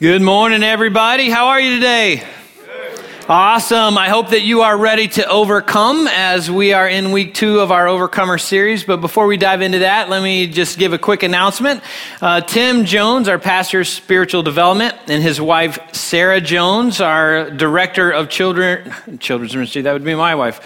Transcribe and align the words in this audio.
Good 0.00 0.22
morning, 0.22 0.62
everybody. 0.62 1.28
How 1.28 1.48
are 1.48 1.60
you 1.60 1.74
today? 1.74 2.22
Awesome. 3.28 3.98
I 3.98 4.08
hope 4.08 4.28
that 4.28 4.42
you 4.42 4.62
are 4.62 4.78
ready 4.78 5.08
to 5.08 5.26
overcome 5.28 6.06
as 6.06 6.48
we 6.48 6.72
are 6.72 6.88
in 6.88 7.10
week 7.10 7.34
two 7.34 7.58
of 7.58 7.72
our 7.72 7.88
Overcomer 7.88 8.38
series. 8.38 8.84
But 8.84 8.98
before 8.98 9.26
we 9.26 9.36
dive 9.36 9.60
into 9.60 9.80
that, 9.80 10.08
let 10.08 10.22
me 10.22 10.46
just 10.46 10.78
give 10.78 10.92
a 10.92 10.98
quick 10.98 11.24
announcement. 11.24 11.82
Uh, 12.22 12.42
Tim 12.42 12.84
Jones, 12.84 13.26
our 13.26 13.40
pastor 13.40 13.80
of 13.80 13.88
spiritual 13.88 14.44
development, 14.44 14.94
and 15.08 15.20
his 15.20 15.40
wife, 15.40 15.80
Sarah 15.92 16.40
Jones, 16.40 17.00
our 17.00 17.50
director 17.50 18.12
of 18.12 18.28
children, 18.28 18.92
children's 19.18 19.56
ministry, 19.56 19.82
that 19.82 19.94
would 19.94 20.04
be 20.04 20.14
my 20.14 20.36
wife. 20.36 20.60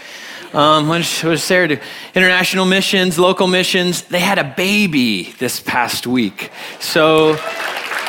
Um, 0.55 0.89
what, 0.89 0.99
does, 0.99 1.43
Sarah 1.43 1.69
do? 1.69 1.79
International 2.15 2.67
missions, 2.67 3.19
local 3.19 3.47
missions. 3.47 4.03
They 4.03 4.21
had 4.21 4.39
a 4.39 4.53
baby 4.55 5.33
this 5.39 5.59
past 5.59 6.07
week. 6.07 6.51
So, 6.81 7.39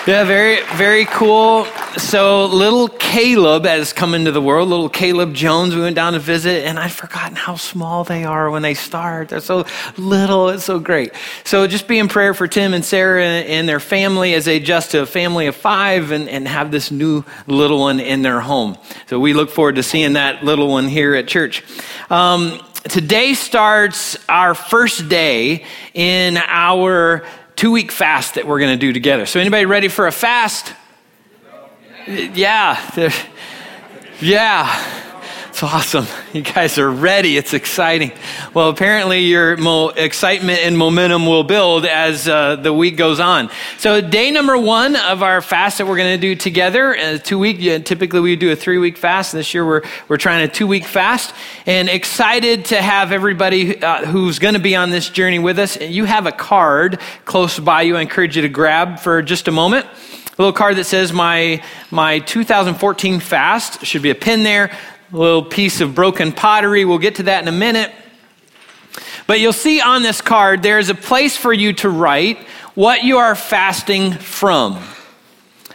yeah, 0.06 0.26
very, 0.26 0.62
very 0.76 1.06
cool. 1.06 1.64
So, 1.98 2.48
little 2.48 2.90
Caleb 2.90 3.64
has 3.64 3.94
come 3.94 4.14
into 4.14 4.34
the 4.34 4.41
world, 4.41 4.68
little 4.68 4.90
Caleb 4.90 5.34
Jones. 5.34 5.76
We 5.76 5.82
went 5.82 5.96
down 5.96 6.12
to 6.12 6.20
visit, 6.20 6.66
and 6.66 6.77
I'd 6.77 6.91
forgotten 6.91 7.38
how 7.38 7.55
small 7.55 8.04
they 8.04 8.26
are 8.26 8.52
when 8.52 8.63
they 8.63 8.74
start. 8.74 9.30
They're 9.30 9.40
so 9.40 9.66
little, 9.96 10.50
it's 10.50 10.66
so 10.66 10.77
great. 10.77 11.13
So, 11.46 11.68
just 11.68 11.88
be 11.88 12.00
in 12.00 12.10
prayer 12.10 12.34
for 12.34 12.50
Tim 12.50 12.74
and 12.74 12.84
Sarah 12.84 13.24
and 13.24 13.70
their 13.70 13.80
family 13.80 14.34
as 14.34 14.44
they 14.44 14.58
adjust 14.58 14.91
to 14.91 15.04
a 15.04 15.05
family 15.05 15.48
of 15.48 15.55
five 15.55 16.12
and, 16.12 16.27
and 16.27 16.49
have 16.49 16.70
this 16.70 16.91
new 16.91 17.24
little 17.48 17.80
one 17.80 18.02
in 18.02 18.24
their 18.24 18.41
home. 18.41 18.77
So, 19.08 19.22
we 19.22 19.34
look 19.34 19.52
forward 19.52 19.76
to 19.76 19.84
seeing 19.84 20.13
that 20.13 20.44
little 20.44 20.68
one 20.68 20.90
here 20.90 21.16
at 21.16 21.30
church. 21.30 21.63
Um, 22.10 22.60
today 22.90 23.35
starts 23.35 24.18
our 24.27 24.54
first 24.54 25.08
day 25.08 25.63
in 25.94 26.35
our 26.38 27.24
two 27.63 27.72
week 27.72 27.94
fast 27.94 28.35
that 28.35 28.45
we're 28.45 28.59
going 28.59 28.77
to 28.77 28.77
do 28.77 28.91
together. 28.91 29.26
So, 29.26 29.40
anybody 29.40 29.66
ready 29.66 29.88
for 29.88 30.05
a 30.05 30.12
fast? 30.12 30.73
Yeah. 32.05 32.77
Yeah. 34.20 35.13
It's 35.54 35.62
awesome. 35.62 36.07
You 36.34 36.41
guys 36.41 36.79
are 36.79 36.90
ready. 36.90 37.37
It's 37.37 37.54
exciting. 37.54 38.12
Well, 38.55 38.70
apparently, 38.70 39.20
your 39.20 39.55
mo- 39.55 39.90
excitement 39.90 40.62
and 40.62 40.76
momentum 40.76 41.27
will 41.27 41.43
build 41.43 41.85
as 41.85 42.27
uh, 42.27 42.55
the 42.55 42.73
week 42.73 42.98
goes 42.98 43.20
on. 43.20 43.51
So, 43.77 44.01
day 44.01 44.32
number 44.32 44.57
one 44.57 44.95
of 44.95 45.21
our 45.21 45.41
fast 45.41 45.77
that 45.77 45.85
we're 45.85 45.98
going 45.98 46.20
to 46.20 46.20
do 46.20 46.34
together, 46.34 46.98
uh, 46.98 47.20
two 47.20 47.37
week. 47.37 47.57
Yeah, 47.60 47.77
typically, 47.77 48.20
we 48.20 48.35
do 48.35 48.51
a 48.51 48.55
three 48.55 48.79
week 48.79 48.98
fast. 48.98 49.32
This 49.32 49.54
year, 49.54 49.63
we're 49.63 49.84
we're 50.07 50.18
trying 50.18 50.43
a 50.43 50.51
two 50.51 50.65
week 50.65 50.85
fast, 50.85 51.35
and 51.67 51.88
excited 51.88 52.65
to 52.65 52.82
have 52.82 53.12
everybody 53.12 53.79
uh, 53.79 54.07
who's 54.07 54.40
going 54.40 54.55
to 54.55 54.60
be 54.60 54.76
on 54.76 54.90
this 54.90 55.07
journey 55.07 55.38
with 55.38 55.60
us. 55.60 55.77
And 55.77 55.93
you 55.93 56.05
have 56.05 56.26
a 56.26 56.32
card 56.32 56.99
close 57.26 57.60
by 57.60 57.84
you. 57.84 57.95
I 57.95 58.01
encourage 58.01 58.35
you 58.35 58.41
to 58.41 58.49
grab 58.49 58.98
for 58.98 59.21
just 59.21 59.48
a 59.48 59.51
moment 59.51 59.85
a 60.35 60.41
little 60.41 60.54
card 60.54 60.77
that 60.77 60.85
says 60.85 61.13
my 61.13 61.63
my 61.91 62.17
2014 62.17 63.20
fast 63.20 63.85
should 63.85 64.01
be 64.01 64.09
a 64.09 64.16
pin 64.16 64.41
there 64.41 64.75
a 65.14 65.18
little 65.18 65.44
piece 65.44 65.80
of 65.80 65.94
broken 65.94 66.31
pottery. 66.31 66.86
We'll 66.86 66.97
get 66.97 67.16
to 67.16 67.24
that 67.24 67.44
in 67.44 67.47
a 67.47 67.58
minute. 67.58 67.92
But 69.28 69.40
you'll 69.40 69.53
see 69.53 69.80
on 69.80 70.02
this 70.02 70.22
card, 70.22 70.64
there's 70.64 70.90
a 70.90 70.96
place 70.96 71.38
for 71.38 71.53
you 71.53 71.74
to 71.74 71.90
write 71.90 72.40
what 72.74 73.03
you 73.03 73.19
are 73.19 73.36
fasting 73.36 74.14
from. 74.14 74.81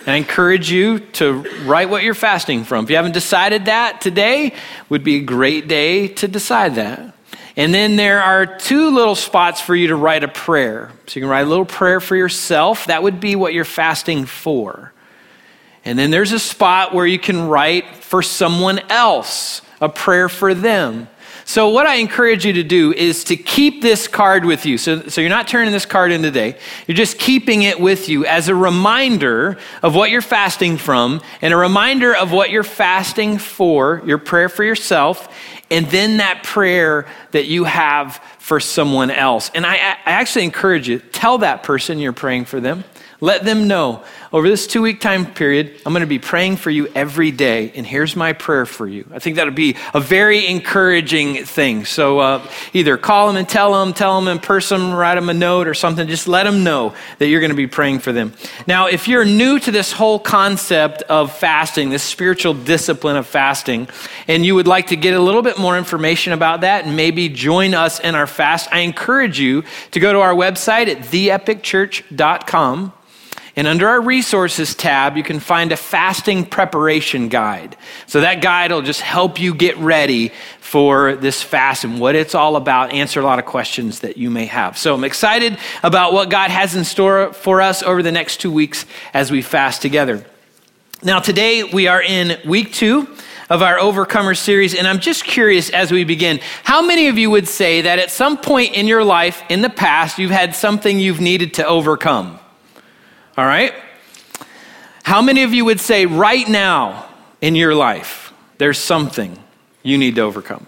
And 0.01 0.09
I 0.09 0.17
encourage 0.17 0.71
you 0.71 0.99
to 0.99 1.45
write 1.65 1.89
what 1.89 2.03
you're 2.03 2.15
fasting 2.15 2.65
from. 2.65 2.85
If 2.85 2.91
you 2.91 2.97
haven't 2.97 3.13
decided 3.13 3.67
that 3.67 4.01
today, 4.01 4.55
would 4.89 5.05
be 5.05 5.17
a 5.17 5.23
great 5.23 5.69
day 5.69 6.09
to 6.09 6.27
decide 6.27 6.75
that. 6.75 7.15
And 7.57 7.73
then 7.73 7.97
there 7.97 8.23
are 8.23 8.45
two 8.47 8.91
little 8.91 9.15
spots 9.15 9.61
for 9.61 9.75
you 9.75 9.89
to 9.89 9.97
write 9.97 10.25
a 10.25 10.29
prayer. 10.29 10.93
So 11.07 11.19
you 11.19 11.23
can 11.23 11.31
write 11.31 11.47
a 11.47 11.49
little 11.49 11.65
prayer 11.65 12.01
for 12.01 12.17
yourself. 12.17 12.87
That 12.87 13.03
would 13.03 13.21
be 13.21 13.37
what 13.37 13.55
you're 13.55 13.65
fasting 13.65 14.27
for. 14.27 14.93
And 15.89 15.99
then 15.99 16.11
there's 16.11 16.33
a 16.33 16.39
spot 16.39 16.93
where 16.93 17.07
you 17.07 17.19
can 17.19 17.49
write 17.49 17.97
for 18.05 18.23
someone 18.23 18.79
else, 18.91 19.63
a 19.81 19.89
prayer 19.89 20.29
for 20.29 20.53
them. 20.53 21.09
So, 21.47 21.71
what 21.71 21.87
I 21.87 21.95
encourage 21.95 22.45
you 22.45 22.53
to 22.53 22.63
do 22.63 22.93
is 22.93 23.25
to 23.25 23.37
keep 23.37 23.81
this 23.81 24.07
card 24.07 24.45
with 24.45 24.67
you. 24.67 24.77
So, 24.77 25.09
so, 25.09 25.23
you're 25.23 25.31
not 25.31 25.49
turning 25.49 25.73
this 25.73 25.87
card 25.87 26.13
in 26.13 26.21
today. 26.21 26.59
You're 26.87 26.95
just 26.95 27.19
keeping 27.19 27.63
it 27.63 27.81
with 27.81 28.11
you 28.11 28.27
as 28.27 28.49
a 28.49 28.55
reminder 28.55 29.57
of 29.83 29.95
what 29.95 30.11
you're 30.11 30.21
fasting 30.21 30.77
from 30.77 31.23
and 31.41 31.55
a 31.55 31.57
reminder 31.57 32.15
of 32.15 32.33
what 32.33 32.51
you're 32.51 32.65
fasting 32.65 33.39
for, 33.39 34.03
your 34.05 34.19
prayer 34.19 34.51
for 34.51 34.65
yourself, 34.65 35.35
and 35.71 35.87
then 35.87 36.19
that 36.19 36.43
prayer 36.43 37.07
that 37.31 37.47
you 37.47 37.65
have 37.65 38.23
for 38.39 38.61
someone 38.61 39.11
else. 39.11 39.51
And 39.55 39.65
I, 39.65 39.73
I 39.77 40.01
actually 40.05 40.45
encourage 40.45 40.87
you, 40.87 40.99
tell 40.99 41.39
that 41.39 41.63
person 41.63 41.99
you're 41.99 42.13
praying 42.13 42.45
for 42.45 42.61
them. 42.61 42.85
Let 43.21 43.45
them 43.45 43.67
know 43.67 44.05
over 44.31 44.49
this 44.49 44.67
two 44.67 44.83
week 44.83 45.01
time 45.01 45.27
period, 45.27 45.81
I'm 45.87 45.93
going 45.93 46.03
to 46.03 46.07
be 46.07 46.19
praying 46.19 46.59
for 46.59 46.71
you 46.71 46.87
every 46.95 47.31
day. 47.31 47.73
And 47.75 47.87
here's 47.87 48.15
my 48.15 48.33
prayer 48.33 48.67
for 48.67 48.87
you. 48.87 49.09
I 49.13 49.19
think 49.19 49.37
that 49.37 49.47
would 49.47 49.55
be 49.55 49.77
a 49.95 50.01
very 50.01 50.47
encouraging 50.47 51.45
thing. 51.45 51.85
So 51.85 52.19
uh, 52.19 52.47
either 52.75 52.97
call 52.97 53.27
them 53.27 53.37
and 53.37 53.49
tell 53.49 53.73
them, 53.73 53.95
tell 53.95 54.21
them 54.21 54.29
in 54.29 54.39
person, 54.39 54.93
write 54.93 55.15
them 55.15 55.31
a 55.31 55.35
note 55.35 55.67
or 55.67 55.75
something. 55.75 56.07
Just 56.07 56.29
let 56.29 56.45
them 56.45 56.63
know 56.63 56.95
that 57.19 57.29
you're 57.29 57.41
going 57.41 57.51
to 57.51 57.57
be 57.57 57.67
praying 57.67 58.01
for 58.01 58.13
them. 58.13 58.35
Now, 58.67 58.87
if 58.87 59.09
you're 59.09 59.25
new 59.25 59.59
to 59.61 59.71
this 59.71 59.93
whole 59.93 60.19
concept 60.19 61.03
of 61.03 61.37
fasting, 61.37 61.89
this 61.89 62.03
spiritual 62.03 62.55
discipline 62.55 63.17
of 63.17 63.27
fasting, 63.27 63.89
and 64.29 64.45
you 64.45 64.55
would 64.55 64.67
like 64.69 64.89
to 64.89 64.97
get 64.97 65.15
a 65.15 65.21
little 65.21 65.43
bit 65.43 65.59
more 65.59 65.79
information 65.79 66.35
about 66.35 66.61
that 66.61 66.85
and 66.85 66.95
maybe 66.95 67.29
join 67.31 67.75
us 67.75 67.99
in 67.99 68.15
our 68.15 68.27
fast, 68.27 68.69
I 68.71 68.81
encourage 68.81 69.41
you 69.41 69.65
to 69.93 70.01
go 70.01 70.13
to 70.13 70.21
our 70.21 70.35
website 70.35 70.89
at 70.89 70.99
theepicchurch.com 70.99 72.93
and 73.59 73.67
under 73.67 73.89
our 73.89 74.01
resources 74.01 74.77
tab, 74.77 75.17
you 75.17 75.25
can 75.25 75.41
find 75.41 75.73
a 75.73 75.77
fasting 75.77 76.47
preparation 76.47 77.29
guide. 77.29 77.77
So 78.07 78.21
that 78.21 78.41
guide 78.41 78.71
will 78.71 78.83
just 78.83 79.01
help 79.01 79.41
you 79.41 79.53
get 79.53 79.77
ready 79.79 80.31
for 80.61 81.17
this 81.17 81.43
fast 81.43 81.83
and 81.83 81.99
what 81.99 82.15
it's 82.15 82.37
all 82.37 82.55
about, 82.55 82.93
answer 82.93 83.19
a 83.19 83.25
lot 83.25 83.41
of 83.41 83.47
questions 83.47 83.99
that 83.99 84.17
you 84.17 84.31
may 84.31 84.47
have. 84.47 84.79
So 84.79 84.95
I'm 84.95 85.03
excited 85.03 85.59
about 85.83 86.13
what 86.13 86.31
God 86.31 86.53
has 86.53 86.77
in 86.77 86.85
store 86.85 87.33
for 87.33 87.61
us 87.61 87.83
over 87.83 88.01
the 88.01 88.13
next 88.13 88.37
two 88.37 88.53
weeks 88.53 88.87
as 89.13 89.33
we 89.33 89.43
fast 89.43 89.83
together. 89.83 90.25
Now, 91.03 91.19
today 91.19 91.65
we 91.65 91.89
are 91.89 92.01
in 92.01 92.39
week 92.49 92.73
two 92.73 93.09
of 93.51 93.61
our 93.61 93.81
Overcomer 93.81 94.37
series, 94.37 94.73
and 94.73 94.87
I'm 94.87 95.01
just 95.01 95.25
curious 95.25 95.69
as 95.71 95.91
we 95.91 96.05
begin 96.05 96.39
how 96.63 96.81
many 96.81 97.09
of 97.09 97.19
you 97.19 97.29
would 97.31 97.49
say 97.49 97.81
that 97.83 97.99
at 97.99 98.13
some 98.13 98.37
point 98.37 98.75
in 98.75 98.87
your 98.87 99.03
life 99.03 99.43
in 99.49 99.63
the 99.63 99.69
past 99.69 100.17
you've 100.17 100.31
had 100.31 100.55
something 100.55 101.01
you've 101.01 101.21
needed 101.21 101.55
to 101.55 101.67
overcome? 101.67 102.39
All 103.39 103.47
right? 103.47 103.73
How 105.05 105.23
many 105.23 105.45
of 105.45 105.55
you 105.55 105.65
would 105.65 105.79
say 105.79 106.07
right 106.07 106.47
now 106.49 107.09
in 107.41 107.55
your 107.55 107.73
life, 107.73 108.33
there's 108.59 108.79
something 108.79 109.39
you 109.85 109.97
need 109.97 110.17
to 110.17 110.23
overcome? 110.23 110.67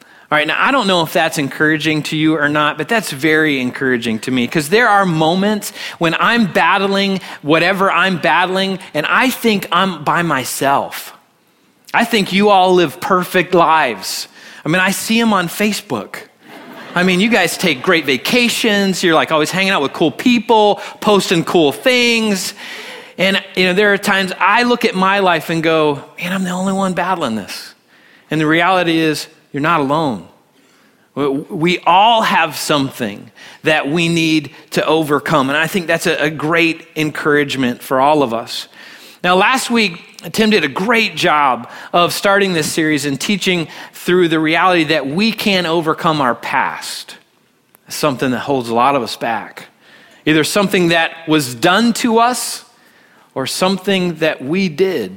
All 0.00 0.38
right, 0.38 0.46
now 0.46 0.64
I 0.64 0.70
don't 0.70 0.86
know 0.86 1.02
if 1.02 1.12
that's 1.12 1.38
encouraging 1.38 2.04
to 2.04 2.16
you 2.16 2.38
or 2.38 2.48
not, 2.48 2.78
but 2.78 2.88
that's 2.88 3.10
very 3.10 3.60
encouraging 3.60 4.20
to 4.20 4.30
me 4.30 4.46
because 4.46 4.68
there 4.68 4.88
are 4.88 5.04
moments 5.04 5.72
when 5.98 6.14
I'm 6.14 6.52
battling 6.52 7.18
whatever 7.42 7.90
I'm 7.90 8.20
battling 8.20 8.78
and 8.94 9.04
I 9.04 9.30
think 9.30 9.66
I'm 9.72 10.04
by 10.04 10.22
myself. 10.22 11.18
I 11.92 12.04
think 12.04 12.32
you 12.32 12.48
all 12.48 12.74
live 12.74 13.00
perfect 13.00 13.54
lives. 13.54 14.28
I 14.64 14.68
mean, 14.68 14.80
I 14.80 14.92
see 14.92 15.20
them 15.20 15.32
on 15.32 15.48
Facebook. 15.48 16.28
I 16.94 17.04
mean, 17.04 17.20
you 17.20 17.30
guys 17.30 17.56
take 17.56 17.82
great 17.82 18.04
vacations. 18.04 19.02
You're 19.02 19.14
like 19.14 19.32
always 19.32 19.50
hanging 19.50 19.70
out 19.70 19.80
with 19.80 19.94
cool 19.94 20.10
people, 20.10 20.76
posting 21.00 21.42
cool 21.42 21.72
things. 21.72 22.52
And, 23.16 23.42
you 23.56 23.64
know, 23.64 23.72
there 23.72 23.94
are 23.94 23.98
times 23.98 24.32
I 24.38 24.64
look 24.64 24.84
at 24.84 24.94
my 24.94 25.20
life 25.20 25.48
and 25.48 25.62
go, 25.62 26.04
man, 26.18 26.32
I'm 26.32 26.44
the 26.44 26.50
only 26.50 26.74
one 26.74 26.92
battling 26.92 27.34
this. 27.34 27.74
And 28.30 28.38
the 28.38 28.46
reality 28.46 28.98
is, 28.98 29.26
you're 29.52 29.62
not 29.62 29.80
alone. 29.80 30.28
We 31.14 31.78
all 31.80 32.22
have 32.22 32.56
something 32.56 33.30
that 33.62 33.88
we 33.88 34.08
need 34.08 34.54
to 34.70 34.84
overcome. 34.84 35.48
And 35.48 35.56
I 35.56 35.66
think 35.66 35.86
that's 35.86 36.06
a, 36.06 36.30
great 36.30 36.86
encouragement 36.96 37.82
for 37.82 38.00
all 38.00 38.22
of 38.22 38.32
us. 38.32 38.68
Now, 39.22 39.36
last 39.36 39.70
week, 39.70 40.02
Tim 40.32 40.50
did 40.50 40.64
a 40.64 40.68
great 40.68 41.14
job 41.14 41.70
of 41.92 42.12
starting 42.12 42.54
this 42.54 42.72
series 42.72 43.04
and 43.04 43.20
teaching 43.20 43.68
through 44.04 44.26
the 44.26 44.40
reality 44.40 44.82
that 44.84 45.06
we 45.06 45.30
can 45.30 45.64
overcome 45.64 46.20
our 46.20 46.34
past. 46.34 47.16
Something 47.88 48.32
that 48.32 48.40
holds 48.40 48.68
a 48.68 48.74
lot 48.74 48.96
of 48.96 49.02
us 49.02 49.16
back. 49.16 49.68
Either 50.26 50.42
something 50.42 50.88
that 50.88 51.28
was 51.28 51.54
done 51.54 51.92
to 51.92 52.18
us 52.18 52.64
or 53.32 53.46
something 53.46 54.16
that 54.16 54.42
we 54.42 54.68
did 54.68 55.16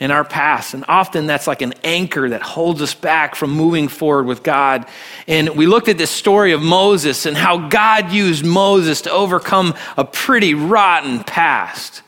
in 0.00 0.10
our 0.10 0.24
past. 0.24 0.72
And 0.72 0.82
often 0.88 1.26
that's 1.26 1.46
like 1.46 1.60
an 1.60 1.74
anchor 1.84 2.30
that 2.30 2.40
holds 2.40 2.80
us 2.80 2.94
back 2.94 3.34
from 3.34 3.50
moving 3.50 3.86
forward 3.88 4.24
with 4.24 4.42
God. 4.42 4.88
And 5.26 5.50
we 5.50 5.66
looked 5.66 5.88
at 5.88 5.98
this 5.98 6.10
story 6.10 6.52
of 6.52 6.62
Moses 6.62 7.26
and 7.26 7.36
how 7.36 7.68
God 7.68 8.12
used 8.12 8.46
Moses 8.46 9.02
to 9.02 9.12
overcome 9.12 9.74
a 9.98 10.04
pretty 10.04 10.54
rotten 10.54 11.22
past. 11.22 12.00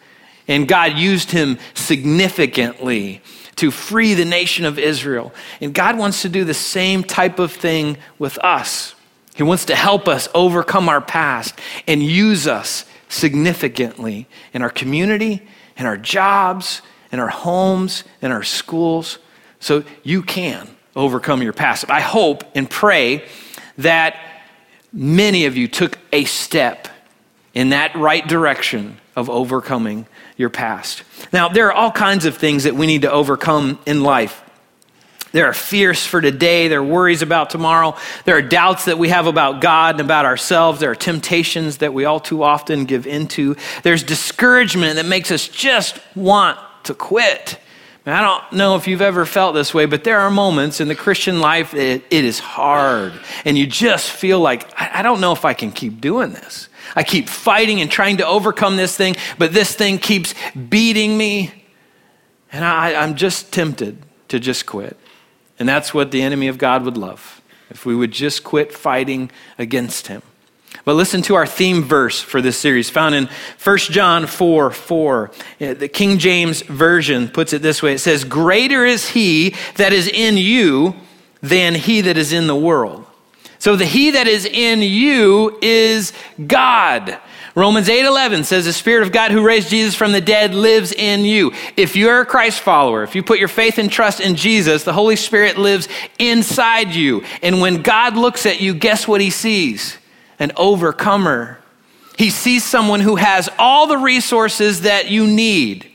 And 0.47 0.69
God 0.69 0.99
used 0.99 1.31
him 1.31 1.59
significantly 1.75 3.23
to 3.57 3.71
free 3.71 4.15
the 4.15 4.25
nation 4.25 4.65
of 4.65 4.79
Israel. 4.79 5.33
And 5.61 5.73
God 5.73 5.97
wants 5.97 6.23
to 6.23 6.29
do 6.29 6.45
the 6.45 6.55
same 6.55 7.03
type 7.03 7.39
of 7.39 7.53
thing 7.53 7.97
with 8.19 8.39
us. 8.39 8.95
He 9.35 9.43
wants 9.43 9.65
to 9.67 9.75
help 9.75 10.07
us 10.07 10.29
overcome 10.35 10.89
our 10.89 11.01
past 11.01 11.59
and 11.87 12.03
use 12.03 12.47
us 12.47 12.85
significantly 13.09 14.29
in 14.53 14.63
our 14.63 14.71
community 14.71 15.47
in 15.77 15.87
our 15.87 15.97
jobs, 15.97 16.83
in 17.13 17.19
our 17.21 17.29
homes, 17.29 18.05
in 18.23 18.31
our 18.31 18.43
schools. 18.43 19.19
So 19.61 19.85
you 20.03 20.23
can 20.23 20.69
overcome 20.95 21.43
your 21.43 21.53
past. 21.53 21.91
I 21.91 22.01
hope 22.01 22.45
and 22.55 22.69
pray 22.69 23.25
that 23.79 24.17
many 24.93 25.47
of 25.47 25.57
you 25.57 25.69
took 25.69 25.99
a 26.13 26.25
step 26.25 26.89
in 27.55 27.71
that 27.71 27.95
right 27.95 28.27
direction 28.27 28.99
of 29.17 29.31
overcoming 29.31 30.07
your 30.37 30.51
past. 30.51 31.03
Now, 31.33 31.49
there 31.49 31.69
are 31.69 31.73
all 31.73 31.93
kinds 31.93 32.25
of 32.25 32.37
things 32.37 32.65
that 32.65 32.75
we 32.75 32.87
need 32.87 33.03
to 33.03 33.11
overcome 33.11 33.79
in 33.87 34.03
life. 34.03 34.43
There 35.33 35.47
are 35.47 35.53
fears 35.53 36.07
for 36.07 36.21
today. 36.21 36.69
There 36.69 36.79
are 36.79 36.85
worries 36.85 37.21
about 37.21 37.51
tomorrow. 37.51 37.97
There 38.25 38.37
are 38.37 38.43
doubts 38.43 38.85
that 38.85 38.99
we 38.99 39.09
have 39.09 39.27
about 39.27 39.61
God 39.61 39.97
and 39.97 40.01
about 40.01 40.27
ourselves. 40.27 40.79
There 40.79 40.93
are 40.93 40.97
temptations 40.97 41.79
that 41.79 41.93
we 41.93 42.05
all 42.05 42.21
too 42.21 42.45
often 42.45 42.85
give 42.85 43.05
into. 43.05 43.57
There's 43.83 44.05
discouragement 44.05 44.95
that 44.95 45.07
makes 45.07 45.33
us 45.33 45.49
just 45.49 45.99
want 46.15 46.59
to 46.85 46.95
quit. 46.95 47.59
I 48.07 48.21
don't 48.21 48.53
know 48.53 48.77
if 48.77 48.87
you've 48.87 49.01
ever 49.01 49.25
felt 49.25 49.55
this 49.55 49.73
way, 49.73 49.87
but 49.87 50.05
there 50.05 50.21
are 50.21 50.31
moments 50.31 50.81
in 50.81 50.89
the 50.89 50.95
Christian 50.95 51.41
life 51.41 51.75
it, 51.75 52.05
it 52.11 52.25
is 52.25 52.39
hard. 52.39 53.13
And 53.45 53.57
you 53.57 53.67
just 53.67 54.11
feel 54.11 54.39
like, 54.39 54.69
I 54.79 55.03
don't 55.03 55.21
know 55.21 55.33
if 55.33 55.45
I 55.45 55.55
can 55.55 55.73
keep 55.73 56.01
doing 56.01 56.33
this. 56.33 56.69
I 56.95 57.03
keep 57.03 57.29
fighting 57.29 57.81
and 57.81 57.91
trying 57.91 58.19
to 58.19 58.27
overcome 58.27 58.77
this 58.77 58.97
thing, 58.97 59.17
but 59.39 59.53
this 59.53 59.75
thing 59.75 59.99
keeps 59.99 60.35
beating 60.55 61.17
me. 61.17 61.53
And 62.53 62.65
I, 62.65 62.95
I'm 62.95 63.15
just 63.15 63.53
tempted 63.53 63.99
to 64.29 64.39
just 64.39 64.67
quit. 64.67 64.97
And 65.59 65.69
that's 65.69 65.95
what 65.95 66.11
the 66.11 66.23
enemy 66.23 66.49
of 66.49 66.59
God 66.59 66.85
would 66.85 66.97
love 66.97 67.41
if 67.71 67.87
we 67.87 67.95
would 67.95 68.13
just 68.13 68.45
quit 68.45 68.73
fighting 68.73 69.31
against 69.59 70.09
him. 70.09 70.23
But 70.85 70.95
listen 70.95 71.23
to 71.23 71.35
our 71.35 71.47
theme 71.47 71.83
verse 71.83 72.21
for 72.21 72.43
this 72.43 72.59
series, 72.59 72.91
found 72.91 73.15
in 73.15 73.29
1 73.63 73.79
John 73.79 74.27
4 74.27 74.71
4. 74.71 75.31
The 75.59 75.89
King 75.89 76.19
James 76.19 76.63
Version 76.63 77.29
puts 77.29 77.53
it 77.53 77.63
this 77.63 77.83
way 77.83 77.95
it 77.95 78.01
says, 78.01 78.25
Greater 78.25 78.85
is 78.85 79.11
he 79.11 79.55
that 79.77 79.93
is 79.93 80.09
in 80.09 80.37
you 80.37 80.95
than 81.41 81.75
he 81.75 82.01
that 82.03 82.17
is 82.17 82.33
in 82.33 82.47
the 82.47 82.57
world. 82.57 83.04
So 83.65 83.77
the 83.77 83.87
he 83.87 84.11
that 84.11 84.27
is 84.27 84.45
in 84.45 84.83
you 84.83 85.59
is 85.63 86.13
God. 86.47 87.19
Romans 87.55 87.89
8:11 87.89 88.45
says 88.45 88.67
the 88.67 88.75
spirit 88.75 89.05
of 89.05 89.11
God 89.11 89.31
who 89.31 89.43
raised 89.43 89.71
Jesus 89.71 89.95
from 89.95 90.13
the 90.13 90.21
dead 90.21 90.55
lives 90.55 90.93
in 90.93 91.25
you. 91.25 91.51
If 91.75 91.97
you're 91.97 92.21
a 92.21 92.27
Christ 92.27 92.61
follower, 92.61 93.03
if 93.05 93.15
you 93.15 93.23
put 93.23 93.39
your 93.39 93.49
faith 93.49 93.79
and 93.79 93.91
trust 93.91 94.21
in 94.21 94.37
Jesus, 94.37 94.85
the 94.85 94.93
Holy 94.93 95.17
Spirit 95.17 95.57
lives 95.57 95.89
inside 96.19 96.95
you. 96.95 97.25
And 97.41 97.63
when 97.63 97.81
God 97.81 98.19
looks 98.19 98.45
at 98.45 98.61
you, 98.61 98.75
guess 98.75 99.09
what 99.09 99.23
he 99.23 99.31
sees? 99.31 99.97
An 100.39 100.53
overcomer. 100.59 101.59
He 102.19 102.29
sees 102.29 102.65
someone 102.65 103.01
who 103.01 103.17
has 103.17 103.49
all 103.59 103.87
the 103.87 103.97
resources 103.97 104.83
that 104.83 105.11
you 105.11 105.27
need 105.27 105.91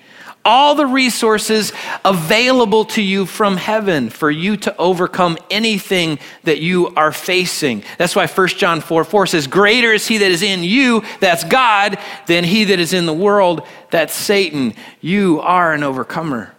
all 0.50 0.74
the 0.74 0.88
resources 0.88 1.72
available 2.04 2.84
to 2.84 3.04
you 3.04 3.28
from 3.28 3.56
heaven 3.56 4.10
for 4.10 4.31
you 4.31 4.57
to 4.57 4.75
overcome 4.78 5.38
anything 5.51 6.18
that 6.44 6.60
you 6.60 6.88
are 6.96 7.12
facing. 7.12 7.84
That's 8.00 8.16
why 8.16 8.25
1 8.25 8.48
John 8.48 8.81
4 8.81 9.04
4 9.04 9.28
says, 9.28 9.46
Greater 9.46 9.94
is 9.94 10.07
he 10.07 10.18
that 10.18 10.31
is 10.31 10.42
in 10.42 10.63
you, 10.63 11.04
that's 11.19 11.44
God, 11.44 12.00
than 12.25 12.44
he 12.44 12.63
that 12.63 12.80
is 12.80 12.94
in 12.94 13.06
the 13.06 13.13
world, 13.13 13.62
that's 13.92 14.16
Satan. 14.16 14.74
You 15.01 15.40
are 15.42 15.72
an 15.72 15.84
overcomer. 15.84 16.56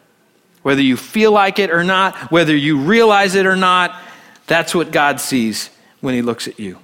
Whether 0.62 0.82
you 0.82 0.96
feel 0.96 1.32
like 1.32 1.58
it 1.58 1.70
or 1.70 1.82
not, 1.82 2.30
whether 2.30 2.54
you 2.54 2.78
realize 2.78 3.34
it 3.34 3.44
or 3.44 3.56
not, 3.56 4.00
that's 4.46 4.72
what 4.72 4.92
God 4.92 5.18
sees 5.18 5.68
when 6.00 6.14
he 6.14 6.22
looks 6.22 6.46
at 6.46 6.60
you. 6.60 6.78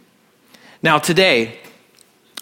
Now, 0.82 0.98
today, 0.98 1.60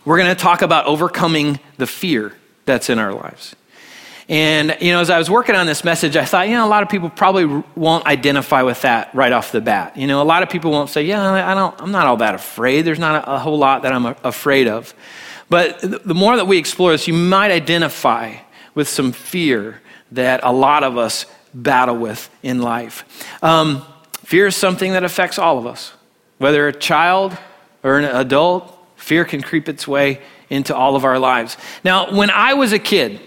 we're 0.06 0.16
going 0.16 0.34
to 0.34 0.42
talk 0.42 0.62
about 0.62 0.86
overcoming 0.86 1.60
the 1.76 1.86
fear 1.86 2.32
that's 2.64 2.88
in 2.88 2.98
our 2.98 3.12
lives. 3.12 3.54
And, 4.28 4.76
you 4.80 4.92
know, 4.92 5.00
as 5.00 5.10
I 5.10 5.18
was 5.18 5.28
working 5.28 5.54
on 5.54 5.66
this 5.66 5.84
message, 5.84 6.16
I 6.16 6.24
thought, 6.24 6.48
you 6.48 6.54
know, 6.54 6.66
a 6.66 6.68
lot 6.68 6.82
of 6.82 6.88
people 6.88 7.10
probably 7.10 7.62
won't 7.76 8.06
identify 8.06 8.62
with 8.62 8.80
that 8.82 9.14
right 9.14 9.32
off 9.32 9.52
the 9.52 9.60
bat. 9.60 9.96
You 9.96 10.06
know, 10.06 10.22
a 10.22 10.24
lot 10.24 10.42
of 10.42 10.48
people 10.48 10.70
won't 10.70 10.88
say, 10.88 11.02
yeah, 11.02 11.46
I 11.46 11.54
don't, 11.54 11.78
I'm 11.80 11.90
not 11.90 12.06
all 12.06 12.16
that 12.18 12.34
afraid. 12.34 12.82
There's 12.82 12.98
not 12.98 13.24
a, 13.26 13.34
a 13.34 13.38
whole 13.38 13.58
lot 13.58 13.82
that 13.82 13.92
I'm 13.92 14.06
afraid 14.24 14.66
of. 14.66 14.94
But 15.50 15.80
the 15.80 16.14
more 16.14 16.36
that 16.36 16.46
we 16.46 16.56
explore 16.56 16.92
this, 16.92 17.06
you 17.06 17.12
might 17.12 17.50
identify 17.50 18.36
with 18.74 18.88
some 18.88 19.12
fear 19.12 19.82
that 20.12 20.40
a 20.42 20.52
lot 20.52 20.84
of 20.84 20.96
us 20.96 21.26
battle 21.52 21.96
with 21.96 22.30
in 22.42 22.62
life. 22.62 23.04
Um, 23.42 23.84
fear 24.24 24.46
is 24.46 24.56
something 24.56 24.92
that 24.92 25.04
affects 25.04 25.38
all 25.38 25.58
of 25.58 25.66
us. 25.66 25.92
Whether 26.38 26.66
a 26.66 26.72
child 26.72 27.36
or 27.82 27.98
an 27.98 28.04
adult, 28.06 28.76
fear 28.96 29.24
can 29.24 29.42
creep 29.42 29.68
its 29.68 29.86
way 29.86 30.20
into 30.48 30.74
all 30.74 30.96
of 30.96 31.04
our 31.04 31.18
lives. 31.18 31.56
Now, 31.84 32.16
when 32.16 32.30
I 32.30 32.54
was 32.54 32.72
a 32.72 32.78
kid, 32.78 33.20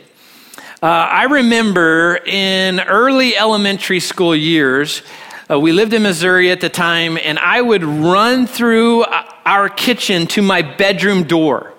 uh, 0.79 0.85
I 0.85 1.23
remember 1.23 2.19
in 2.23 2.79
early 2.79 3.35
elementary 3.35 3.99
school 3.99 4.35
years, 4.35 5.01
uh, 5.49 5.59
we 5.59 5.71
lived 5.71 5.91
in 5.93 6.03
Missouri 6.03 6.51
at 6.51 6.61
the 6.61 6.69
time, 6.69 7.17
and 7.17 7.39
I 7.39 7.61
would 7.61 7.83
run 7.83 8.45
through 8.45 9.01
uh, 9.03 9.23
our 9.43 9.69
kitchen 9.69 10.27
to 10.27 10.43
my 10.43 10.61
bedroom 10.61 11.23
door. 11.23 11.73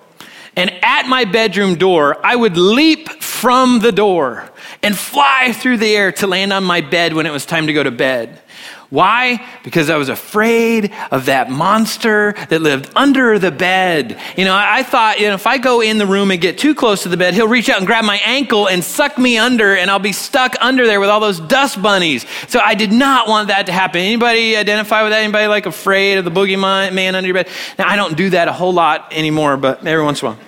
And 0.57 0.69
at 0.83 1.07
my 1.07 1.23
bedroom 1.23 1.75
door, 1.75 2.17
I 2.25 2.35
would 2.35 2.57
leap 2.57 3.07
from 3.23 3.79
the 3.79 3.93
door 3.93 4.49
and 4.83 4.97
fly 4.97 5.53
through 5.53 5.77
the 5.77 5.95
air 5.95 6.11
to 6.13 6.27
land 6.27 6.51
on 6.51 6.65
my 6.65 6.81
bed 6.81 7.13
when 7.13 7.25
it 7.25 7.31
was 7.31 7.45
time 7.45 7.67
to 7.67 7.73
go 7.73 7.83
to 7.83 7.91
bed. 7.91 8.41
Why? 8.89 9.47
Because 9.63 9.91
I 9.91 9.97
was 9.97 10.09
afraid 10.09 10.91
of 11.11 11.27
that 11.27 11.51
monster 11.51 12.33
that 12.49 12.61
lived 12.61 12.89
under 12.95 13.37
the 13.37 13.51
bed. 13.51 14.19
You 14.35 14.45
know, 14.45 14.55
I, 14.55 14.81
thought, 14.81 15.19
you 15.19 15.27
know, 15.27 15.35
if 15.35 15.45
I 15.45 15.59
go 15.59 15.81
in 15.81 15.99
the 15.99 16.07
room 16.07 16.31
and 16.31 16.41
get 16.41 16.57
too 16.57 16.73
close 16.73 17.03
to 17.03 17.09
the 17.09 17.17
bed, 17.17 17.35
he'll 17.35 17.47
reach 17.47 17.69
out 17.69 17.77
and 17.77 17.85
grab 17.85 18.03
my 18.03 18.19
ankle 18.25 18.67
and 18.67 18.83
suck 18.83 19.19
me 19.19 19.37
under, 19.37 19.75
and 19.75 19.91
I'll 19.91 19.99
be 19.99 20.11
stuck 20.11 20.55
under 20.59 20.87
there 20.87 20.99
with 20.99 21.09
all 21.09 21.19
those 21.19 21.39
dust 21.39 21.79
bunnies. 21.79 22.25
So 22.47 22.59
I 22.59 22.73
did 22.73 22.91
not 22.91 23.27
want 23.27 23.49
that 23.49 23.67
to 23.67 23.71
happen. 23.71 24.01
Anybody 24.01 24.57
identify 24.57 25.03
with 25.03 25.11
that? 25.11 25.21
Anybody 25.21 25.45
like 25.45 25.67
afraid 25.67 26.17
of 26.17 26.25
the 26.25 26.31
boogeyman 26.31 26.93
man 26.93 27.13
under 27.13 27.27
your 27.27 27.35
bed? 27.35 27.47
Now, 27.77 27.87
I 27.87 27.95
don't 27.95 28.17
do 28.17 28.31
that 28.31 28.47
a 28.47 28.53
whole 28.53 28.73
lot 28.73 29.13
anymore, 29.13 29.55
but 29.57 29.85
every 29.85 30.03
once 30.03 30.23
in 30.23 30.29
a 30.29 30.31
while. 30.31 30.39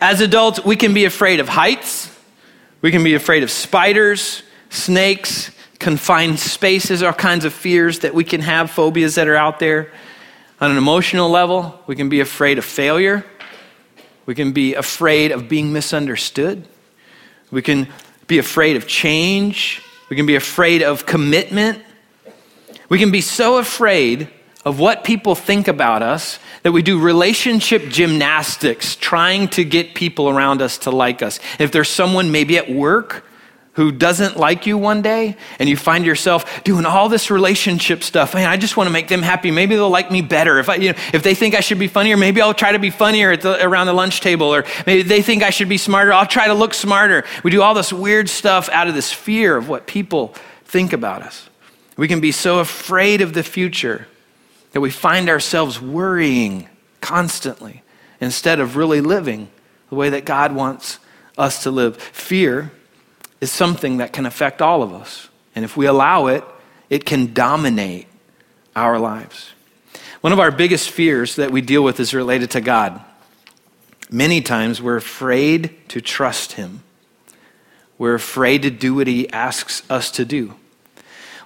As 0.00 0.20
adults, 0.20 0.64
we 0.64 0.74
can 0.74 0.92
be 0.92 1.04
afraid 1.04 1.38
of 1.38 1.48
heights. 1.48 2.08
We 2.80 2.90
can 2.90 3.04
be 3.04 3.14
afraid 3.14 3.44
of 3.44 3.50
spiders, 3.52 4.42
snakes, 4.70 5.52
confined 5.82 6.38
spaces, 6.38 7.02
all 7.02 7.12
kinds 7.12 7.44
of 7.44 7.52
fears 7.52 7.98
that 7.98 8.14
we 8.14 8.24
can 8.24 8.40
have, 8.40 8.70
phobias 8.70 9.16
that 9.16 9.28
are 9.28 9.36
out 9.36 9.58
there. 9.58 9.92
On 10.60 10.70
an 10.70 10.78
emotional 10.78 11.28
level, 11.28 11.78
we 11.86 11.96
can 11.96 12.08
be 12.08 12.20
afraid 12.20 12.56
of 12.56 12.64
failure. 12.64 13.24
We 14.24 14.34
can 14.34 14.52
be 14.52 14.74
afraid 14.74 15.32
of 15.32 15.48
being 15.48 15.72
misunderstood. 15.72 16.66
We 17.50 17.62
can 17.62 17.88
be 18.28 18.38
afraid 18.38 18.76
of 18.76 18.86
change. 18.86 19.82
We 20.08 20.16
can 20.16 20.24
be 20.24 20.36
afraid 20.36 20.82
of 20.82 21.04
commitment. 21.04 21.82
We 22.88 22.98
can 22.98 23.10
be 23.10 23.20
so 23.20 23.58
afraid 23.58 24.28
of 24.64 24.78
what 24.78 25.02
people 25.02 25.34
think 25.34 25.66
about 25.66 26.02
us 26.02 26.38
that 26.62 26.70
we 26.70 26.82
do 26.82 27.00
relationship 27.00 27.88
gymnastics 27.88 28.94
trying 28.94 29.48
to 29.48 29.64
get 29.64 29.94
people 29.94 30.28
around 30.28 30.62
us 30.62 30.78
to 30.78 30.90
like 30.92 31.22
us. 31.22 31.40
If 31.58 31.72
there's 31.72 31.88
someone 31.88 32.30
maybe 32.30 32.56
at 32.56 32.70
work 32.70 33.24
who 33.74 33.90
doesn't 33.90 34.36
like 34.36 34.66
you 34.66 34.76
one 34.76 35.00
day 35.00 35.34
and 35.58 35.66
you 35.66 35.76
find 35.76 36.04
yourself 36.04 36.62
doing 36.62 36.84
all 36.84 37.08
this 37.08 37.30
relationship 37.30 38.02
stuff. 38.02 38.34
Man 38.34 38.48
i 38.48 38.56
just 38.56 38.76
want 38.76 38.86
to 38.86 38.92
make 38.92 39.08
them 39.08 39.22
happy. 39.22 39.50
Maybe 39.50 39.74
they'll 39.74 39.88
like 39.88 40.10
me 40.10 40.20
better. 40.20 40.58
If, 40.58 40.68
I, 40.68 40.74
you 40.76 40.92
know, 40.92 40.98
if 41.12 41.22
they 41.22 41.34
think 41.34 41.54
i 41.54 41.60
should 41.60 41.78
be 41.78 41.88
funnier 41.88 42.16
maybe 42.16 42.42
i'll 42.42 42.54
try 42.54 42.72
to 42.72 42.78
be 42.78 42.90
funnier 42.90 43.36
the, 43.36 43.64
around 43.64 43.86
the 43.86 43.92
lunch 43.92 44.20
table 44.20 44.54
or 44.54 44.64
maybe 44.86 45.02
they 45.02 45.22
think 45.22 45.42
i 45.42 45.50
should 45.50 45.68
be 45.68 45.78
smarter 45.78 46.12
i'll 46.12 46.26
try 46.26 46.48
to 46.48 46.54
look 46.54 46.74
smarter. 46.74 47.24
We 47.42 47.50
do 47.50 47.62
all 47.62 47.74
this 47.74 47.92
weird 47.92 48.28
stuff 48.28 48.68
out 48.68 48.88
of 48.88 48.94
this 48.94 49.12
fear 49.12 49.56
of 49.56 49.68
what 49.68 49.86
people 49.86 50.34
think 50.64 50.92
about 50.92 51.22
us. 51.22 51.48
We 51.96 52.08
can 52.08 52.20
be 52.20 52.32
so 52.32 52.58
afraid 52.58 53.20
of 53.20 53.32
the 53.32 53.42
future 53.42 54.06
that 54.72 54.80
we 54.80 54.90
find 54.90 55.28
ourselves 55.28 55.80
worrying 55.80 56.68
constantly 57.00 57.82
instead 58.20 58.60
of 58.60 58.76
really 58.76 59.00
living 59.00 59.48
the 59.88 59.94
way 59.94 60.10
that 60.10 60.24
god 60.24 60.54
wants 60.54 60.98
us 61.38 61.62
to 61.62 61.70
live. 61.70 61.96
Fear 61.96 62.70
is 63.42 63.50
something 63.50 63.96
that 63.96 64.12
can 64.12 64.24
affect 64.24 64.62
all 64.62 64.84
of 64.84 64.94
us. 64.94 65.28
And 65.56 65.64
if 65.64 65.76
we 65.76 65.86
allow 65.86 66.28
it, 66.28 66.44
it 66.88 67.04
can 67.04 67.34
dominate 67.34 68.06
our 68.76 69.00
lives. 69.00 69.50
One 70.20 70.32
of 70.32 70.38
our 70.38 70.52
biggest 70.52 70.90
fears 70.90 71.34
that 71.34 71.50
we 71.50 71.60
deal 71.60 71.82
with 71.82 71.98
is 71.98 72.14
related 72.14 72.52
to 72.52 72.60
God. 72.60 73.04
Many 74.08 74.42
times 74.42 74.80
we're 74.80 74.96
afraid 74.96 75.76
to 75.88 76.00
trust 76.00 76.52
Him, 76.52 76.84
we're 77.98 78.14
afraid 78.14 78.62
to 78.62 78.70
do 78.70 78.94
what 78.94 79.08
He 79.08 79.28
asks 79.30 79.82
us 79.90 80.12
to 80.12 80.24
do. 80.24 80.54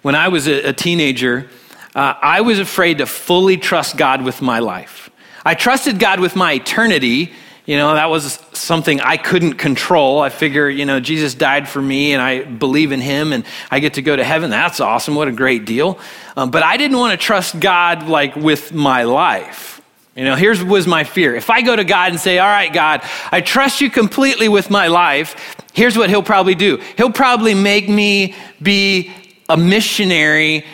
When 0.03 0.15
I 0.15 0.29
was 0.29 0.47
a, 0.47 0.75
teenager, 0.75 1.49
uh, 1.95 2.13
I 2.21 2.43
was 2.43 2.59
afraid 2.59 2.99
to 2.99 3.07
fully 3.07 3.57
trust 3.57 3.97
God 3.97 4.23
with 4.23 4.43
my 4.43 4.59
life. 4.59 5.09
I 5.47 5.55
trusted 5.55 5.99
God 5.99 6.21
with 6.21 6.37
my 6.37 6.53
eternity 6.53 7.33
you 7.67 7.77
know, 7.77 7.95
that 7.95 8.11
was 8.11 8.39
something 8.53 9.01
I 9.01 9.17
couldn't 9.17 9.55
control. 9.55 10.21
I 10.21 10.29
figure, 10.29 10.69
you 10.69 10.85
know, 10.85 11.01
Jesus 11.01 11.35
died 11.35 11.69
for 11.69 11.83
me 11.83 12.13
and 12.13 12.23
I 12.23 12.45
believe 12.45 12.93
in 12.93 13.01
him 13.01 13.33
and 13.33 13.45
I 13.73 13.81
get 13.81 13.95
to 13.95 14.03
go 14.03 14.15
to 14.15 14.23
heaven. 14.23 14.51
That's 14.51 14.79
awesome. 14.79 15.17
What 15.17 15.27
a 15.27 15.33
great 15.33 15.65
deal. 15.65 15.99
Um, 16.37 16.53
but 16.53 16.63
I 16.63 16.77
didn't 16.77 16.97
want 16.97 17.19
to 17.19 17.25
trust 17.25 17.59
God 17.59 18.07
like 18.07 18.37
with 18.37 18.73
my 18.73 19.03
life. 19.03 19.81
You 20.15 20.25
know, 20.25 20.37
here's 20.37 20.63
was 20.63 20.87
my 20.87 21.03
fear. 21.03 21.35
If 21.35 21.51
I 21.51 21.61
go 21.61 21.75
to 21.75 21.85
God 21.85 22.13
and 22.13 22.21
say, 22.21 22.39
All 22.39 22.47
right, 22.47 22.73
God, 22.73 23.03
I 23.31 23.43
trust 23.43 23.83
you 23.83 23.91
completely 23.91 24.49
with 24.49 24.71
my 24.71 24.87
life, 24.87 25.57
here's 25.75 25.99
what 25.99 26.09
he'll 26.09 26.23
probably 26.23 26.55
do. 26.55 26.79
He'll 26.97 27.13
probably 27.13 27.55
make 27.55 27.89
me 27.89 28.35
be 28.63 29.13
a 29.49 29.57
missionary 29.57 30.65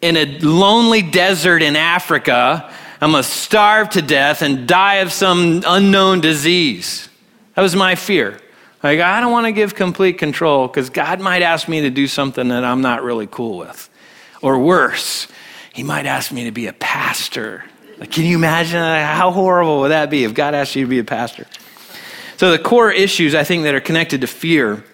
in 0.00 0.16
a 0.16 0.38
lonely 0.40 1.02
desert 1.02 1.62
in 1.62 1.74
Africa. 1.74 2.70
I'm 3.00 3.10
going 3.10 3.22
to 3.22 3.28
starve 3.28 3.90
to 3.90 4.02
death 4.02 4.42
and 4.42 4.66
die 4.66 4.96
of 4.96 5.12
some 5.12 5.62
unknown 5.66 6.20
disease. 6.20 7.08
That 7.54 7.62
was 7.62 7.74
my 7.74 7.94
fear. 7.94 8.40
Like, 8.82 9.00
I 9.00 9.20
don't 9.20 9.32
want 9.32 9.46
to 9.46 9.52
give 9.52 9.74
complete 9.74 10.18
control 10.18 10.68
because 10.68 10.90
God 10.90 11.20
might 11.20 11.42
ask 11.42 11.68
me 11.68 11.80
to 11.82 11.90
do 11.90 12.06
something 12.06 12.48
that 12.48 12.64
I'm 12.64 12.82
not 12.82 13.02
really 13.02 13.26
cool 13.26 13.58
with. 13.58 13.88
Or 14.42 14.58
worse, 14.58 15.26
He 15.72 15.82
might 15.82 16.06
ask 16.06 16.30
me 16.30 16.44
to 16.44 16.52
be 16.52 16.66
a 16.66 16.72
pastor. 16.74 17.64
Like, 17.98 18.10
can 18.10 18.24
you 18.24 18.36
imagine 18.36 18.80
how 18.80 19.30
horrible 19.30 19.80
would 19.80 19.88
that 19.88 20.10
be 20.10 20.24
if 20.24 20.34
God 20.34 20.54
asked 20.54 20.76
you 20.76 20.84
to 20.84 20.88
be 20.88 20.98
a 20.98 21.04
pastor? 21.04 21.46
So, 22.36 22.50
the 22.50 22.58
core 22.58 22.90
issues 22.90 23.34
I 23.34 23.44
think 23.44 23.62
that 23.62 23.74
are 23.74 23.80
connected 23.80 24.20
to 24.20 24.26
fear 24.26 24.84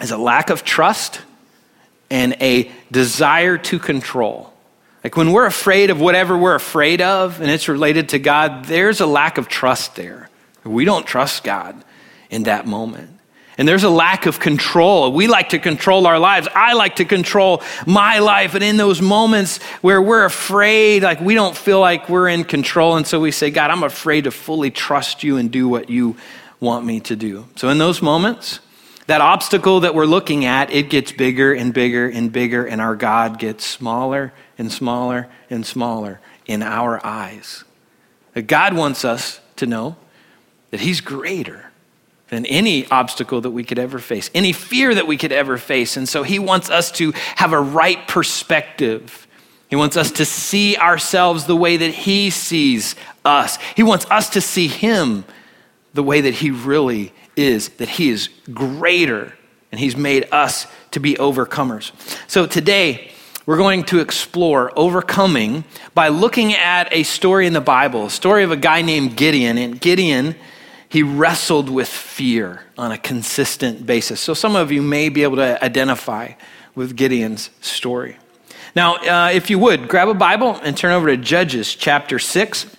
is 0.00 0.10
a 0.10 0.16
lack 0.16 0.50
of 0.50 0.64
trust 0.64 1.20
and 2.10 2.34
a 2.40 2.70
desire 2.90 3.56
to 3.56 3.78
control. 3.78 4.51
Like 5.04 5.16
when 5.16 5.32
we're 5.32 5.46
afraid 5.46 5.90
of 5.90 6.00
whatever 6.00 6.36
we're 6.36 6.54
afraid 6.54 7.00
of 7.00 7.40
and 7.40 7.50
it's 7.50 7.68
related 7.68 8.10
to 8.10 8.18
God, 8.18 8.66
there's 8.66 9.00
a 9.00 9.06
lack 9.06 9.38
of 9.38 9.48
trust 9.48 9.96
there. 9.96 10.28
We 10.64 10.84
don't 10.84 11.06
trust 11.06 11.42
God 11.42 11.82
in 12.30 12.44
that 12.44 12.66
moment. 12.66 13.10
And 13.58 13.68
there's 13.68 13.84
a 13.84 13.90
lack 13.90 14.26
of 14.26 14.40
control. 14.40 15.12
We 15.12 15.26
like 15.26 15.50
to 15.50 15.58
control 15.58 16.06
our 16.06 16.18
lives. 16.18 16.48
I 16.54 16.72
like 16.72 16.96
to 16.96 17.04
control 17.04 17.62
my 17.86 18.20
life. 18.20 18.54
And 18.54 18.64
in 18.64 18.76
those 18.76 19.02
moments 19.02 19.58
where 19.82 20.00
we're 20.00 20.24
afraid, 20.24 21.02
like 21.02 21.20
we 21.20 21.34
don't 21.34 21.56
feel 21.56 21.80
like 21.80 22.08
we're 22.08 22.28
in 22.28 22.44
control. 22.44 22.96
And 22.96 23.06
so 23.06 23.20
we 23.20 23.30
say, 23.30 23.50
God, 23.50 23.70
I'm 23.70 23.82
afraid 23.82 24.24
to 24.24 24.30
fully 24.30 24.70
trust 24.70 25.22
you 25.22 25.36
and 25.36 25.50
do 25.50 25.68
what 25.68 25.90
you 25.90 26.16
want 26.60 26.86
me 26.86 27.00
to 27.00 27.16
do. 27.16 27.46
So 27.56 27.68
in 27.68 27.78
those 27.78 28.00
moments, 28.00 28.60
that 29.06 29.20
obstacle 29.20 29.80
that 29.80 29.94
we're 29.94 30.06
looking 30.06 30.44
at, 30.44 30.72
it 30.72 30.88
gets 30.88 31.12
bigger 31.12 31.52
and 31.52 31.74
bigger 31.74 32.08
and 32.08 32.32
bigger, 32.32 32.64
and 32.64 32.80
our 32.80 32.94
God 32.94 33.38
gets 33.38 33.66
smaller 33.66 34.32
and 34.62 34.70
smaller 34.70 35.28
and 35.50 35.66
smaller 35.66 36.20
in 36.46 36.62
our 36.62 37.04
eyes. 37.04 37.64
That 38.34 38.42
God 38.42 38.74
wants 38.74 39.04
us 39.04 39.40
to 39.56 39.66
know 39.66 39.96
that 40.70 40.80
He's 40.80 41.00
greater 41.00 41.72
than 42.28 42.46
any 42.46 42.86
obstacle 42.86 43.40
that 43.40 43.50
we 43.50 43.64
could 43.64 43.78
ever 43.78 43.98
face, 43.98 44.30
any 44.34 44.52
fear 44.52 44.94
that 44.94 45.06
we 45.06 45.18
could 45.18 45.32
ever 45.32 45.58
face. 45.58 45.98
And 45.98 46.08
so 46.08 46.22
he 46.22 46.38
wants 46.38 46.70
us 46.70 46.90
to 46.92 47.12
have 47.36 47.52
a 47.52 47.60
right 47.60 48.08
perspective. 48.08 49.26
He 49.68 49.76
wants 49.76 49.98
us 49.98 50.10
to 50.12 50.24
see 50.24 50.78
ourselves 50.78 51.44
the 51.44 51.56
way 51.56 51.76
that 51.76 51.90
he 51.90 52.30
sees 52.30 52.94
us. 53.22 53.58
He 53.76 53.82
wants 53.82 54.06
us 54.10 54.30
to 54.30 54.40
see 54.40 54.66
him 54.66 55.24
the 55.92 56.02
way 56.02 56.22
that 56.22 56.32
he 56.32 56.50
really 56.50 57.12
is, 57.36 57.68
that 57.70 57.90
he 57.90 58.08
is 58.08 58.30
greater 58.50 59.34
and 59.70 59.78
he's 59.78 59.96
made 59.96 60.26
us 60.32 60.66
to 60.92 61.00
be 61.00 61.16
overcomers. 61.16 61.92
So 62.30 62.46
today, 62.46 63.11
we're 63.46 63.56
going 63.56 63.84
to 63.84 64.00
explore 64.00 64.72
overcoming 64.76 65.64
by 65.94 66.08
looking 66.08 66.54
at 66.54 66.92
a 66.92 67.02
story 67.02 67.46
in 67.46 67.52
the 67.52 67.60
Bible, 67.60 68.06
a 68.06 68.10
story 68.10 68.44
of 68.44 68.50
a 68.50 68.56
guy 68.56 68.82
named 68.82 69.16
Gideon. 69.16 69.58
And 69.58 69.80
Gideon 69.80 70.36
he 70.92 71.02
wrestled 71.02 71.70
with 71.70 71.88
fear 71.88 72.64
on 72.76 72.92
a 72.92 72.98
consistent 72.98 73.86
basis. 73.86 74.20
So 74.20 74.34
some 74.34 74.54
of 74.54 74.70
you 74.70 74.82
may 74.82 75.08
be 75.08 75.22
able 75.22 75.36
to 75.36 75.64
identify 75.64 76.32
with 76.74 76.96
Gideon's 76.96 77.48
story. 77.62 78.18
Now, 78.76 78.96
uh, 78.96 79.30
if 79.32 79.48
you 79.48 79.58
would, 79.58 79.88
grab 79.88 80.08
a 80.08 80.14
Bible 80.14 80.60
and 80.62 80.76
turn 80.76 80.92
over 80.92 81.06
to 81.08 81.16
Judges 81.16 81.74
chapter 81.74 82.18
6. 82.18 82.76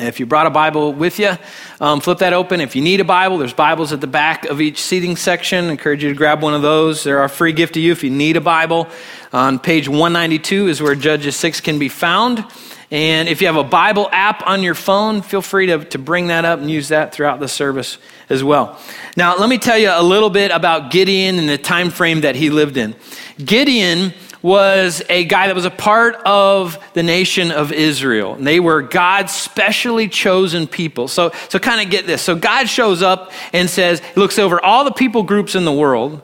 If 0.00 0.18
you 0.18 0.26
brought 0.26 0.48
a 0.48 0.50
Bible 0.50 0.92
with 0.92 1.20
you, 1.20 1.32
um, 1.80 2.00
flip 2.00 2.18
that 2.18 2.32
open. 2.32 2.60
If 2.60 2.74
you 2.74 2.82
need 2.82 2.98
a 2.98 3.04
Bible, 3.04 3.38
there's 3.38 3.52
Bibles 3.52 3.92
at 3.92 4.00
the 4.00 4.08
back 4.08 4.44
of 4.44 4.60
each 4.60 4.82
seating 4.82 5.14
section. 5.14 5.66
I 5.66 5.70
encourage 5.70 6.02
you 6.02 6.08
to 6.08 6.16
grab 6.16 6.42
one 6.42 6.52
of 6.52 6.62
those. 6.62 7.04
They're 7.04 7.22
a 7.22 7.28
free 7.28 7.52
gift 7.52 7.74
to 7.74 7.80
you 7.80 7.92
if 7.92 8.02
you 8.02 8.10
need 8.10 8.36
a 8.36 8.40
Bible. 8.40 8.88
On 9.32 9.60
page 9.60 9.88
192 9.88 10.66
is 10.66 10.82
where 10.82 10.96
Judges 10.96 11.36
6 11.36 11.60
can 11.60 11.78
be 11.78 11.88
found. 11.88 12.44
And 12.90 13.28
if 13.28 13.40
you 13.40 13.46
have 13.46 13.56
a 13.56 13.62
Bible 13.62 14.08
app 14.10 14.44
on 14.48 14.64
your 14.64 14.74
phone, 14.74 15.22
feel 15.22 15.42
free 15.42 15.66
to, 15.66 15.84
to 15.84 15.98
bring 15.98 16.26
that 16.26 16.44
up 16.44 16.58
and 16.58 16.68
use 16.68 16.88
that 16.88 17.14
throughout 17.14 17.38
the 17.38 17.48
service 17.48 17.98
as 18.28 18.42
well. 18.42 18.80
Now, 19.16 19.36
let 19.36 19.48
me 19.48 19.58
tell 19.58 19.78
you 19.78 19.90
a 19.92 20.02
little 20.02 20.30
bit 20.30 20.50
about 20.50 20.90
Gideon 20.90 21.38
and 21.38 21.48
the 21.48 21.58
time 21.58 21.90
frame 21.90 22.22
that 22.22 22.34
he 22.34 22.50
lived 22.50 22.76
in. 22.76 22.96
Gideon 23.44 24.12
was 24.44 25.02
a 25.08 25.24
guy 25.24 25.46
that 25.46 25.56
was 25.56 25.64
a 25.64 25.70
part 25.70 26.16
of 26.26 26.78
the 26.92 27.02
nation 27.02 27.50
of 27.50 27.72
Israel. 27.72 28.34
And 28.34 28.46
they 28.46 28.60
were 28.60 28.82
God's 28.82 29.32
specially 29.32 30.06
chosen 30.06 30.66
people. 30.66 31.08
So, 31.08 31.32
so 31.48 31.58
kind 31.58 31.80
of 31.80 31.90
get 31.90 32.06
this. 32.06 32.20
So 32.20 32.36
God 32.36 32.68
shows 32.68 33.02
up 33.02 33.32
and 33.54 33.70
says, 33.70 34.00
he 34.00 34.20
looks 34.20 34.38
over 34.38 34.62
all 34.62 34.84
the 34.84 34.92
people 34.92 35.22
groups 35.22 35.54
in 35.54 35.64
the 35.64 35.72
world, 35.72 36.20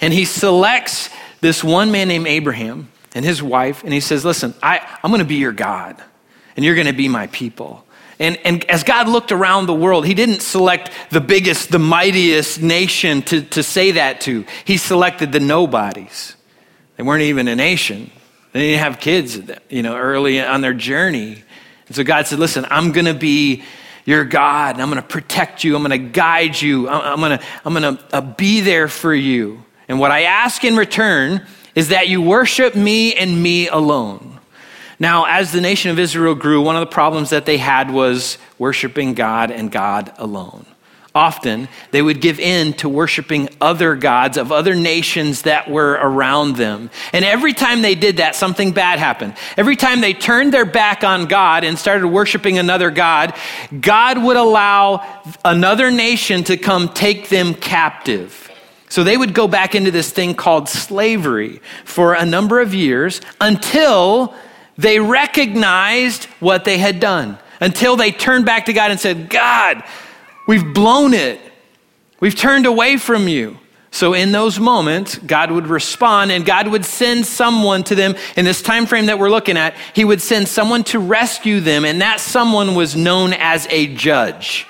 and 0.00 0.14
he 0.14 0.24
selects 0.24 1.10
this 1.42 1.62
one 1.62 1.92
man 1.92 2.08
named 2.08 2.26
Abraham 2.26 2.90
and 3.14 3.22
his 3.22 3.42
wife, 3.42 3.84
and 3.84 3.92
he 3.92 4.00
says, 4.00 4.24
Listen, 4.24 4.54
I, 4.62 4.80
I'm 5.02 5.10
going 5.10 5.18
to 5.18 5.26
be 5.26 5.34
your 5.34 5.52
God, 5.52 6.02
and 6.56 6.64
you're 6.64 6.74
going 6.74 6.86
to 6.86 6.94
be 6.94 7.08
my 7.08 7.26
people. 7.26 7.84
And, 8.18 8.38
and 8.46 8.64
as 8.64 8.82
God 8.82 9.08
looked 9.08 9.30
around 9.30 9.66
the 9.66 9.74
world, 9.74 10.06
he 10.06 10.14
didn't 10.14 10.40
select 10.40 10.90
the 11.10 11.20
biggest, 11.20 11.70
the 11.70 11.78
mightiest 11.78 12.62
nation 12.62 13.20
to, 13.22 13.42
to 13.42 13.62
say 13.62 13.90
that 13.90 14.22
to. 14.22 14.46
He 14.64 14.78
selected 14.78 15.32
the 15.32 15.40
nobodies. 15.40 16.34
They 17.02 17.08
weren't 17.08 17.22
even 17.22 17.48
a 17.48 17.56
nation. 17.56 18.12
They 18.52 18.60
didn't 18.60 18.78
have 18.78 19.00
kids, 19.00 19.40
you 19.68 19.82
know, 19.82 19.96
early 19.96 20.40
on 20.40 20.60
their 20.60 20.72
journey. 20.72 21.42
And 21.88 21.96
so 21.96 22.04
God 22.04 22.28
said, 22.28 22.38
Listen, 22.38 22.64
I'm 22.70 22.92
going 22.92 23.06
to 23.06 23.14
be 23.14 23.64
your 24.04 24.24
God. 24.24 24.78
I'm 24.78 24.88
going 24.88 25.02
to 25.02 25.08
protect 25.08 25.64
you. 25.64 25.74
I'm 25.74 25.82
going 25.82 26.00
to 26.00 26.10
guide 26.10 26.62
you. 26.62 26.88
I'm 26.88 27.18
going 27.18 27.40
to, 27.40 27.44
I'm 27.64 27.74
going 27.74 27.96
to 27.96 28.16
uh, 28.16 28.20
be 28.20 28.60
there 28.60 28.86
for 28.86 29.12
you. 29.12 29.64
And 29.88 29.98
what 29.98 30.12
I 30.12 30.22
ask 30.22 30.62
in 30.62 30.76
return 30.76 31.44
is 31.74 31.88
that 31.88 32.06
you 32.06 32.22
worship 32.22 32.76
me 32.76 33.14
and 33.14 33.42
me 33.42 33.66
alone. 33.66 34.38
Now, 35.00 35.24
as 35.24 35.50
the 35.50 35.60
nation 35.60 35.90
of 35.90 35.98
Israel 35.98 36.36
grew, 36.36 36.62
one 36.62 36.76
of 36.76 36.80
the 36.82 36.94
problems 36.94 37.30
that 37.30 37.46
they 37.46 37.58
had 37.58 37.90
was 37.90 38.38
worshiping 38.60 39.14
God 39.14 39.50
and 39.50 39.72
God 39.72 40.12
alone. 40.18 40.66
Often, 41.14 41.68
they 41.90 42.00
would 42.00 42.22
give 42.22 42.40
in 42.40 42.72
to 42.74 42.88
worshiping 42.88 43.50
other 43.60 43.96
gods 43.96 44.38
of 44.38 44.50
other 44.50 44.74
nations 44.74 45.42
that 45.42 45.70
were 45.70 45.92
around 45.92 46.56
them. 46.56 46.88
And 47.12 47.22
every 47.22 47.52
time 47.52 47.82
they 47.82 47.94
did 47.94 48.16
that, 48.16 48.34
something 48.34 48.72
bad 48.72 48.98
happened. 48.98 49.34
Every 49.58 49.76
time 49.76 50.00
they 50.00 50.14
turned 50.14 50.54
their 50.54 50.64
back 50.64 51.04
on 51.04 51.26
God 51.26 51.64
and 51.64 51.78
started 51.78 52.08
worshiping 52.08 52.56
another 52.56 52.90
God, 52.90 53.34
God 53.78 54.22
would 54.22 54.38
allow 54.38 55.22
another 55.44 55.90
nation 55.90 56.44
to 56.44 56.56
come 56.56 56.88
take 56.88 57.28
them 57.28 57.52
captive. 57.52 58.50
So 58.88 59.04
they 59.04 59.16
would 59.16 59.34
go 59.34 59.46
back 59.48 59.74
into 59.74 59.90
this 59.90 60.10
thing 60.10 60.34
called 60.34 60.68
slavery 60.68 61.60
for 61.84 62.14
a 62.14 62.24
number 62.24 62.60
of 62.60 62.72
years 62.72 63.20
until 63.38 64.34
they 64.78 64.98
recognized 64.98 66.24
what 66.40 66.64
they 66.64 66.78
had 66.78 67.00
done, 67.00 67.38
until 67.60 67.96
they 67.96 68.12
turned 68.12 68.46
back 68.46 68.66
to 68.66 68.72
God 68.72 68.90
and 68.90 68.98
said, 68.98 69.28
God, 69.28 69.82
we've 70.46 70.74
blown 70.74 71.14
it. 71.14 71.40
We've 72.20 72.34
turned 72.34 72.66
away 72.66 72.96
from 72.96 73.28
you. 73.28 73.58
So 73.90 74.14
in 74.14 74.32
those 74.32 74.58
moments, 74.58 75.18
God 75.18 75.50
would 75.50 75.66
respond 75.66 76.32
and 76.32 76.46
God 76.46 76.66
would 76.68 76.84
send 76.84 77.26
someone 77.26 77.84
to 77.84 77.94
them 77.94 78.14
in 78.36 78.46
this 78.46 78.62
time 78.62 78.86
frame 78.86 79.06
that 79.06 79.18
we're 79.18 79.30
looking 79.30 79.58
at. 79.58 79.74
He 79.94 80.04
would 80.04 80.22
send 80.22 80.48
someone 80.48 80.82
to 80.84 80.98
rescue 80.98 81.60
them, 81.60 81.84
and 81.84 82.00
that 82.00 82.18
someone 82.18 82.74
was 82.74 82.96
known 82.96 83.34
as 83.34 83.66
a 83.70 83.94
judge. 83.94 84.66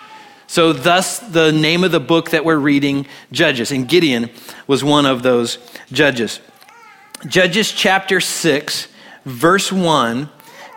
So, 0.48 0.72
thus, 0.72 1.18
the 1.18 1.52
name 1.52 1.84
of 1.84 1.92
the 1.92 2.00
book 2.00 2.30
that 2.30 2.44
we're 2.44 2.58
reading, 2.58 3.06
Judges. 3.30 3.70
And 3.70 3.88
Gideon 3.88 4.28
was 4.66 4.82
one 4.82 5.06
of 5.06 5.22
those 5.22 5.58
judges. 5.92 6.40
Judges 7.26 7.70
chapter 7.70 8.20
6, 8.20 8.88
verse 9.24 9.70
1 9.70 10.28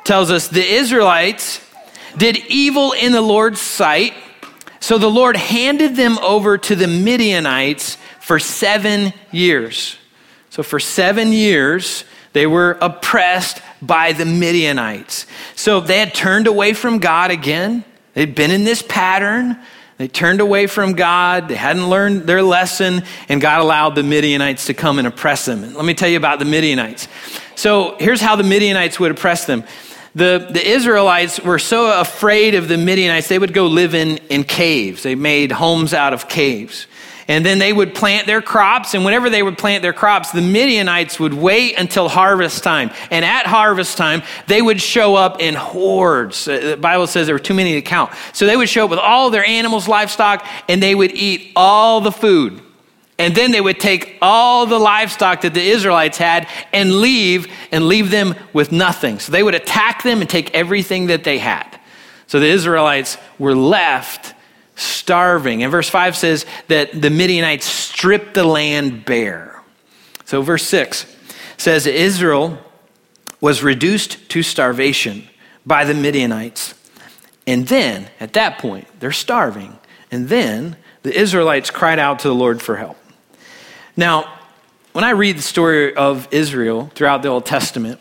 tells 0.03 0.29
us 0.29 0.47
the 0.47 0.63
Israelites 0.63 1.59
did 2.15 2.37
evil 2.47 2.91
in 2.93 3.11
the 3.11 3.21
Lord's 3.21 3.59
sight. 3.59 4.13
So 4.85 4.99
the 4.99 5.09
Lord 5.09 5.35
handed 5.35 5.95
them 5.95 6.19
over 6.19 6.59
to 6.59 6.75
the 6.75 6.85
Midianites 6.85 7.97
for 8.19 8.37
seven 8.37 9.13
years. 9.31 9.97
So, 10.51 10.61
for 10.61 10.79
seven 10.79 11.31
years, 11.31 12.03
they 12.33 12.45
were 12.45 12.77
oppressed 12.79 13.63
by 13.81 14.13
the 14.13 14.27
Midianites. 14.27 15.25
So, 15.55 15.79
they 15.79 15.97
had 15.97 16.13
turned 16.13 16.45
away 16.45 16.73
from 16.73 16.99
God 16.99 17.31
again. 17.31 17.83
They'd 18.13 18.35
been 18.35 18.51
in 18.51 18.63
this 18.63 18.83
pattern. 18.83 19.57
They 19.97 20.07
turned 20.07 20.39
away 20.39 20.67
from 20.67 20.93
God. 20.93 21.47
They 21.47 21.55
hadn't 21.55 21.89
learned 21.89 22.27
their 22.27 22.43
lesson, 22.43 23.01
and 23.27 23.41
God 23.41 23.61
allowed 23.61 23.95
the 23.95 24.03
Midianites 24.03 24.67
to 24.67 24.75
come 24.75 24.99
and 24.99 25.07
oppress 25.07 25.45
them. 25.45 25.73
let 25.73 25.83
me 25.83 25.95
tell 25.95 26.09
you 26.09 26.17
about 26.17 26.37
the 26.37 26.45
Midianites. 26.45 27.07
So 27.55 27.95
here's 27.97 28.21
how 28.21 28.35
the 28.35 28.43
Midianites 28.43 28.99
would 28.99 29.09
oppress 29.09 29.45
them. 29.45 29.63
The, 30.15 30.47
the 30.49 30.65
Israelites 30.65 31.41
were 31.41 31.59
so 31.59 31.99
afraid 31.99 32.55
of 32.55 32.69
the 32.69 32.77
Midianites, 32.77 33.27
they 33.27 33.37
would 33.37 33.53
go 33.53 33.67
live 33.67 33.93
in, 33.93 34.17
in 34.29 34.45
caves. 34.45 35.03
They 35.03 35.13
made 35.13 35.51
homes 35.51 35.93
out 35.93 36.13
of 36.13 36.29
caves. 36.29 36.87
And 37.27 37.45
then 37.45 37.57
they 37.57 37.73
would 37.73 37.93
plant 37.95 38.27
their 38.27 38.41
crops, 38.41 38.93
and 38.93 39.03
whenever 39.03 39.29
they 39.29 39.41
would 39.41 39.57
plant 39.57 39.81
their 39.81 39.93
crops, 39.93 40.31
the 40.31 40.41
Midianites 40.41 41.19
would 41.19 41.33
wait 41.33 41.77
until 41.77 42.07
harvest 42.07 42.63
time. 42.63 42.91
And 43.09 43.25
at 43.25 43.47
harvest 43.47 43.97
time, 43.97 44.21
they 44.47 44.61
would 44.61 44.79
show 44.79 45.15
up 45.15 45.41
in 45.41 45.55
hordes. 45.55 46.47
Uh, 46.47 46.59
the 46.59 46.77
Bible 46.77 47.07
says 47.07 47.25
there 47.25 47.35
were 47.35 47.39
too 47.39 47.55
many 47.55 47.73
to 47.73 47.81
count. 47.81 48.13
So 48.31 48.45
they 48.45 48.55
would 48.55 48.69
show 48.69 48.85
up 48.85 48.91
with 48.91 48.99
all 48.99 49.31
their 49.31 49.45
animals, 49.45 49.87
livestock, 49.87 50.47
and 50.69 50.81
they 50.81 50.93
would 50.93 51.11
eat 51.11 51.51
all 51.55 51.99
the 51.99 52.11
food. 52.11 52.61
And 53.17 53.33
then 53.33 53.51
they 53.51 53.61
would 53.61 53.79
take 53.79 54.17
all 54.21 54.65
the 54.65 54.79
livestock 54.79 55.41
that 55.41 55.53
the 55.53 55.61
Israelites 55.61 56.17
had 56.17 56.49
and 56.73 56.99
leave 56.99 57.47
and 57.71 57.87
leave 57.87 58.11
them 58.11 58.35
with 58.51 58.71
nothing. 58.71 59.19
So 59.19 59.31
they 59.31 59.43
would 59.43 59.55
attack 59.55 60.03
them 60.03 60.19
and 60.19 60.29
take 60.29 60.53
everything 60.53 61.07
that 61.07 61.23
they 61.23 61.37
had. 61.37 61.79
So 62.27 62.39
the 62.39 62.47
Israelites 62.47 63.17
were 63.39 63.55
left 63.55 64.33
starving. 64.75 65.63
And 65.63 65.71
verse 65.71 65.89
5 65.89 66.17
says 66.17 66.45
that 66.67 67.01
the 67.01 67.09
Midianites 67.09 67.65
stripped 67.65 68.33
the 68.33 68.43
land 68.43 69.05
bare. 69.05 69.61
So 70.25 70.41
verse 70.41 70.63
6 70.63 71.05
says 71.57 71.87
Israel 71.87 72.59
was 73.39 73.63
reduced 73.63 74.29
to 74.29 74.43
starvation 74.43 75.27
by 75.65 75.85
the 75.85 75.93
Midianites. 75.93 76.73
And 77.47 77.67
then, 77.67 78.09
at 78.19 78.33
that 78.33 78.57
point, 78.57 78.87
they're 78.99 79.11
starving. 79.11 79.77
And 80.11 80.29
then 80.29 80.77
the 81.03 81.17
Israelites 81.17 81.69
cried 81.69 81.99
out 81.99 82.19
to 82.19 82.27
the 82.27 82.35
Lord 82.35 82.61
for 82.61 82.77
help. 82.77 82.97
Now, 83.97 84.39
when 84.93 85.03
I 85.03 85.11
read 85.11 85.37
the 85.37 85.41
story 85.41 85.95
of 85.95 86.27
Israel 86.31 86.91
throughout 86.95 87.21
the 87.21 87.29
Old 87.29 87.45
Testament, 87.45 87.99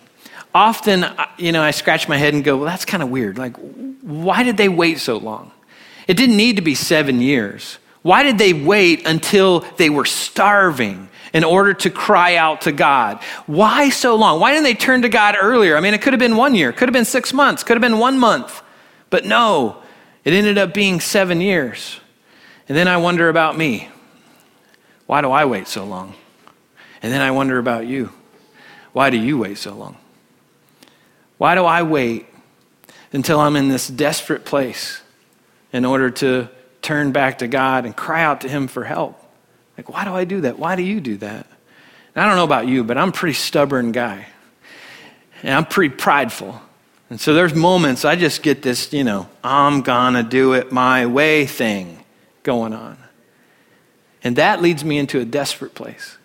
often, 0.54 1.04
uh, 1.04 1.26
you 1.36 1.52
know, 1.52 1.62
I 1.62 1.72
scratch 1.72 2.08
my 2.08 2.16
head 2.16 2.34
and 2.34 2.44
go, 2.44 2.56
well, 2.56 2.66
that's 2.66 2.84
kind 2.84 3.02
of 3.02 3.10
weird. 3.10 3.38
Like, 3.38 3.56
why 4.02 4.42
did 4.42 4.56
they 4.56 4.68
wait 4.68 4.98
so 4.98 5.16
long? 5.16 5.50
It 6.06 6.16
didn't 6.16 6.36
need 6.36 6.56
to 6.56 6.62
be 6.62 6.74
seven 6.74 7.20
years. 7.20 7.78
Why 8.02 8.22
did 8.22 8.38
they 8.38 8.52
wait 8.52 9.06
until 9.06 9.60
they 9.76 9.88
were 9.88 10.04
starving 10.04 11.08
in 11.32 11.42
order 11.42 11.74
to 11.74 11.90
cry 11.90 12.36
out 12.36 12.62
to 12.62 12.72
God? 12.72 13.22
Why 13.46 13.88
so 13.88 14.14
long? 14.14 14.40
Why 14.40 14.52
didn't 14.52 14.64
they 14.64 14.74
turn 14.74 15.02
to 15.02 15.08
God 15.08 15.36
earlier? 15.40 15.76
I 15.76 15.80
mean, 15.80 15.94
it 15.94 16.02
could 16.02 16.12
have 16.12 16.20
been 16.20 16.36
one 16.36 16.54
year, 16.54 16.72
could 16.72 16.88
have 16.88 16.92
been 16.92 17.06
six 17.06 17.32
months, 17.32 17.64
could 17.64 17.76
have 17.76 17.82
been 17.82 17.98
one 17.98 18.18
month. 18.18 18.62
But 19.10 19.24
no, 19.24 19.82
it 20.24 20.32
ended 20.32 20.58
up 20.58 20.74
being 20.74 21.00
seven 21.00 21.40
years. 21.40 21.98
And 22.68 22.76
then 22.76 22.88
I 22.88 22.98
wonder 22.98 23.28
about 23.28 23.56
me. 23.56 23.88
Why 25.14 25.20
do 25.20 25.30
I 25.30 25.44
wait 25.44 25.68
so 25.68 25.84
long? 25.84 26.12
And 27.00 27.12
then 27.12 27.20
I 27.20 27.30
wonder 27.30 27.60
about 27.60 27.86
you. 27.86 28.10
Why 28.92 29.10
do 29.10 29.16
you 29.16 29.38
wait 29.38 29.58
so 29.58 29.72
long? 29.72 29.96
Why 31.38 31.54
do 31.54 31.64
I 31.64 31.84
wait 31.84 32.26
until 33.12 33.38
I'm 33.38 33.54
in 33.54 33.68
this 33.68 33.86
desperate 33.86 34.44
place 34.44 35.00
in 35.72 35.84
order 35.84 36.10
to 36.10 36.48
turn 36.82 37.12
back 37.12 37.38
to 37.38 37.46
God 37.46 37.84
and 37.84 37.94
cry 37.94 38.24
out 38.24 38.40
to 38.40 38.48
Him 38.48 38.66
for 38.66 38.82
help? 38.82 39.16
Like, 39.78 39.88
why 39.88 40.04
do 40.04 40.12
I 40.12 40.24
do 40.24 40.40
that? 40.40 40.58
Why 40.58 40.74
do 40.74 40.82
you 40.82 41.00
do 41.00 41.16
that? 41.18 41.46
And 42.16 42.24
I 42.24 42.26
don't 42.26 42.34
know 42.34 42.42
about 42.42 42.66
you, 42.66 42.82
but 42.82 42.98
I'm 42.98 43.10
a 43.10 43.12
pretty 43.12 43.34
stubborn 43.34 43.92
guy. 43.92 44.26
And 45.44 45.54
I'm 45.54 45.64
pretty 45.64 45.94
prideful. 45.94 46.60
And 47.08 47.20
so 47.20 47.34
there's 47.34 47.54
moments 47.54 48.04
I 48.04 48.16
just 48.16 48.42
get 48.42 48.62
this, 48.62 48.92
you 48.92 49.04
know, 49.04 49.28
I'm 49.44 49.82
gonna 49.82 50.24
do 50.24 50.54
it 50.54 50.72
my 50.72 51.06
way 51.06 51.46
thing 51.46 52.02
going 52.42 52.72
on. 52.72 53.03
And 54.24 54.36
that 54.36 54.62
leads 54.62 54.84
me 54.84 54.98
into 54.98 55.20
a 55.20 55.24
desperate 55.24 55.74
place. 55.74 56.16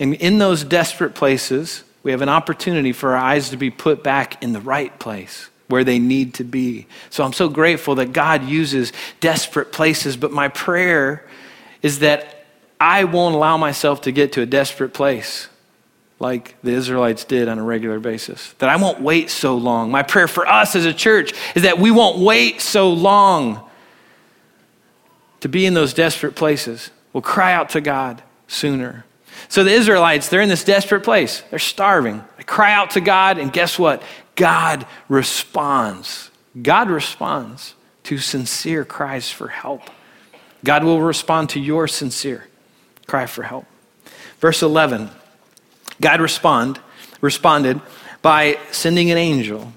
And 0.00 0.14
in 0.14 0.38
those 0.38 0.64
desperate 0.64 1.14
places, 1.14 1.84
we 2.02 2.10
have 2.10 2.22
an 2.22 2.30
opportunity 2.30 2.92
for 2.92 3.12
our 3.14 3.18
eyes 3.18 3.50
to 3.50 3.56
be 3.56 3.70
put 3.70 4.02
back 4.02 4.42
in 4.42 4.52
the 4.52 4.60
right 4.60 4.98
place 4.98 5.50
where 5.68 5.84
they 5.84 5.98
need 5.98 6.34
to 6.34 6.44
be. 6.44 6.86
So 7.10 7.22
I'm 7.22 7.32
so 7.32 7.48
grateful 7.48 7.94
that 7.96 8.12
God 8.12 8.44
uses 8.44 8.92
desperate 9.20 9.72
places, 9.72 10.16
but 10.16 10.32
my 10.32 10.48
prayer 10.48 11.26
is 11.82 12.00
that 12.00 12.46
I 12.80 13.04
won't 13.04 13.34
allow 13.34 13.56
myself 13.56 14.00
to 14.02 14.12
get 14.12 14.32
to 14.32 14.42
a 14.42 14.46
desperate 14.46 14.92
place 14.92 15.48
like 16.18 16.56
the 16.62 16.72
Israelites 16.72 17.24
did 17.24 17.48
on 17.48 17.58
a 17.58 17.62
regular 17.62 18.00
basis. 18.00 18.54
That 18.58 18.70
I 18.70 18.76
won't 18.76 19.00
wait 19.00 19.30
so 19.30 19.56
long. 19.56 19.90
My 19.90 20.02
prayer 20.02 20.28
for 20.28 20.46
us 20.46 20.74
as 20.76 20.84
a 20.84 20.94
church 20.94 21.32
is 21.54 21.62
that 21.62 21.78
we 21.78 21.90
won't 21.90 22.18
wait 22.18 22.60
so 22.60 22.92
long 22.92 23.68
to 25.40 25.48
be 25.48 25.66
in 25.66 25.74
those 25.74 25.92
desperate 25.94 26.34
places 26.34 26.90
will 27.12 27.22
cry 27.22 27.52
out 27.52 27.70
to 27.70 27.80
God 27.80 28.22
sooner. 28.48 29.04
So 29.48 29.64
the 29.64 29.72
Israelites, 29.72 30.28
they're 30.28 30.40
in 30.40 30.48
this 30.48 30.64
desperate 30.64 31.02
place. 31.02 31.42
They're 31.50 31.58
starving. 31.58 32.22
They 32.36 32.44
cry 32.44 32.72
out 32.72 32.90
to 32.90 33.00
God, 33.00 33.38
and 33.38 33.52
guess 33.52 33.78
what? 33.78 34.02
God 34.34 34.86
responds. 35.08 36.30
God 36.60 36.90
responds 36.90 37.74
to 38.04 38.18
sincere 38.18 38.84
cries 38.84 39.30
for 39.30 39.48
help. 39.48 39.82
God 40.64 40.84
will 40.84 41.00
respond 41.00 41.50
to 41.50 41.60
your 41.60 41.88
sincere 41.88 42.46
cry 43.06 43.26
for 43.26 43.42
help. 43.42 43.66
Verse 44.38 44.62
11 44.62 45.10
God 46.00 46.20
respond, 46.20 46.80
responded 47.20 47.80
by 48.22 48.58
sending 48.70 49.10
an 49.10 49.18
angel. 49.18 49.72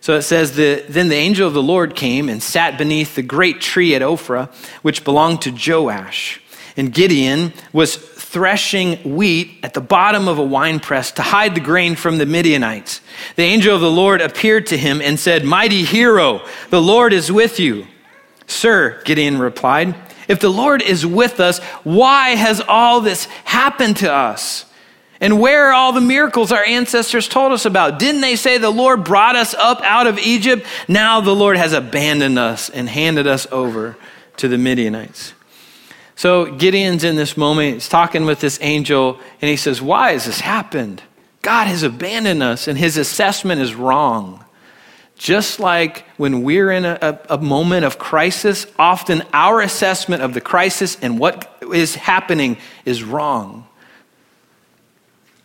So 0.00 0.16
it 0.16 0.22
says, 0.22 0.56
that 0.56 0.88
Then 0.88 1.08
the 1.08 1.14
angel 1.14 1.48
of 1.48 1.54
the 1.54 1.62
Lord 1.62 1.96
came 1.96 2.28
and 2.28 2.42
sat 2.42 2.76
beneath 2.76 3.14
the 3.14 3.22
great 3.22 3.62
tree 3.62 3.94
at 3.94 4.02
Ophrah, 4.02 4.52
which 4.82 5.04
belonged 5.04 5.40
to 5.42 5.50
Joash. 5.50 6.42
And 6.76 6.92
Gideon 6.92 7.52
was 7.72 7.96
threshing 7.96 9.16
wheat 9.16 9.58
at 9.62 9.74
the 9.74 9.80
bottom 9.80 10.26
of 10.26 10.38
a 10.38 10.44
winepress 10.44 11.12
to 11.12 11.22
hide 11.22 11.54
the 11.54 11.60
grain 11.60 11.94
from 11.94 12.18
the 12.18 12.26
Midianites. 12.26 13.00
The 13.36 13.44
angel 13.44 13.74
of 13.74 13.80
the 13.80 13.90
Lord 13.90 14.20
appeared 14.20 14.66
to 14.66 14.76
him 14.76 15.00
and 15.00 15.18
said, 15.18 15.44
Mighty 15.44 15.84
hero, 15.84 16.44
the 16.70 16.82
Lord 16.82 17.12
is 17.12 17.30
with 17.30 17.60
you. 17.60 17.86
Sir, 18.46 19.00
Gideon 19.04 19.38
replied, 19.38 19.94
if 20.28 20.40
the 20.40 20.50
Lord 20.50 20.82
is 20.82 21.04
with 21.04 21.40
us, 21.40 21.58
why 21.84 22.30
has 22.30 22.60
all 22.66 23.00
this 23.00 23.26
happened 23.44 23.98
to 23.98 24.12
us? 24.12 24.64
And 25.20 25.40
where 25.40 25.68
are 25.68 25.72
all 25.72 25.92
the 25.92 26.00
miracles 26.00 26.50
our 26.50 26.64
ancestors 26.64 27.28
told 27.28 27.52
us 27.52 27.64
about? 27.64 27.98
Didn't 27.98 28.20
they 28.20 28.36
say 28.36 28.58
the 28.58 28.70
Lord 28.70 29.04
brought 29.04 29.36
us 29.36 29.54
up 29.54 29.80
out 29.82 30.06
of 30.06 30.18
Egypt? 30.18 30.66
Now 30.88 31.20
the 31.20 31.34
Lord 31.34 31.56
has 31.56 31.72
abandoned 31.72 32.38
us 32.38 32.68
and 32.68 32.88
handed 32.88 33.26
us 33.26 33.46
over 33.52 33.96
to 34.38 34.48
the 34.48 34.58
Midianites. 34.58 35.34
So 36.16 36.52
Gideon's 36.52 37.04
in 37.04 37.16
this 37.16 37.36
moment, 37.36 37.74
he's 37.74 37.88
talking 37.88 38.24
with 38.24 38.40
this 38.40 38.58
angel, 38.60 39.18
and 39.40 39.48
he 39.48 39.56
says, 39.56 39.82
Why 39.82 40.12
has 40.12 40.26
this 40.26 40.40
happened? 40.40 41.02
God 41.42 41.66
has 41.66 41.82
abandoned 41.82 42.42
us, 42.42 42.68
and 42.68 42.78
his 42.78 42.96
assessment 42.96 43.60
is 43.60 43.74
wrong. 43.74 44.44
Just 45.16 45.60
like 45.60 46.04
when 46.16 46.42
we're 46.42 46.70
in 46.70 46.84
a, 46.84 47.20
a, 47.30 47.38
moment 47.38 47.84
of 47.84 47.98
crisis, 47.98 48.66
often 48.78 49.22
our 49.32 49.60
assessment 49.60 50.22
of 50.22 50.34
the 50.34 50.40
crisis 50.40 50.96
and 51.00 51.20
what 51.20 51.62
is 51.72 51.94
happening 51.94 52.56
is 52.84 53.04
wrong. 53.04 53.66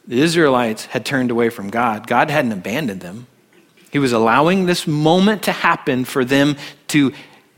The 0.07 0.21
Israelites 0.21 0.85
had 0.85 1.05
turned 1.05 1.29
away 1.29 1.49
from 1.49 1.69
God, 1.69 2.07
God 2.07 2.31
hadn't 2.31 2.51
abandoned 2.51 3.01
them. 3.01 3.27
He 3.91 3.99
was 3.99 4.11
allowing 4.11 4.65
this 4.65 4.87
moment 4.87 5.43
to 5.43 5.51
happen 5.51 6.05
for 6.05 6.23
them 6.23 6.57
to 6.89 7.13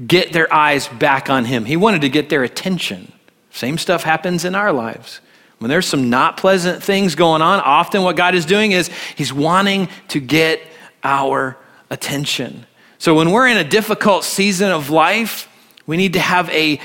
get 0.05 0.33
their 0.33 0.51
eyes 0.53 0.87
back 0.87 1.29
on 1.29 1.45
Him. 1.45 1.65
He 1.65 1.77
wanted 1.77 2.01
to 2.01 2.09
get 2.09 2.29
their 2.29 2.43
attention. 2.43 3.11
Same 3.51 3.77
stuff 3.77 4.03
happens 4.03 4.45
in 4.45 4.55
our 4.55 4.71
lives. 4.71 5.19
When 5.59 5.69
there's 5.69 5.85
some 5.85 6.09
not 6.09 6.37
pleasant 6.37 6.81
things 6.81 7.15
going 7.15 7.41
on, 7.41 7.59
often 7.59 8.01
what 8.01 8.15
God 8.15 8.33
is 8.33 8.45
doing 8.45 8.71
is 8.71 8.89
He's 9.15 9.33
wanting 9.33 9.89
to 10.09 10.19
get 10.19 10.61
our 11.03 11.57
attention. 11.89 12.65
So 12.97 13.15
when 13.15 13.31
we're 13.31 13.47
in 13.47 13.57
a 13.57 13.63
difficult 13.63 14.23
season 14.23 14.71
of 14.71 14.89
life, 14.89 15.47
we 15.85 15.97
need 15.97 16.13
to 16.13 16.19
have 16.19 16.49
a, 16.49 16.79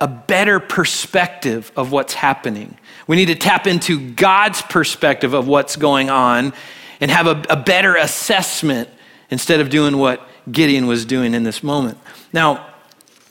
a 0.00 0.08
better 0.08 0.60
perspective 0.60 1.72
of 1.76 1.90
what's 1.90 2.14
happening. 2.14 2.76
We 3.06 3.16
need 3.16 3.26
to 3.26 3.34
tap 3.34 3.66
into 3.66 4.12
God's 4.12 4.62
perspective 4.62 5.34
of 5.34 5.48
what's 5.48 5.76
going 5.76 6.10
on 6.10 6.52
and 7.00 7.10
have 7.10 7.26
a, 7.26 7.42
a 7.48 7.56
better 7.56 7.96
assessment 7.96 8.88
instead 9.30 9.60
of 9.60 9.70
doing 9.70 9.98
what 9.98 10.28
Gideon 10.50 10.86
was 10.86 11.04
doing 11.04 11.34
in 11.34 11.42
this 11.42 11.62
moment. 11.62 11.98
Now, 12.32 12.66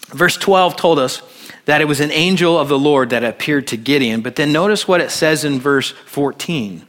verse 0.10 0.38
12 0.38 0.76
told 0.76 1.00
us 1.00 1.22
that 1.66 1.82
it 1.82 1.86
was 1.86 2.00
an 2.00 2.12
angel 2.12 2.58
of 2.58 2.70
the 2.70 2.80
Lord 2.80 3.10
that 3.12 3.24
appeared 3.24 3.68
to 3.68 3.78
Gideon, 3.78 4.22
but 4.22 4.36
then 4.36 4.52
notice 4.52 4.88
what 4.88 5.02
it 5.02 5.12
says 5.12 5.44
in 5.44 5.60
verse 5.60 5.92
14. 5.92 6.78
It 6.78 6.86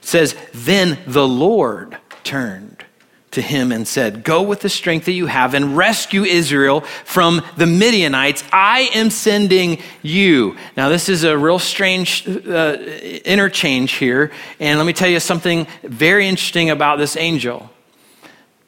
says, 0.00 0.36
Then 0.52 0.98
the 1.06 1.26
Lord 1.26 1.98
turned 2.24 2.84
to 3.32 3.42
him 3.42 3.72
and 3.72 3.88
said, 3.88 4.24
Go 4.24 4.42
with 4.42 4.60
the 4.60 4.68
strength 4.68 5.06
that 5.06 5.12
you 5.12 5.26
have 5.26 5.54
and 5.54 5.76
rescue 5.76 6.22
Israel 6.22 6.82
from 7.04 7.42
the 7.56 7.66
Midianites. 7.66 8.44
I 8.52 8.90
am 8.94 9.10
sending 9.10 9.78
you. 10.02 10.56
Now, 10.76 10.88
this 10.88 11.08
is 11.08 11.24
a 11.24 11.36
real 11.36 11.58
strange 11.58 12.28
uh, 12.28 12.76
interchange 13.24 13.92
here. 13.92 14.30
And 14.60 14.78
let 14.78 14.86
me 14.86 14.92
tell 14.92 15.08
you 15.08 15.18
something 15.18 15.66
very 15.82 16.28
interesting 16.28 16.70
about 16.70 16.98
this 16.98 17.16
angel. 17.16 17.70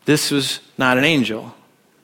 This 0.05 0.31
was 0.31 0.61
not 0.77 0.99
an 0.99 1.05
angel, 1.05 1.55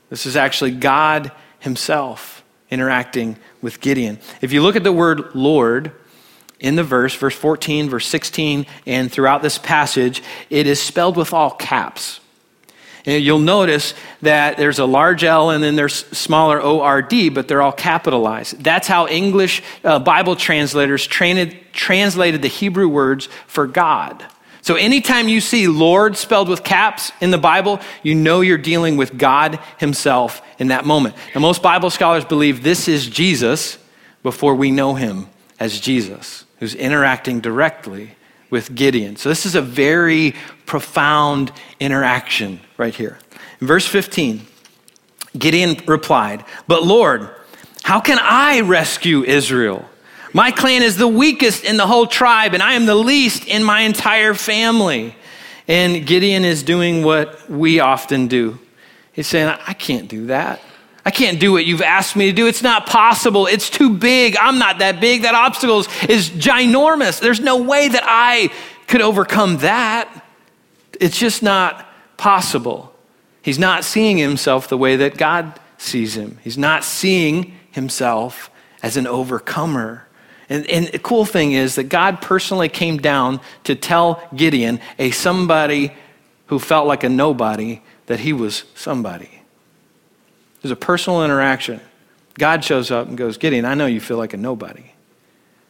this 0.09 0.27
is 0.27 0.37
actually 0.37 0.73
God 0.73 1.33
Himself 1.59 2.43
interacting 2.71 3.37
with 3.61 3.81
Gideon. 3.81 4.19
If 4.41 4.53
you 4.53 4.63
look 4.63 4.77
at 4.77 4.85
the 4.85 4.93
word 4.93 5.35
Lord 5.35 5.93
in 6.61 6.77
the 6.77 6.85
verse, 6.85 7.15
verse 7.15 7.35
14, 7.35 7.89
verse 7.89 8.07
16, 8.07 8.67
and 8.87 9.11
throughout 9.11 9.43
this 9.43 9.59
passage, 9.59 10.23
it 10.51 10.67
is 10.67 10.81
spelled 10.81 11.17
with 11.17 11.33
all 11.33 11.51
caps. 11.51 12.21
And 13.07 13.25
you'll 13.25 13.39
notice 13.39 13.95
that 14.21 14.59
there's 14.59 14.79
a 14.79 14.85
large 14.85 15.25
L 15.25 15.51
and 15.51 15.65
then 15.65 15.75
there's 15.75 16.07
smaller 16.17 16.61
ORD, 16.61 17.35
but 17.35 17.49
they're 17.49 17.63
all 17.63 17.73
capitalized. 17.73 18.63
That's 18.63 18.87
how 18.87 19.09
English 19.09 19.63
uh, 19.85 19.99
Bible 19.99 20.37
translators 20.37 21.07
trained, 21.07 21.57
translated 21.73 22.43
the 22.43 22.49
Hebrew 22.49 22.89
words 22.89 23.29
for 23.47 23.67
God. 23.67 24.25
So 24.63 24.75
anytime 24.75 25.29
you 25.29 25.41
see 25.41 25.69
Lord 25.69 26.17
spelled 26.17 26.49
with 26.49 26.65
caps 26.65 27.13
in 27.21 27.31
the 27.31 27.39
Bible, 27.39 27.81
you 28.03 28.15
know 28.15 28.41
you're 28.41 28.59
dealing 28.59 28.97
with 28.97 29.17
God 29.17 29.59
Himself 29.79 30.43
in 30.59 30.69
that 30.69 30.85
moment. 30.85 31.15
Now, 31.35 31.41
most 31.41 31.63
Bible 31.63 31.91
scholars 31.91 32.25
believe 32.25 32.63
this 32.63 32.89
is 32.89 33.07
Jesus 33.07 33.79
before 34.23 34.55
we 34.55 34.71
know 34.71 34.95
Him 34.95 35.27
as 35.59 35.81
Jesus, 35.81 36.45
who's 36.59 36.75
interacting 36.75 37.41
directly 37.41 38.13
with 38.51 38.75
Gideon. 38.75 39.17
So 39.17 39.29
this 39.29 39.47
is 39.47 39.55
a 39.55 39.63
very 39.63 40.35
profound 40.67 41.53
interaction 41.79 42.61
right 42.77 42.95
here. 42.95 43.19
In 43.61 43.67
verse 43.67 43.87
15, 43.87 44.47
Gideon 45.39 45.77
replied, 45.87 46.45
But 46.67 46.83
Lord, 46.83 47.31
how 47.83 48.01
can 48.01 48.19
I 48.21 48.61
rescue 48.61 49.23
Israel? 49.23 49.89
My 50.33 50.51
clan 50.51 50.83
is 50.83 50.97
the 50.97 51.09
weakest 51.09 51.65
in 51.65 51.77
the 51.77 51.87
whole 51.87 52.07
tribe, 52.07 52.55
and 52.55 52.63
I 52.63 52.75
am 52.75 52.87
the 52.87 52.95
least 52.95 53.47
in 53.47 53.65
my 53.65 53.81
entire 53.81 54.35
family. 54.35 55.17
And 55.67 56.07
Gideon 56.07 56.45
is 56.45 56.63
doing 56.63 57.03
what 57.03 57.51
we 57.51 57.81
often 57.81 58.29
do. 58.29 58.59
He's 59.13 59.27
saying, 59.27 59.49
I 59.67 59.73
can't 59.73 60.09
do 60.09 60.27
that. 60.27 60.61
I 61.05 61.11
can't 61.11 61.41
do 61.41 61.53
what 61.53 61.65
you've 61.65 61.83
asked 61.83 62.15
me 62.15 62.27
to 62.27 62.33
do. 62.33 62.47
It's 62.47 62.63
not 62.63 62.87
possible. 62.87 63.47
It's 63.47 63.71
too 63.71 63.91
big. 63.91 64.37
I'm 64.37 64.59
not 64.59 64.79
that 64.79 65.01
big. 65.01 65.23
That 65.23 65.35
obstacle 65.35 65.81
is 66.09 66.31
ginormous. 66.31 67.21
There's 67.21 67.41
no 67.41 67.63
way 67.63 67.89
that 67.89 68.03
I 68.05 68.51
could 68.87 69.01
overcome 69.01 69.59
that. 69.59 70.25
It's 71.01 71.19
just 71.19 71.43
not 71.43 71.89
possible. 72.17 72.95
He's 73.43 73.59
not 73.59 73.85
seeing 73.85 74.19
himself 74.19 74.69
the 74.69 74.77
way 74.77 74.97
that 74.97 75.17
God 75.17 75.59
sees 75.79 76.17
him. 76.17 76.39
He's 76.43 76.59
not 76.59 76.85
seeing 76.85 77.57
himself 77.71 78.51
as 78.83 78.97
an 78.97 79.07
overcomer. 79.07 80.07
And, 80.51 80.69
and, 80.69 80.89
the 80.89 80.99
cool 80.99 81.25
thing 81.25 81.53
is 81.53 81.77
that 81.77 81.85
God 81.85 82.21
personally 82.21 82.69
came 82.69 82.99
down 82.99 83.41
to 83.65 83.77
tell 83.77 84.21
Gideon, 84.35 84.81
a 84.99 85.13
somebody 85.13 85.93
who 86.47 86.59
felt 86.59 86.89
like 86.89 87.05
a 87.05 87.09
nobody, 87.09 87.81
that 88.07 88.19
he 88.19 88.33
was 88.33 88.65
somebody. 88.75 89.43
There's 90.61 90.73
a 90.73 90.77
personal 90.77 91.25
interaction. 91.25 91.81
God 92.37 92.65
shows 92.65 92.91
up 92.91 93.07
and 93.07 93.17
goes, 93.17 93.39
Gideon, 93.39 93.65
I 93.65 93.75
know 93.75 93.87
you 93.87 94.01
feel 94.01 94.17
like 94.17 94.35
a 94.35 94.37
nobody, 94.37 94.91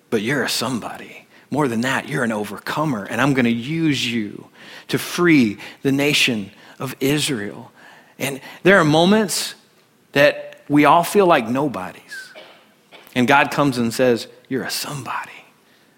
but 0.08 0.22
you're 0.22 0.42
a 0.42 0.48
somebody. 0.48 1.26
More 1.50 1.68
than 1.68 1.82
that, 1.82 2.08
you're 2.08 2.24
an 2.24 2.32
overcomer, 2.32 3.04
and 3.04 3.20
I'm 3.20 3.34
going 3.34 3.44
to 3.44 3.50
use 3.50 4.10
you 4.10 4.48
to 4.88 4.98
free 4.98 5.58
the 5.82 5.92
nation 5.92 6.50
of 6.78 6.96
Israel. 7.00 7.70
And 8.18 8.40
there 8.62 8.78
are 8.78 8.84
moments 8.84 9.54
that 10.12 10.62
we 10.68 10.84
all 10.86 11.02
feel 11.02 11.26
like 11.26 11.48
nobodies. 11.48 12.32
And 13.14 13.28
God 13.28 13.50
comes 13.50 13.76
and 13.76 13.92
says, 13.92 14.28
You're 14.50 14.64
a 14.64 14.70
somebody. 14.70 15.30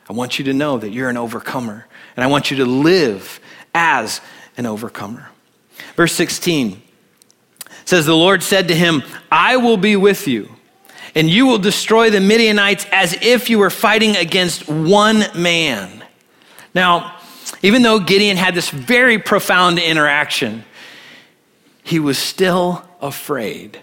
I 0.08 0.12
want 0.12 0.38
you 0.38 0.44
to 0.44 0.52
know 0.52 0.76
that 0.76 0.90
you're 0.90 1.08
an 1.08 1.16
overcomer, 1.16 1.86
and 2.14 2.22
I 2.22 2.26
want 2.26 2.50
you 2.50 2.58
to 2.58 2.66
live 2.66 3.40
as 3.74 4.20
an 4.58 4.66
overcomer. 4.66 5.30
Verse 5.96 6.12
16 6.12 6.82
says, 7.86 8.04
The 8.04 8.14
Lord 8.14 8.42
said 8.42 8.68
to 8.68 8.74
him, 8.74 9.02
I 9.30 9.56
will 9.56 9.78
be 9.78 9.96
with 9.96 10.28
you, 10.28 10.50
and 11.14 11.30
you 11.30 11.46
will 11.46 11.58
destroy 11.58 12.10
the 12.10 12.20
Midianites 12.20 12.86
as 12.92 13.14
if 13.22 13.48
you 13.48 13.58
were 13.58 13.70
fighting 13.70 14.16
against 14.16 14.68
one 14.68 15.24
man. 15.34 16.04
Now, 16.74 17.16
even 17.62 17.80
though 17.80 18.00
Gideon 18.00 18.36
had 18.36 18.54
this 18.54 18.68
very 18.68 19.18
profound 19.18 19.78
interaction, 19.78 20.64
he 21.82 21.98
was 21.98 22.18
still 22.18 22.84
afraid. 23.00 23.80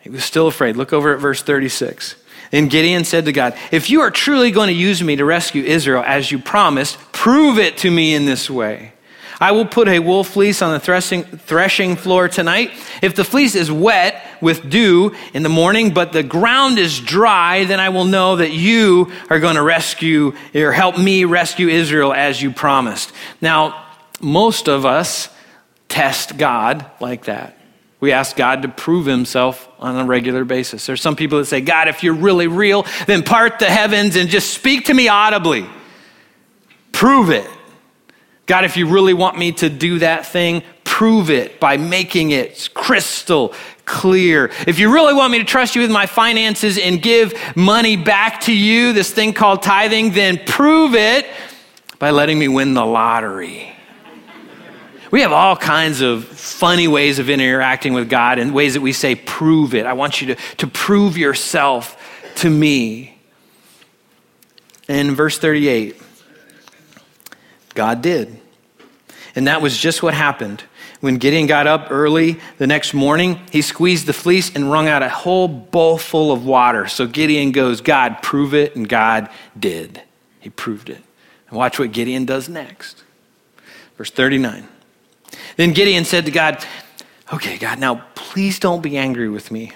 He 0.00 0.08
was 0.08 0.24
still 0.24 0.46
afraid. 0.46 0.76
Look 0.76 0.94
over 0.94 1.12
at 1.12 1.20
verse 1.20 1.42
36. 1.42 2.14
And 2.52 2.70
Gideon 2.70 3.04
said 3.04 3.24
to 3.24 3.32
God, 3.32 3.56
If 3.72 3.90
you 3.90 4.00
are 4.00 4.10
truly 4.10 4.50
going 4.50 4.68
to 4.68 4.74
use 4.74 5.02
me 5.02 5.16
to 5.16 5.24
rescue 5.24 5.62
Israel 5.62 6.02
as 6.06 6.30
you 6.30 6.38
promised, 6.38 6.98
prove 7.12 7.58
it 7.58 7.78
to 7.78 7.90
me 7.90 8.14
in 8.14 8.24
this 8.24 8.48
way. 8.48 8.92
I 9.38 9.52
will 9.52 9.66
put 9.66 9.88
a 9.88 9.98
wool 9.98 10.24
fleece 10.24 10.62
on 10.62 10.72
the 10.72 10.80
threshing, 10.80 11.24
threshing 11.24 11.96
floor 11.96 12.28
tonight. 12.28 12.70
If 13.02 13.14
the 13.14 13.24
fleece 13.24 13.54
is 13.54 13.70
wet 13.70 14.22
with 14.40 14.70
dew 14.70 15.14
in 15.34 15.42
the 15.42 15.50
morning, 15.50 15.92
but 15.92 16.12
the 16.12 16.22
ground 16.22 16.78
is 16.78 17.00
dry, 17.00 17.64
then 17.64 17.78
I 17.78 17.90
will 17.90 18.06
know 18.06 18.36
that 18.36 18.52
you 18.52 19.12
are 19.28 19.38
going 19.38 19.56
to 19.56 19.62
rescue 19.62 20.34
or 20.54 20.72
help 20.72 20.98
me 20.98 21.24
rescue 21.24 21.68
Israel 21.68 22.14
as 22.14 22.40
you 22.40 22.50
promised. 22.50 23.12
Now, 23.42 23.84
most 24.20 24.68
of 24.68 24.86
us 24.86 25.28
test 25.88 26.38
God 26.38 26.86
like 27.00 27.26
that. 27.26 27.55
We 27.98 28.12
ask 28.12 28.36
God 28.36 28.62
to 28.62 28.68
prove 28.68 29.06
himself 29.06 29.68
on 29.78 29.96
a 29.96 30.04
regular 30.04 30.44
basis. 30.44 30.84
There's 30.84 31.00
some 31.00 31.16
people 31.16 31.38
that 31.38 31.46
say, 31.46 31.60
God, 31.60 31.88
if 31.88 32.02
you're 32.02 32.14
really 32.14 32.46
real, 32.46 32.84
then 33.06 33.22
part 33.22 33.58
the 33.58 33.66
heavens 33.66 34.16
and 34.16 34.28
just 34.28 34.52
speak 34.52 34.86
to 34.86 34.94
me 34.94 35.08
audibly. 35.08 35.66
Prove 36.92 37.30
it. 37.30 37.48
God, 38.46 38.64
if 38.64 38.76
you 38.76 38.88
really 38.88 39.14
want 39.14 39.38
me 39.38 39.52
to 39.52 39.68
do 39.68 39.98
that 40.00 40.26
thing, 40.26 40.62
prove 40.84 41.30
it 41.30 41.58
by 41.58 41.76
making 41.76 42.30
it 42.30 42.70
crystal 42.74 43.54
clear. 43.86 44.50
If 44.66 44.78
you 44.78 44.92
really 44.92 45.14
want 45.14 45.32
me 45.32 45.38
to 45.38 45.44
trust 45.44 45.74
you 45.74 45.82
with 45.82 45.90
my 45.90 46.06
finances 46.06 46.78
and 46.78 47.02
give 47.02 47.34
money 47.56 47.96
back 47.96 48.42
to 48.42 48.52
you, 48.54 48.92
this 48.92 49.10
thing 49.10 49.32
called 49.32 49.62
tithing, 49.62 50.12
then 50.12 50.38
prove 50.46 50.94
it 50.94 51.26
by 51.98 52.10
letting 52.10 52.38
me 52.38 52.48
win 52.48 52.74
the 52.74 52.84
lottery. 52.84 53.75
We 55.10 55.20
have 55.20 55.32
all 55.32 55.56
kinds 55.56 56.00
of 56.00 56.24
funny 56.24 56.88
ways 56.88 57.18
of 57.18 57.30
interacting 57.30 57.94
with 57.94 58.08
God 58.10 58.38
and 58.38 58.52
ways 58.52 58.74
that 58.74 58.80
we 58.80 58.92
say, 58.92 59.14
prove 59.14 59.74
it. 59.74 59.86
I 59.86 59.92
want 59.92 60.20
you 60.20 60.34
to, 60.34 60.34
to 60.56 60.66
prove 60.66 61.16
yourself 61.16 61.96
to 62.36 62.50
me. 62.50 63.18
In 64.88 65.14
verse 65.14 65.38
38, 65.38 66.00
God 67.74 68.02
did. 68.02 68.40
And 69.34 69.46
that 69.46 69.60
was 69.60 69.76
just 69.76 70.02
what 70.02 70.14
happened. 70.14 70.64
When 71.00 71.18
Gideon 71.18 71.46
got 71.46 71.66
up 71.66 71.88
early 71.90 72.40
the 72.58 72.66
next 72.66 72.94
morning, 72.94 73.40
he 73.52 73.62
squeezed 73.62 74.06
the 74.06 74.12
fleece 74.12 74.54
and 74.54 74.72
wrung 74.72 74.88
out 74.88 75.02
a 75.02 75.08
whole 75.08 75.46
bowl 75.46 75.98
full 75.98 76.32
of 76.32 76.44
water. 76.44 76.86
So 76.86 77.06
Gideon 77.06 77.52
goes, 77.52 77.80
God, 77.80 78.22
prove 78.22 78.54
it. 78.54 78.74
And 78.74 78.88
God 78.88 79.28
did. 79.58 80.02
He 80.40 80.50
proved 80.50 80.88
it. 80.88 81.02
And 81.48 81.58
watch 81.58 81.78
what 81.78 81.92
Gideon 81.92 82.24
does 82.24 82.48
next. 82.48 83.04
Verse 83.96 84.10
39. 84.10 84.68
Then 85.56 85.72
Gideon 85.72 86.04
said 86.04 86.24
to 86.26 86.30
God, 86.30 86.64
Okay, 87.32 87.58
God, 87.58 87.80
now 87.80 88.04
please 88.14 88.60
don't 88.60 88.82
be 88.82 88.96
angry 88.96 89.28
with 89.28 89.50
me. 89.50 89.72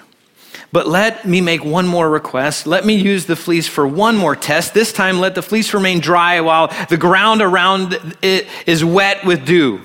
But 0.72 0.86
let 0.86 1.26
me 1.26 1.40
make 1.40 1.64
one 1.64 1.86
more 1.86 2.08
request. 2.08 2.66
Let 2.66 2.86
me 2.86 2.94
use 2.94 3.26
the 3.26 3.34
fleece 3.34 3.66
for 3.66 3.86
one 3.86 4.16
more 4.16 4.36
test. 4.36 4.72
This 4.72 4.92
time, 4.92 5.18
let 5.18 5.34
the 5.34 5.42
fleece 5.42 5.74
remain 5.74 5.98
dry 5.98 6.40
while 6.42 6.68
the 6.88 6.96
ground 6.96 7.42
around 7.42 7.98
it 8.22 8.46
is 8.66 8.84
wet 8.84 9.24
with 9.24 9.44
dew. 9.44 9.80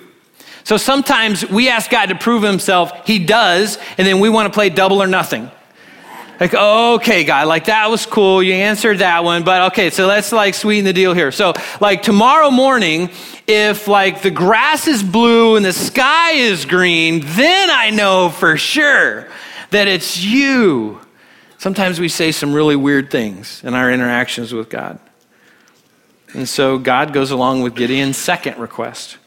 So 0.64 0.78
sometimes 0.78 1.48
we 1.50 1.70
ask 1.70 1.90
God 1.90 2.08
to 2.08 2.16
prove 2.16 2.44
himself. 2.44 2.92
He 3.06 3.18
does, 3.20 3.80
and 3.98 4.06
then 4.06 4.20
we 4.20 4.30
want 4.30 4.52
to 4.52 4.54
play 4.56 4.70
double 4.70 5.02
or 5.02 5.08
nothing. 5.08 5.50
Like, 6.40 6.54
okay, 6.54 7.24
God, 7.24 7.48
like 7.48 7.66
that 7.66 7.90
was 7.90 8.06
cool. 8.06 8.44
You 8.44 8.54
answered 8.54 9.00
that 9.00 9.24
one, 9.24 9.44
but 9.44 9.72
okay, 9.72 9.90
so 9.90 10.06
let's 10.06 10.32
like 10.32 10.54
sweeten 10.54 10.86
the 10.86 10.94
deal 10.94 11.14
here. 11.14 11.32
So, 11.32 11.54
like 11.80 12.02
tomorrow 12.02 12.52
morning, 12.52 13.10
if 13.48 13.88
like 13.88 14.22
the 14.22 14.32
grass 14.32 14.88
is 14.88 15.02
blue 15.02 15.56
and 15.56 15.66
the 15.66 15.74
sky 15.74 16.32
is 16.34 16.66
green, 16.66 17.22
then 17.24 17.70
I 17.70 17.90
know 17.90 18.30
for 18.30 18.58
sure 18.58 19.28
that 19.72 19.88
it's 19.88 20.22
you. 20.22 21.00
Sometimes 21.58 22.00
we 22.00 22.10
say 22.10 22.32
some 22.32 22.54
really 22.54 22.76
weird 22.76 23.10
things 23.10 23.64
in 23.64 23.74
our 23.74 23.92
interactions 23.92 24.54
with 24.54 24.70
God. 24.70 25.00
And 26.34 26.48
so 26.50 26.78
God 26.78 27.14
goes 27.14 27.32
along 27.32 27.62
with 27.62 27.76
Gideon's 27.76 28.18
second 28.18 28.58
request. 28.60 29.18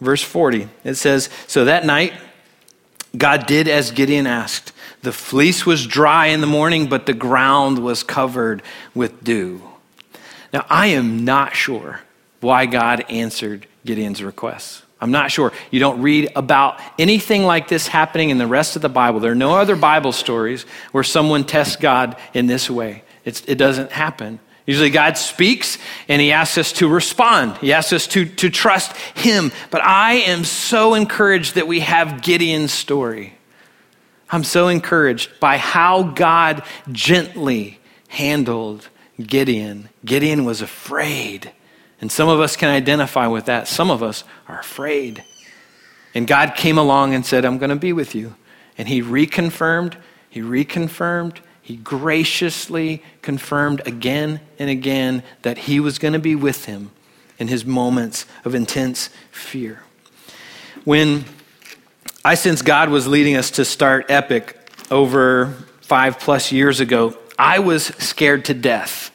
Verse 0.00 0.22
40, 0.22 0.68
it 0.82 0.94
says, 0.94 1.28
So 1.46 1.66
that 1.66 1.84
night, 1.84 2.14
God 3.16 3.46
did 3.46 3.68
as 3.68 3.90
Gideon 3.90 4.26
asked. 4.26 4.72
The 5.04 5.12
fleece 5.12 5.66
was 5.66 5.86
dry 5.86 6.28
in 6.28 6.40
the 6.40 6.46
morning, 6.46 6.88
but 6.88 7.04
the 7.04 7.12
ground 7.12 7.78
was 7.78 8.02
covered 8.02 8.62
with 8.94 9.22
dew. 9.22 9.60
Now, 10.50 10.64
I 10.70 10.86
am 10.88 11.26
not 11.26 11.54
sure 11.54 12.00
why 12.40 12.64
God 12.64 13.04
answered 13.10 13.66
Gideon's 13.84 14.22
requests. 14.22 14.82
I'm 15.02 15.10
not 15.10 15.30
sure. 15.30 15.52
You 15.70 15.78
don't 15.78 16.00
read 16.00 16.32
about 16.34 16.80
anything 16.98 17.44
like 17.44 17.68
this 17.68 17.86
happening 17.86 18.30
in 18.30 18.38
the 18.38 18.46
rest 18.46 18.76
of 18.76 18.82
the 18.82 18.88
Bible. 18.88 19.20
There 19.20 19.32
are 19.32 19.34
no 19.34 19.54
other 19.56 19.76
Bible 19.76 20.12
stories 20.12 20.62
where 20.92 21.04
someone 21.04 21.44
tests 21.44 21.76
God 21.76 22.16
in 22.32 22.46
this 22.46 22.70
way. 22.70 23.02
It's, 23.26 23.42
it 23.46 23.56
doesn't 23.56 23.92
happen. 23.92 24.40
Usually 24.64 24.88
God 24.88 25.18
speaks 25.18 25.76
and 26.08 26.22
he 26.22 26.32
asks 26.32 26.56
us 26.56 26.72
to 26.74 26.88
respond. 26.88 27.58
He 27.58 27.74
asks 27.74 27.92
us 27.92 28.06
to, 28.08 28.24
to 28.24 28.48
trust 28.48 28.96
him. 29.18 29.52
But 29.70 29.82
I 29.82 30.14
am 30.14 30.44
so 30.44 30.94
encouraged 30.94 31.56
that 31.56 31.66
we 31.66 31.80
have 31.80 32.22
Gideon's 32.22 32.72
story. 32.72 33.34
I'm 34.34 34.42
so 34.42 34.66
encouraged 34.66 35.38
by 35.38 35.58
how 35.58 36.02
God 36.02 36.64
gently 36.90 37.78
handled 38.08 38.88
Gideon. 39.24 39.90
Gideon 40.04 40.44
was 40.44 40.60
afraid. 40.60 41.52
And 42.00 42.10
some 42.10 42.28
of 42.28 42.40
us 42.40 42.56
can 42.56 42.68
identify 42.68 43.28
with 43.28 43.44
that. 43.44 43.68
Some 43.68 43.92
of 43.92 44.02
us 44.02 44.24
are 44.48 44.58
afraid. 44.58 45.22
And 46.16 46.26
God 46.26 46.56
came 46.56 46.78
along 46.78 47.14
and 47.14 47.24
said, 47.24 47.44
I'm 47.44 47.58
going 47.58 47.70
to 47.70 47.76
be 47.76 47.92
with 47.92 48.16
you. 48.16 48.34
And 48.76 48.88
he 48.88 49.02
reconfirmed, 49.02 49.94
he 50.28 50.40
reconfirmed, 50.40 51.38
he 51.62 51.76
graciously 51.76 53.04
confirmed 53.22 53.82
again 53.86 54.40
and 54.58 54.68
again 54.68 55.22
that 55.42 55.58
he 55.58 55.78
was 55.78 56.00
going 56.00 56.12
to 56.12 56.18
be 56.18 56.34
with 56.34 56.64
him 56.64 56.90
in 57.38 57.46
his 57.46 57.64
moments 57.64 58.26
of 58.44 58.52
intense 58.52 59.10
fear. 59.30 59.84
When 60.82 61.24
I 62.26 62.36
sense 62.36 62.62
God 62.62 62.88
was 62.88 63.06
leading 63.06 63.36
us 63.36 63.50
to 63.52 63.66
start 63.66 64.06
Epic 64.08 64.56
over 64.90 65.52
five 65.82 66.18
plus 66.18 66.52
years 66.52 66.80
ago, 66.80 67.18
I 67.38 67.58
was 67.58 67.84
scared 67.84 68.46
to 68.46 68.54
death. 68.54 69.10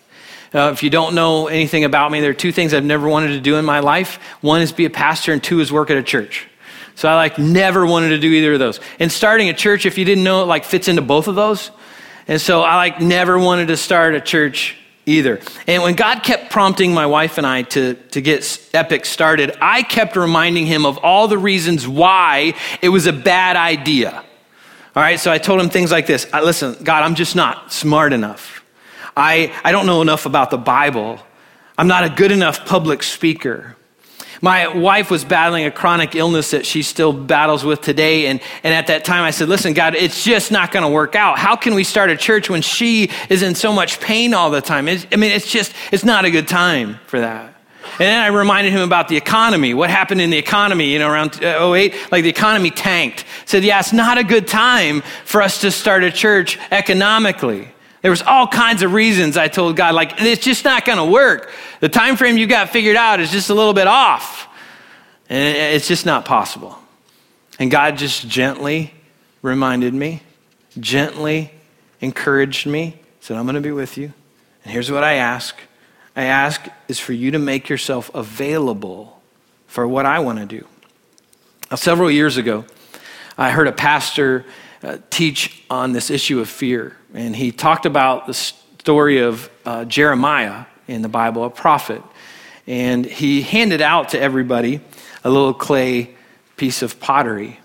Uh, 0.54 0.70
if 0.74 0.84
you 0.84 0.92
don't 0.92 1.16
know 1.16 1.48
anything 1.48 1.86
about 1.86 2.12
me, 2.12 2.22
there 2.22 2.30
are 2.30 2.36
two 2.36 2.52
things 2.52 2.72
I've 2.72 2.84
never 2.84 3.10
wanted 3.10 3.30
to 3.30 3.40
do 3.40 3.56
in 3.56 3.66
my 3.66 3.80
life. 3.80 4.18
One 4.42 4.62
is 4.62 4.72
be 4.72 4.86
a 4.86 4.92
pastor, 4.92 5.34
and 5.34 5.44
two 5.44 5.60
is 5.60 5.72
work 5.72 5.90
at 5.90 5.98
a 5.98 6.04
church. 6.04 6.48
So 6.94 7.10
I 7.10 7.16
like 7.16 7.40
never 7.40 7.84
wanted 7.84 8.10
to 8.10 8.20
do 8.20 8.32
either 8.32 8.54
of 8.54 8.60
those. 8.60 8.80
And 9.00 9.12
starting 9.12 9.50
a 9.50 9.54
church, 9.54 9.88
if 9.88 9.98
you 9.98 10.06
didn't 10.06 10.24
know, 10.24 10.44
it 10.44 10.46
like 10.46 10.64
fits 10.64 10.88
into 10.88 11.02
both 11.02 11.28
of 11.28 11.34
those. 11.34 11.72
And 12.28 12.40
so 12.40 12.62
I 12.62 12.76
like 12.76 13.02
never 13.02 13.40
wanted 13.40 13.70
to 13.70 13.78
start 13.78 14.14
a 14.14 14.22
church 14.22 14.78
either. 15.10 15.40
And 15.68 15.84
when 15.84 15.96
God 15.96 16.24
kept 16.24 16.52
prompting 16.52 16.94
my 16.94 17.06
wife 17.06 17.38
and 17.38 17.46
I 17.46 17.64
to, 17.64 17.96
to 17.96 18.22
get 18.22 18.70
Epic 18.74 19.06
started, 19.06 19.58
I 19.62 19.84
kept 19.84 20.16
reminding 20.16 20.66
him 20.68 20.86
of 20.86 20.98
all 21.00 21.28
the 21.28 21.38
reasons 21.38 21.88
why 21.88 22.54
it 22.82 22.90
was 22.90 23.08
a 23.08 23.14
bad 23.14 23.56
idea. 23.56 24.24
All 24.96 25.04
right, 25.04 25.20
so 25.20 25.32
I 25.32 25.38
told 25.38 25.60
him 25.60 25.70
things 25.70 25.92
like 25.92 26.08
this 26.08 26.28
Listen, 26.34 26.76
God, 26.84 27.04
I'm 27.04 27.16
just 27.16 27.36
not 27.36 27.72
smart 27.72 28.14
enough. 28.14 28.64
I, 29.16 29.54
I 29.64 29.72
don't 29.72 29.86
know 29.86 30.02
enough 30.02 30.26
about 30.26 30.50
the 30.50 30.58
Bible. 30.58 31.20
I'm 31.78 31.88
not 31.88 32.04
a 32.04 32.10
good 32.10 32.32
enough 32.32 32.66
public 32.66 33.04
speaker. 33.04 33.76
My 34.42 34.68
wife 34.68 35.12
was 35.12 35.26
battling 35.26 35.66
a 35.66 35.72
chronic 35.72 36.16
illness 36.16 36.52
that 36.52 36.66
she 36.66 36.84
still 36.84 37.12
battles 37.12 37.64
with 37.64 37.82
today. 37.82 38.28
And, 38.28 38.40
and 38.64 38.74
at 38.74 38.88
that 38.88 39.04
time, 39.06 39.24
I 39.24 39.32
said, 39.32 39.50
Listen, 39.50 39.74
God, 39.74 39.96
it's 39.96 40.24
just 40.24 40.52
not 40.52 40.72
going 40.72 40.84
to 40.84 40.90
work 40.90 41.16
out. 41.16 41.38
How 41.38 41.56
can 41.56 41.74
we 41.74 41.84
start 41.84 42.10
a 42.10 42.18
church 42.18 42.50
when 42.50 42.62
she 42.62 43.10
is 43.30 43.42
in 43.42 43.56
so 43.56 43.74
much 43.74 44.00
pain 44.00 44.34
all 44.34 44.50
the 44.50 44.62
time? 44.62 44.88
It's, 44.88 45.06
I 45.12 45.18
mean, 45.18 45.32
it's 45.32 45.52
just, 45.52 45.74
it's 45.92 46.06
not 46.06 46.26
a 46.26 46.32
good 46.32 46.48
time 46.48 47.00
for 47.08 47.20
that. 47.20 47.56
And 47.94 48.08
then 48.08 48.22
I 48.22 48.28
reminded 48.28 48.72
him 48.72 48.82
about 48.82 49.10
the 49.10 49.18
economy. 49.18 49.74
What 49.74 49.90
happened 49.90 50.22
in 50.22 50.30
the 50.30 50.38
economy, 50.38 50.86
you 50.86 51.00
know, 51.00 51.10
around 51.10 51.44
uh, 51.44 51.74
08? 51.74 51.94
Like 52.12 52.24
the 52.24 52.30
economy 52.30 52.72
tanked. 52.72 53.26
Said, 53.46 53.64
yeah, 53.64 53.80
it's 53.80 53.92
not 53.92 54.18
a 54.18 54.24
good 54.24 54.48
time 54.48 55.02
for 55.26 55.42
us 55.42 55.60
to 55.62 55.72
start 55.72 56.04
a 56.04 56.12
church 56.12 56.58
economically. 56.72 57.68
There 58.02 58.12
was 58.12 58.22
all 58.22 58.48
kinds 58.48 58.82
of 58.82 58.94
reasons 58.94 59.36
I 59.36 59.50
told 59.50 59.76
God, 59.76 59.94
like, 59.94 60.14
it's 60.20 60.44
just 60.44 60.64
not 60.64 60.86
going 60.86 60.98
to 60.98 61.06
work. 61.06 61.52
The 61.82 61.90
time 61.90 62.16
frame 62.16 62.38
you 62.38 62.48
got 62.48 62.70
figured 62.70 62.96
out 62.96 63.20
is 63.20 63.32
just 63.32 63.50
a 63.50 63.54
little 63.54 63.74
bit 63.74 63.88
off. 63.88 64.48
And 65.30 65.58
it's 65.76 65.88
just 65.88 66.06
not 66.06 66.26
possible. 66.26 66.78
And 67.60 67.70
God 67.70 67.98
just 67.98 68.28
gently 68.28 68.94
reminded 69.42 69.94
me, 69.94 70.24
gently 70.80 71.52
encouraged 72.00 72.66
me, 72.66 73.00
said, 73.20 73.36
I'm 73.36 73.44
going 73.44 73.56
to 73.56 73.62
be 73.62 73.72
with 73.72 73.98
you. 73.98 74.14
And 74.64 74.72
here's 74.72 74.92
what 74.92 75.04
I 75.04 75.14
ask 75.14 75.56
I 76.16 76.24
ask 76.24 76.68
is 76.88 77.00
for 77.00 77.14
you 77.14 77.32
to 77.32 77.40
make 77.40 77.70
yourself 77.70 78.14
available 78.14 79.22
for 79.68 79.88
what 79.88 80.06
I 80.06 80.20
want 80.20 80.40
to 80.40 80.46
do. 80.46 80.66
Now, 81.70 81.78
several 81.78 82.10
years 82.10 82.38
ago, 82.38 82.66
I 83.38 83.52
heard 83.52 83.68
a 83.68 83.72
pastor 83.72 84.46
uh, 84.84 84.98
teach 85.10 85.64
on 85.70 85.92
this 85.92 86.10
issue 86.10 86.40
of 86.40 86.50
fear. 86.50 86.98
And 87.14 87.36
he 87.36 87.52
talked 87.52 87.86
about 87.86 88.28
the 88.28 88.34
story 88.34 89.20
of 89.20 89.50
uh, 89.66 89.86
Jeremiah 89.86 90.66
in 90.88 91.02
the 91.02 91.10
Bible, 91.10 91.44
a 91.44 91.50
prophet. 91.50 92.02
And 92.68 93.06
he 93.06 93.42
handed 93.42 93.82
out 93.82 94.10
to 94.10 94.20
everybody 94.20 94.82
a 95.24 95.30
little 95.30 95.54
clay 95.54 96.16
piece 96.56 96.82
of 96.82 97.00
pottery. 97.00 97.60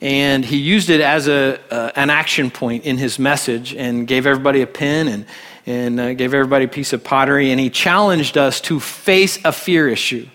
And 0.00 0.44
he 0.44 0.56
used 0.56 0.90
it 0.90 1.00
as 1.00 1.28
a, 1.28 1.60
uh, 1.72 1.92
an 1.94 2.10
action 2.10 2.50
point 2.50 2.84
in 2.84 2.98
his 2.98 3.20
message 3.20 3.72
and 3.74 4.06
gave 4.06 4.26
everybody 4.26 4.62
a 4.62 4.66
pen 4.66 5.06
and, 5.06 5.26
and 5.64 6.00
uh, 6.00 6.14
gave 6.14 6.34
everybody 6.34 6.64
a 6.64 6.68
piece 6.68 6.92
of 6.92 7.04
pottery. 7.04 7.52
And 7.52 7.60
he 7.60 7.70
challenged 7.70 8.36
us 8.36 8.60
to 8.62 8.80
face 8.80 9.38
a 9.44 9.52
fear 9.52 9.88
issue. 9.88 10.24
He 10.24 10.30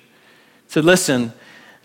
said, 0.67 0.85
Listen, 0.85 1.33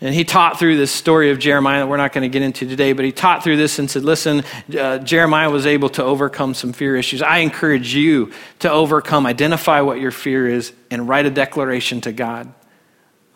and 0.03 0.13
he 0.13 0.25
taught 0.25 0.59
through 0.59 0.77
this 0.77 0.91
story 0.91 1.31
of 1.31 1.39
Jeremiah 1.39 1.79
that 1.79 1.87
we're 1.87 1.97
not 1.97 2.13
going 2.13 2.23
to 2.23 2.29
get 2.29 2.43
into 2.43 2.67
today, 2.67 2.93
but 2.93 3.05
he 3.05 3.13
taught 3.13 3.45
through 3.45 3.57
this 3.57 3.79
and 3.79 3.89
said, 3.89 4.03
Listen, 4.03 4.43
uh, 4.77 4.99
Jeremiah 4.99 5.49
was 5.49 5.65
able 5.65 5.89
to 5.91 6.03
overcome 6.03 6.55
some 6.55 6.73
fear 6.73 6.97
issues. 6.97 7.23
I 7.23 7.39
encourage 7.39 7.95
you 7.95 8.33
to 8.59 8.71
overcome, 8.71 9.27
identify 9.27 9.81
what 9.81 10.01
your 10.01 10.11
fear 10.11 10.49
is, 10.49 10.73
and 10.91 11.09
write 11.09 11.25
a 11.25 11.31
declaration 11.31 12.01
to 12.01 12.11
God 12.11 12.53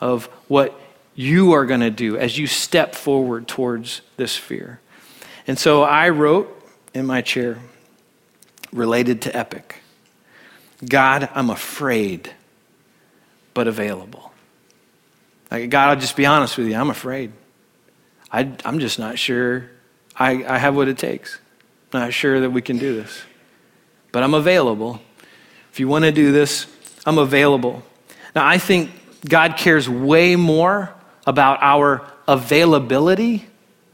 of 0.00 0.26
what 0.48 0.78
you 1.14 1.52
are 1.52 1.66
going 1.66 1.80
to 1.80 1.90
do 1.90 2.18
as 2.18 2.36
you 2.36 2.48
step 2.48 2.96
forward 2.96 3.46
towards 3.46 4.00
this 4.16 4.36
fear. 4.36 4.80
And 5.46 5.56
so 5.56 5.84
I 5.84 6.08
wrote 6.08 6.52
in 6.92 7.06
my 7.06 7.22
chair, 7.22 7.58
related 8.72 9.22
to 9.22 9.36
Epic 9.36 9.82
God, 10.84 11.28
I'm 11.32 11.48
afraid, 11.48 12.34
but 13.54 13.68
available. 13.68 14.32
Like, 15.50 15.70
God, 15.70 15.90
I'll 15.90 16.00
just 16.00 16.16
be 16.16 16.26
honest 16.26 16.58
with 16.58 16.68
you. 16.68 16.74
I'm 16.74 16.90
afraid. 16.90 17.32
I, 18.30 18.52
am 18.64 18.78
just 18.80 18.98
not 18.98 19.18
sure 19.18 19.70
I, 20.14 20.44
I 20.44 20.58
have 20.58 20.74
what 20.74 20.88
it 20.88 20.98
takes. 20.98 21.38
I'm 21.92 22.00
not 22.00 22.12
sure 22.12 22.40
that 22.40 22.50
we 22.50 22.62
can 22.62 22.78
do 22.78 22.94
this. 22.94 23.22
But 24.12 24.22
I'm 24.22 24.34
available. 24.34 25.00
If 25.72 25.80
you 25.80 25.88
want 25.88 26.04
to 26.04 26.12
do 26.12 26.32
this, 26.32 26.66
I'm 27.04 27.18
available. 27.18 27.82
Now, 28.34 28.46
I 28.46 28.58
think 28.58 28.90
God 29.28 29.56
cares 29.56 29.88
way 29.88 30.36
more 30.36 30.92
about 31.26 31.58
our 31.60 32.06
availability 32.26 33.46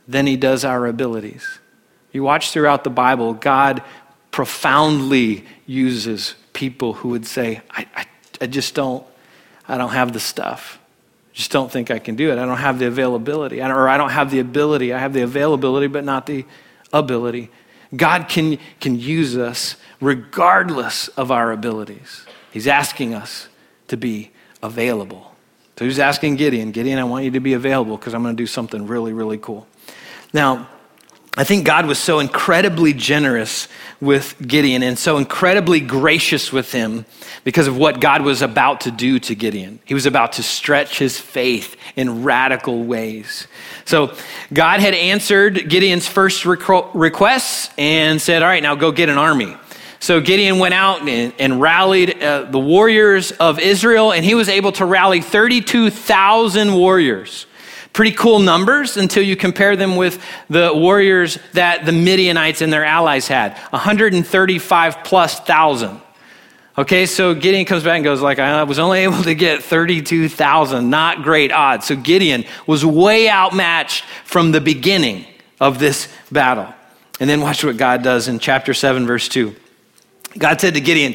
than 0.08 0.26
he 0.26 0.36
does 0.36 0.64
our 0.64 0.86
abilities. 0.86 1.58
You 2.12 2.22
watch 2.22 2.50
throughout 2.50 2.84
the 2.84 2.90
Bible, 2.90 3.34
God 3.34 3.82
profoundly 4.30 5.44
uses 5.66 6.34
people 6.52 6.94
who 6.94 7.10
would 7.10 7.26
say, 7.26 7.62
I, 7.70 7.86
I, 7.94 8.06
I 8.40 8.46
just 8.46 8.74
don't, 8.74 9.04
I 9.68 9.78
don't 9.78 9.90
have 9.92 10.12
the 10.12 10.20
stuff 10.20 10.78
just 11.32 11.50
don't 11.50 11.70
think 11.70 11.90
I 11.90 11.98
can 11.98 12.14
do 12.14 12.30
it. 12.30 12.38
I 12.38 12.44
don't 12.44 12.58
have 12.58 12.78
the 12.78 12.86
availability, 12.86 13.60
or 13.60 13.88
I 13.88 13.96
don't 13.96 14.10
have 14.10 14.30
the 14.30 14.38
ability. 14.38 14.92
I 14.92 14.98
have 14.98 15.12
the 15.12 15.22
availability, 15.22 15.86
but 15.86 16.04
not 16.04 16.26
the 16.26 16.44
ability. 16.92 17.50
God 17.94 18.28
can, 18.28 18.58
can 18.80 18.98
use 18.98 19.36
us 19.36 19.76
regardless 20.00 21.08
of 21.08 21.30
our 21.30 21.52
abilities. 21.52 22.26
He's 22.50 22.66
asking 22.66 23.14
us 23.14 23.48
to 23.88 23.96
be 23.96 24.30
available. 24.62 25.34
So 25.78 25.86
he's 25.86 25.98
asking 25.98 26.36
Gideon, 26.36 26.70
Gideon, 26.70 26.98
I 26.98 27.04
want 27.04 27.24
you 27.24 27.30
to 27.32 27.40
be 27.40 27.54
available 27.54 27.96
because 27.96 28.14
I'm 28.14 28.22
going 28.22 28.36
to 28.36 28.42
do 28.42 28.46
something 28.46 28.86
really, 28.86 29.12
really 29.12 29.38
cool. 29.38 29.66
Now, 30.32 30.68
I 31.34 31.44
think 31.44 31.64
God 31.64 31.86
was 31.86 31.98
so 31.98 32.18
incredibly 32.18 32.92
generous 32.92 33.66
with 34.02 34.34
Gideon 34.46 34.82
and 34.82 34.98
so 34.98 35.16
incredibly 35.16 35.80
gracious 35.80 36.52
with 36.52 36.72
him 36.72 37.06
because 37.42 37.66
of 37.66 37.78
what 37.78 38.00
God 38.00 38.20
was 38.20 38.42
about 38.42 38.82
to 38.82 38.90
do 38.90 39.18
to 39.20 39.34
Gideon. 39.34 39.78
He 39.86 39.94
was 39.94 40.04
about 40.04 40.34
to 40.34 40.42
stretch 40.42 40.98
his 40.98 41.18
faith 41.18 41.74
in 41.96 42.22
radical 42.22 42.84
ways. 42.84 43.46
So 43.86 44.14
God 44.52 44.80
had 44.80 44.92
answered 44.92 45.70
Gideon's 45.70 46.06
first 46.06 46.44
requests 46.44 47.70
and 47.78 48.20
said, 48.20 48.42
All 48.42 48.48
right, 48.48 48.62
now 48.62 48.74
go 48.74 48.92
get 48.92 49.08
an 49.08 49.16
army. 49.16 49.56
So 50.00 50.20
Gideon 50.20 50.58
went 50.58 50.74
out 50.74 51.08
and, 51.08 51.32
and 51.38 51.60
rallied 51.60 52.22
uh, 52.22 52.42
the 52.50 52.58
warriors 52.58 53.30
of 53.32 53.58
Israel, 53.58 54.12
and 54.12 54.22
he 54.22 54.34
was 54.34 54.50
able 54.50 54.72
to 54.72 54.84
rally 54.84 55.22
32,000 55.22 56.74
warriors. 56.74 57.46
Pretty 57.92 58.12
cool 58.12 58.38
numbers 58.38 58.96
until 58.96 59.22
you 59.22 59.36
compare 59.36 59.76
them 59.76 59.96
with 59.96 60.22
the 60.48 60.72
warriors 60.74 61.38
that 61.52 61.84
the 61.84 61.92
Midianites 61.92 62.62
and 62.62 62.72
their 62.72 62.84
allies 62.84 63.28
had 63.28 63.52
135 63.70 65.04
plus 65.04 65.38
thousand. 65.40 66.00
Okay, 66.78 67.04
so 67.04 67.34
Gideon 67.34 67.66
comes 67.66 67.84
back 67.84 67.96
and 67.96 68.04
goes 68.04 68.22
like, 68.22 68.38
I 68.38 68.62
was 68.62 68.78
only 68.78 69.00
able 69.04 69.22
to 69.24 69.34
get 69.34 69.62
32,000, 69.62 70.88
not 70.88 71.22
great 71.22 71.52
odds. 71.52 71.86
So 71.86 71.96
Gideon 71.96 72.44
was 72.66 72.84
way 72.84 73.28
outmatched 73.28 74.04
from 74.24 74.52
the 74.52 74.60
beginning 74.60 75.26
of 75.60 75.78
this 75.78 76.08
battle. 76.30 76.72
And 77.20 77.28
then 77.28 77.40
watch 77.40 77.62
what 77.62 77.76
God 77.76 78.02
does 78.02 78.26
in 78.26 78.38
chapter 78.38 78.72
7, 78.72 79.06
verse 79.06 79.28
2. 79.28 79.54
God 80.38 80.60
said 80.60 80.74
to 80.74 80.80
Gideon, 80.80 81.14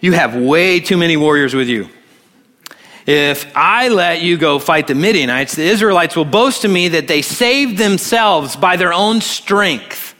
You 0.00 0.12
have 0.12 0.34
way 0.34 0.80
too 0.80 0.96
many 0.96 1.16
warriors 1.16 1.54
with 1.54 1.68
you. 1.68 1.88
If 3.08 3.50
I 3.56 3.88
let 3.88 4.20
you 4.20 4.36
go 4.36 4.58
fight 4.58 4.86
the 4.86 4.94
Midianites, 4.94 5.54
the 5.54 5.62
Israelites 5.62 6.14
will 6.14 6.26
boast 6.26 6.60
to 6.60 6.68
me 6.68 6.88
that 6.88 7.08
they 7.08 7.22
saved 7.22 7.78
themselves 7.78 8.54
by 8.54 8.76
their 8.76 8.92
own 8.92 9.22
strength. 9.22 10.14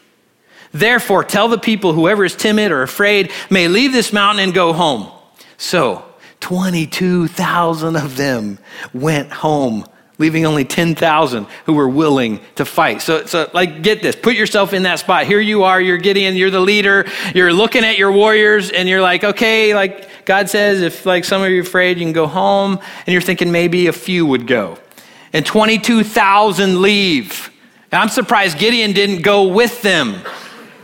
Therefore, 0.72 1.22
tell 1.22 1.48
the 1.48 1.58
people, 1.58 1.92
whoever 1.92 2.24
is 2.24 2.34
timid 2.34 2.72
or 2.72 2.80
afraid 2.80 3.30
may 3.50 3.68
leave 3.68 3.92
this 3.92 4.10
mountain 4.10 4.42
and 4.42 4.54
go 4.54 4.72
home. 4.72 5.12
So, 5.58 6.02
22,000 6.40 7.94
of 7.94 8.16
them 8.16 8.58
went 8.94 9.32
home, 9.32 9.84
leaving 10.18 10.44
only 10.44 10.64
10,000 10.64 11.46
who 11.64 11.72
were 11.72 11.88
willing 11.88 12.40
to 12.56 12.64
fight. 12.64 13.00
So, 13.00 13.24
so, 13.24 13.48
like, 13.54 13.82
get 13.82 14.02
this. 14.02 14.16
Put 14.16 14.34
yourself 14.34 14.72
in 14.72 14.82
that 14.82 14.98
spot. 14.98 15.26
Here 15.26 15.40
you 15.40 15.62
are, 15.62 15.80
you're 15.80 15.98
Gideon, 15.98 16.34
you're 16.36 16.50
the 16.50 16.60
leader, 16.60 17.06
you're 17.34 17.52
looking 17.52 17.84
at 17.84 17.98
your 17.98 18.10
warriors, 18.10 18.70
and 18.70 18.88
you're 18.88 19.00
like, 19.00 19.22
okay, 19.22 19.74
like, 19.74 20.24
God 20.24 20.50
says, 20.50 20.82
if 20.82 21.06
like 21.06 21.24
some 21.24 21.42
of 21.42 21.50
you 21.50 21.58
are 21.58 21.62
afraid, 21.62 21.98
you 21.98 22.04
can 22.04 22.12
go 22.12 22.26
home, 22.26 22.78
and 23.06 23.12
you're 23.12 23.22
thinking 23.22 23.50
maybe 23.50 23.86
a 23.86 23.92
few 23.92 24.26
would 24.26 24.46
go. 24.46 24.78
and 25.32 25.44
22,000 25.44 26.82
leave. 26.82 27.50
And 27.90 28.02
I'm 28.02 28.08
surprised 28.08 28.58
Gideon 28.58 28.92
didn't 28.92 29.22
go 29.22 29.48
with 29.48 29.82
them. 29.82 30.16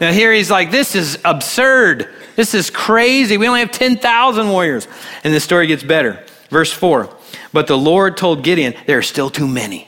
Now, 0.01 0.13
here 0.13 0.33
he's 0.33 0.51
like, 0.51 0.71
this 0.71 0.95
is 0.95 1.19
absurd. 1.25 2.09
This 2.37 2.55
is 2.55 2.71
crazy. 2.71 3.37
We 3.37 3.47
only 3.47 3.61
have 3.61 3.71
10,000 3.71 4.49
warriors. 4.49 4.89
And 5.23 5.33
the 5.33 5.41
story 5.41 5.67
gets 5.67 5.83
better. 5.83 6.25
Verse 6.51 6.73
4 6.73 7.15
But 7.55 7.69
the 7.69 7.79
Lord 7.79 8.17
told 8.17 8.43
Gideon, 8.43 8.75
there 8.85 8.99
are 8.99 9.03
still 9.03 9.31
too 9.31 9.47
many. 9.47 9.87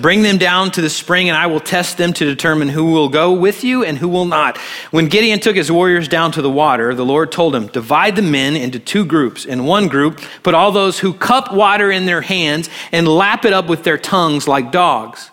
Bring 0.00 0.22
them 0.22 0.36
down 0.36 0.72
to 0.72 0.80
the 0.80 0.90
spring, 0.90 1.28
and 1.28 1.38
I 1.38 1.46
will 1.46 1.60
test 1.60 1.96
them 1.96 2.12
to 2.14 2.24
determine 2.24 2.70
who 2.70 2.86
will 2.86 3.08
go 3.08 3.32
with 3.32 3.62
you 3.62 3.84
and 3.84 3.96
who 3.96 4.08
will 4.08 4.24
not. 4.24 4.58
When 4.90 5.06
Gideon 5.06 5.38
took 5.38 5.54
his 5.54 5.70
warriors 5.70 6.08
down 6.08 6.32
to 6.32 6.42
the 6.42 6.50
water, 6.50 6.92
the 6.92 7.04
Lord 7.04 7.30
told 7.30 7.54
him, 7.54 7.68
Divide 7.68 8.16
the 8.16 8.22
men 8.22 8.56
into 8.56 8.80
two 8.80 9.04
groups. 9.04 9.44
In 9.44 9.64
one 9.64 9.86
group, 9.86 10.20
put 10.42 10.54
all 10.54 10.72
those 10.72 10.98
who 10.98 11.12
cup 11.12 11.54
water 11.54 11.88
in 11.88 12.04
their 12.04 12.22
hands 12.22 12.68
and 12.90 13.06
lap 13.06 13.44
it 13.44 13.52
up 13.52 13.68
with 13.68 13.84
their 13.84 13.98
tongues 13.98 14.48
like 14.48 14.72
dogs. 14.72 15.30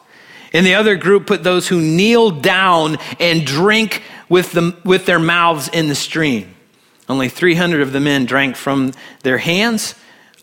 In 0.53 0.63
the 0.63 0.75
other 0.75 0.95
group, 0.97 1.25
put 1.25 1.43
those 1.43 1.67
who 1.67 1.81
kneel 1.81 2.29
down 2.29 2.97
and 3.19 3.43
drink 3.43 4.03
with, 4.29 4.51
them, 4.51 4.79
with 4.85 5.07
their 5.07 5.19
mouths 5.19 5.67
in 5.67 5.87
the 5.87 5.95
stream. 5.95 6.53
Only 7.09 7.27
300 7.27 7.81
of 7.81 7.91
the 7.91 7.99
men 7.99 8.25
drank 8.25 8.55
from 8.55 8.93
their 9.23 9.39
hands 9.39 9.95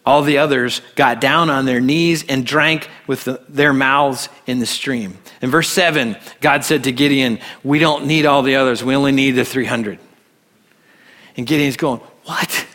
all 0.06 0.22
the 0.22 0.38
others 0.38 0.82
got 0.96 1.20
down 1.20 1.50
on 1.50 1.64
their 1.64 1.80
knees 1.80 2.24
and 2.28 2.46
drank 2.46 2.88
with 3.06 3.24
the, 3.24 3.42
their 3.48 3.72
mouths 3.72 4.28
in 4.46 4.58
the 4.58 4.66
stream. 4.66 5.18
In 5.40 5.50
verse 5.50 5.68
7, 5.70 6.16
God 6.40 6.64
said 6.64 6.84
to 6.84 6.92
Gideon, 6.92 7.40
We 7.62 7.78
don't 7.78 8.06
need 8.06 8.26
all 8.26 8.42
the 8.42 8.56
others, 8.56 8.84
we 8.84 8.94
only 8.94 9.12
need 9.12 9.32
the 9.32 9.44
300. 9.44 9.98
And 11.36 11.46
Gideon's 11.46 11.76
going, 11.76 12.00
What? 12.24 12.66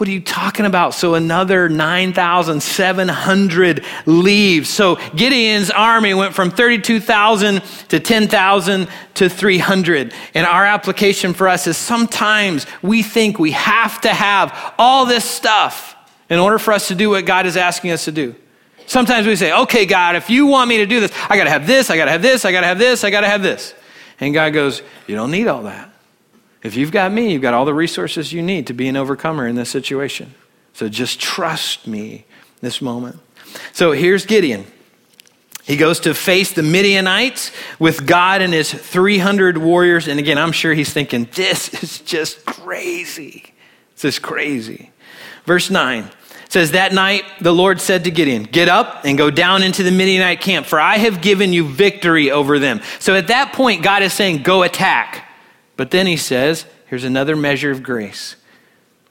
What 0.00 0.08
are 0.08 0.12
you 0.12 0.22
talking 0.22 0.64
about? 0.64 0.94
So 0.94 1.14
another 1.14 1.68
9,700 1.68 3.84
leaves. 4.06 4.70
So 4.70 4.98
Gideon's 5.14 5.70
army 5.70 6.14
went 6.14 6.34
from 6.34 6.50
32,000 6.50 7.62
to 7.88 8.00
10,000 8.00 8.88
to 9.12 9.28
300. 9.28 10.14
And 10.32 10.46
our 10.46 10.64
application 10.64 11.34
for 11.34 11.48
us 11.48 11.66
is 11.66 11.76
sometimes 11.76 12.64
we 12.80 13.02
think 13.02 13.38
we 13.38 13.50
have 13.50 14.00
to 14.00 14.08
have 14.08 14.72
all 14.78 15.04
this 15.04 15.26
stuff 15.26 15.96
in 16.30 16.38
order 16.38 16.58
for 16.58 16.72
us 16.72 16.88
to 16.88 16.94
do 16.94 17.10
what 17.10 17.26
God 17.26 17.44
is 17.44 17.56
asking 17.56 17.90
us 17.90 18.06
to 18.06 18.12
do. 18.12 18.34
Sometimes 18.86 19.26
we 19.26 19.36
say, 19.36 19.52
okay, 19.52 19.84
God, 19.84 20.16
if 20.16 20.30
you 20.30 20.46
want 20.46 20.68
me 20.68 20.78
to 20.78 20.86
do 20.86 21.00
this, 21.00 21.12
I 21.28 21.36
got 21.36 21.44
to 21.44 21.50
have 21.50 21.66
this, 21.66 21.90
I 21.90 21.96
got 21.96 22.06
to 22.06 22.10
have 22.12 22.22
this, 22.22 22.44
I 22.44 22.52
got 22.52 22.62
to 22.62 22.66
have 22.66 22.78
this, 22.78 23.04
I 23.04 23.10
got 23.10 23.20
to 23.20 23.28
have 23.28 23.42
this. 23.42 23.74
And 24.20 24.32
God 24.32 24.52
goes, 24.52 24.82
you 25.06 25.14
don't 25.16 25.30
need 25.30 25.48
all 25.48 25.62
that. 25.64 25.92
If 26.62 26.76
you've 26.76 26.92
got 26.92 27.12
me, 27.12 27.32
you've 27.32 27.42
got 27.42 27.54
all 27.54 27.64
the 27.64 27.74
resources 27.74 28.32
you 28.32 28.42
need 28.42 28.66
to 28.66 28.74
be 28.74 28.88
an 28.88 28.96
overcomer 28.96 29.46
in 29.46 29.56
this 29.56 29.70
situation. 29.70 30.34
So 30.72 30.88
just 30.88 31.20
trust 31.20 31.86
me 31.86 32.26
this 32.60 32.82
moment. 32.82 33.18
So 33.72 33.92
here's 33.92 34.26
Gideon. 34.26 34.66
He 35.64 35.76
goes 35.76 36.00
to 36.00 36.14
face 36.14 36.52
the 36.52 36.62
Midianites 36.62 37.52
with 37.78 38.06
God 38.06 38.42
and 38.42 38.52
his 38.52 38.72
300 38.72 39.58
warriors. 39.58 40.08
And 40.08 40.18
again, 40.18 40.36
I'm 40.36 40.52
sure 40.52 40.74
he's 40.74 40.92
thinking, 40.92 41.28
this 41.34 41.82
is 41.82 42.00
just 42.00 42.44
crazy. 42.44 43.54
This 43.94 44.04
is 44.04 44.18
crazy. 44.18 44.90
Verse 45.44 45.70
9 45.70 46.10
says, 46.50 46.72
That 46.72 46.92
night 46.92 47.24
the 47.40 47.52
Lord 47.52 47.80
said 47.80 48.04
to 48.04 48.10
Gideon, 48.10 48.42
Get 48.42 48.68
up 48.68 49.04
and 49.04 49.16
go 49.16 49.30
down 49.30 49.62
into 49.62 49.82
the 49.82 49.90
Midianite 49.90 50.40
camp, 50.40 50.66
for 50.66 50.78
I 50.78 50.98
have 50.98 51.22
given 51.22 51.52
you 51.52 51.66
victory 51.66 52.30
over 52.30 52.58
them. 52.58 52.82
So 52.98 53.14
at 53.14 53.28
that 53.28 53.54
point, 53.54 53.82
God 53.82 54.02
is 54.02 54.12
saying, 54.12 54.42
Go 54.42 54.62
attack. 54.62 55.26
But 55.76 55.90
then 55.90 56.06
he 56.06 56.16
says, 56.16 56.66
Here's 56.86 57.04
another 57.04 57.36
measure 57.36 57.70
of 57.70 57.82
grace. 57.82 58.36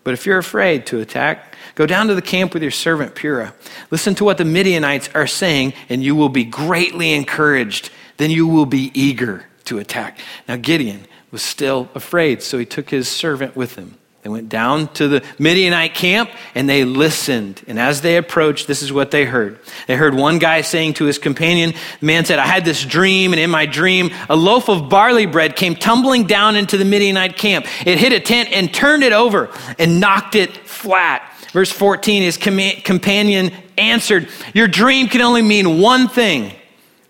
But 0.04 0.14
if 0.14 0.26
you're 0.26 0.38
afraid 0.38 0.86
to 0.88 1.00
attack, 1.00 1.56
go 1.76 1.86
down 1.86 2.08
to 2.08 2.16
the 2.16 2.22
camp 2.22 2.54
with 2.54 2.62
your 2.62 2.72
servant 2.72 3.16
Purah. 3.16 3.54
Listen 3.92 4.16
to 4.16 4.24
what 4.24 4.38
the 4.38 4.46
Midianites 4.46 5.10
are 5.14 5.28
saying, 5.28 5.74
and 5.88 6.04
you 6.04 6.16
will 6.16 6.30
be 6.30 6.44
greatly 6.44 7.14
encouraged. 7.14 7.90
Then 8.18 8.32
you 8.32 8.48
will 8.48 8.66
be 8.66 8.92
eager 8.94 9.46
to 9.66 9.78
attack. 9.78 10.20
Now, 10.48 10.56
Gideon 10.56 11.06
was 11.32 11.42
still 11.42 11.90
afraid, 11.94 12.42
so 12.42 12.58
he 12.58 12.66
took 12.66 12.90
his 12.90 13.08
servant 13.08 13.56
with 13.56 13.76
him. 13.76 13.98
They 14.30 14.34
went 14.34 14.50
down 14.50 14.90
to 14.94 15.08
the 15.08 15.26
Midianite 15.40 15.96
camp 15.96 16.30
and 16.54 16.70
they 16.70 16.86
listened. 16.86 17.64
And 17.68 17.80
as 17.80 18.02
they 18.02 18.16
approached, 18.16 18.68
this 18.68 18.84
is 18.84 18.94
what 18.94 19.10
they 19.10 19.26
heard. 19.26 19.58
They 19.88 19.96
heard 19.96 20.14
one 20.14 20.38
guy 20.38 20.62
saying 20.62 20.94
to 20.96 21.06
his 21.06 21.18
companion, 21.18 21.74
the 22.00 22.06
man 22.06 22.26
said, 22.26 22.38
I 22.38 22.46
had 22.46 22.64
this 22.64 22.86
dream, 22.86 23.34
and 23.34 23.40
in 23.40 23.50
my 23.50 23.66
dream, 23.66 24.12
a 24.30 24.36
loaf 24.36 24.70
of 24.70 24.88
barley 24.88 25.26
bread 25.26 25.56
came 25.56 25.74
tumbling 25.74 26.28
down 26.28 26.56
into 26.56 26.78
the 26.78 26.86
Midianite 26.86 27.38
camp. 27.38 27.66
It 27.88 27.98
hit 27.98 28.14
a 28.14 28.20
tent 28.20 28.50
and 28.52 28.72
turned 28.72 29.02
it 29.02 29.14
over 29.14 29.50
and 29.80 30.00
knocked 30.00 30.36
it 30.36 30.56
flat. 30.56 31.24
Verse 31.52 31.72
14, 31.72 32.22
his 32.22 32.38
com- 32.38 32.82
companion 32.84 33.52
answered, 33.80 34.30
Your 34.54 34.68
dream 34.68 35.08
can 35.08 35.22
only 35.22 35.42
mean 35.42 35.82
one 35.82 36.08
thing 36.08 36.54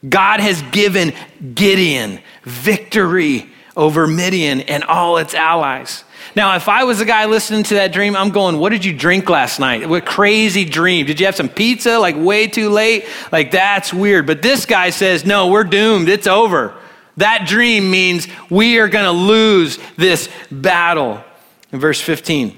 God 0.07 0.39
has 0.39 0.61
given 0.71 1.11
Gideon 1.53 2.19
victory 2.43 3.49
over 3.75 4.07
Midian 4.07 4.61
and 4.61 4.85
all 4.85 5.17
its 5.17 5.33
allies. 5.33 6.05
Now, 6.35 6.55
if 6.55 6.69
I 6.69 6.83
was 6.83 6.99
the 6.99 7.05
guy 7.05 7.25
listening 7.25 7.63
to 7.63 7.75
that 7.75 7.91
dream, 7.91 8.15
I'm 8.15 8.29
going, 8.29 8.57
What 8.57 8.69
did 8.69 8.85
you 8.85 8.93
drink 8.93 9.29
last 9.29 9.59
night? 9.59 9.87
What 9.87 10.05
crazy 10.05 10.65
dream. 10.65 11.05
Did 11.05 11.19
you 11.19 11.25
have 11.25 11.35
some 11.35 11.49
pizza 11.49 11.99
like 11.99 12.15
way 12.15 12.47
too 12.47 12.69
late? 12.69 13.05
Like, 13.31 13.51
that's 13.51 13.93
weird. 13.93 14.27
But 14.27 14.41
this 14.41 14.65
guy 14.65 14.89
says, 14.89 15.25
No, 15.25 15.47
we're 15.47 15.63
doomed. 15.63 16.09
It's 16.09 16.27
over. 16.27 16.75
That 17.17 17.47
dream 17.47 17.91
means 17.91 18.27
we 18.49 18.79
are 18.79 18.87
going 18.87 19.05
to 19.05 19.11
lose 19.11 19.77
this 19.97 20.29
battle. 20.49 21.23
In 21.71 21.79
verse 21.79 21.99
15, 21.99 22.57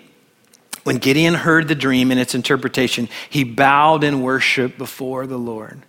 when 0.83 0.97
Gideon 0.97 1.33
heard 1.33 1.67
the 1.67 1.75
dream 1.75 2.11
and 2.11 2.19
its 2.19 2.35
interpretation, 2.35 3.09
he 3.29 3.43
bowed 3.43 4.03
in 4.03 4.21
worship 4.21 4.77
before 4.77 5.27
the 5.27 5.37
Lord. 5.37 5.81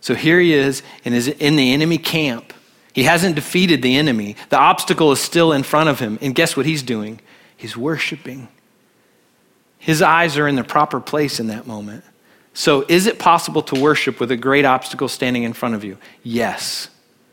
So 0.00 0.14
here 0.14 0.40
he 0.40 0.54
is 0.54 0.82
in, 1.04 1.12
his, 1.12 1.28
in 1.28 1.56
the 1.56 1.72
enemy 1.72 1.98
camp. 1.98 2.52
He 2.92 3.04
hasn't 3.04 3.36
defeated 3.36 3.82
the 3.82 3.96
enemy. 3.96 4.36
The 4.48 4.58
obstacle 4.58 5.12
is 5.12 5.20
still 5.20 5.52
in 5.52 5.62
front 5.62 5.88
of 5.88 6.00
him. 6.00 6.18
And 6.20 6.34
guess 6.34 6.56
what 6.56 6.66
he's 6.66 6.82
doing? 6.82 7.20
He's 7.56 7.76
worshiping. 7.76 8.48
His 9.78 10.02
eyes 10.02 10.36
are 10.36 10.48
in 10.48 10.56
the 10.56 10.64
proper 10.64 11.00
place 11.00 11.40
in 11.40 11.46
that 11.48 11.66
moment. 11.66 12.04
So, 12.52 12.84
is 12.88 13.06
it 13.06 13.18
possible 13.18 13.62
to 13.62 13.80
worship 13.80 14.18
with 14.18 14.30
a 14.30 14.36
great 14.36 14.64
obstacle 14.64 15.08
standing 15.08 15.44
in 15.44 15.52
front 15.52 15.74
of 15.74 15.84
you? 15.84 15.96
Yes. 16.22 16.88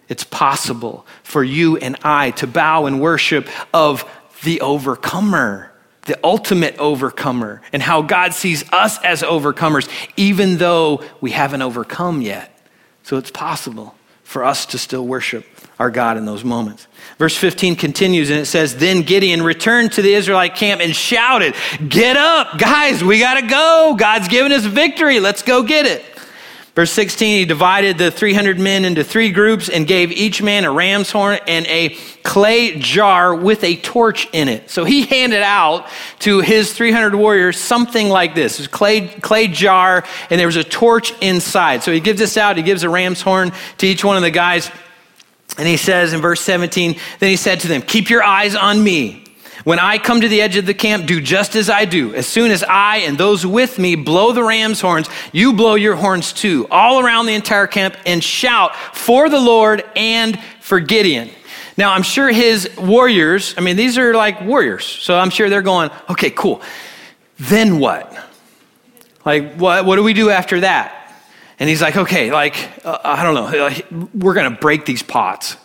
It's 0.08 0.24
possible 0.24 1.06
for 1.24 1.44
you 1.44 1.76
and 1.78 1.98
I 2.04 2.32
to 2.32 2.48
bow 2.48 2.86
and 2.86 3.02
worship 3.02 3.50
of 3.74 4.10
the 4.44 4.62
overcomer, 4.62 5.74
the 6.06 6.18
ultimate 6.24 6.78
overcomer, 6.78 7.62
and 7.74 7.82
how 7.82 8.04
God 8.04 8.34
sees 8.34 8.64
us 8.72 9.04
as 9.04 9.24
overcomers, 9.24 9.90
even 10.16 10.58
though 10.58 11.04
we 11.20 11.32
haven't 11.32 11.64
overcome 11.64 12.22
yet. 12.22 12.58
So, 13.04 13.18
it's 13.18 13.32
possible 13.32 13.97
for 14.28 14.44
us 14.44 14.66
to 14.66 14.78
still 14.78 15.08
worship 15.08 15.46
our 15.80 15.90
God 15.90 16.18
in 16.18 16.26
those 16.26 16.44
moments. 16.44 16.86
Verse 17.18 17.38
15 17.38 17.78
continues 17.78 18.30
and 18.30 18.38
it 18.38 18.46
says, 18.46 18.76
Then 18.76 19.04
Gideon 19.04 19.42
returned 19.42 19.94
to 19.94 20.02
the 20.02 20.14
Israelite 20.14 20.54
camp 20.54 20.82
and 20.82 20.94
shouted, 20.94 21.56
Get 21.88 22.18
up, 22.18 22.60
guys, 22.60 23.02
we 23.02 23.20
got 23.20 23.40
to 23.40 23.48
go. 23.48 23.96
God's 23.98 24.28
given 24.28 24.52
us 24.52 24.66
victory. 24.66 25.22
Let's 25.22 25.44
go 25.44 25.64
get 25.64 25.86
it. 25.86 26.04
Verse 26.78 26.92
16, 26.92 27.40
he 27.40 27.46
divided 27.46 27.98
the 27.98 28.12
300 28.12 28.60
men 28.60 28.86
into 28.86 29.04
three 29.04 29.32
groups 29.32 29.68
and 29.68 29.88
gave 29.88 30.12
each 30.12 30.44
man 30.44 30.64
a 30.64 30.72
ram's 30.72 31.10
horn 31.10 31.40
and 31.48 31.66
a 31.66 31.98
clay 32.22 32.78
jar 32.78 33.34
with 33.34 33.64
a 33.64 33.78
torch 33.78 34.28
in 34.32 34.48
it. 34.48 34.70
So 34.70 34.84
he 34.84 35.08
handed 35.08 35.42
out 35.42 35.88
to 36.20 36.40
his 36.40 36.72
300 36.74 37.16
warriors 37.16 37.60
something 37.60 38.10
like 38.10 38.36
this. 38.36 38.64
a 38.64 38.70
clay, 38.70 39.08
clay 39.08 39.48
jar 39.48 40.04
and 40.30 40.40
there 40.40 40.46
was 40.46 40.56
a 40.56 40.64
torch 40.64 41.20
inside. 41.20 41.82
So 41.82 41.92
he 41.92 42.00
gives 42.00 42.20
this 42.20 42.38
out. 42.38 42.58
He 42.58 42.62
gives 42.62 42.84
a 42.84 42.90
ram's 42.90 43.24
horn 43.24 43.54
to 43.80 43.88
each 43.88 44.04
one 44.04 44.16
of 44.16 44.22
the 44.22 44.30
guys. 44.30 44.70
And 45.58 45.68
he 45.68 45.78
says 45.78 46.14
in 46.14 46.22
verse 46.22 46.42
17, 46.42 46.96
then 47.18 47.30
he 47.32 47.38
said 47.38 47.62
to 47.62 47.68
them, 47.68 47.82
keep 47.82 48.12
your 48.12 48.22
eyes 48.22 48.56
on 48.56 48.84
me. 48.84 49.24
When 49.68 49.80
I 49.80 49.98
come 49.98 50.22
to 50.22 50.30
the 50.30 50.40
edge 50.40 50.56
of 50.56 50.66
the 50.66 50.74
camp, 50.74 51.08
do 51.08 51.20
just 51.20 51.54
as 51.58 51.70
I 51.70 51.84
do. 51.84 52.16
As 52.16 52.26
soon 52.26 52.52
as 52.52 52.64
I 52.64 53.00
and 53.00 53.18
those 53.18 53.46
with 53.46 53.78
me 53.78 53.96
blow 53.96 54.32
the 54.32 54.42
ram's 54.42 54.80
horns, 54.80 55.10
you 55.34 55.52
blow 55.52 55.76
your 55.76 55.98
horns 55.98 56.32
too, 56.32 56.70
all 56.72 57.02
around 57.02 57.26
the 57.26 57.34
entire 57.34 57.68
camp, 57.68 57.98
and 58.06 58.24
shout 58.24 58.74
for 58.96 59.28
the 59.28 59.42
Lord 59.42 59.84
and 59.94 60.40
for 60.62 60.80
Gideon. 60.80 61.30
Now, 61.76 61.92
I'm 61.92 62.04
sure 62.04 62.32
his 62.32 62.70
warriors, 62.78 63.56
I 63.58 63.60
mean, 63.60 63.76
these 63.76 63.98
are 63.98 64.14
like 64.14 64.40
warriors, 64.40 64.86
so 64.86 65.20
I'm 65.20 65.32
sure 65.32 65.50
they're 65.50 65.62
going, 65.62 65.90
okay, 66.12 66.30
cool. 66.30 66.62
Then 67.38 67.78
what? 67.78 68.10
Like, 69.26 69.56
what, 69.56 69.84
what 69.84 69.98
do 69.98 70.04
we 70.04 70.14
do 70.14 70.30
after 70.30 70.62
that? 70.62 71.14
And 71.60 71.68
he's 71.68 71.82
like, 71.82 71.98
okay, 71.98 72.32
like, 72.32 72.56
uh, 72.86 73.00
I 73.04 73.22
don't 73.22 73.36
know, 73.36 74.08
we're 74.14 74.34
going 74.34 74.50
to 74.50 74.58
break 74.62 74.86
these 74.86 75.04
pots. 75.04 75.58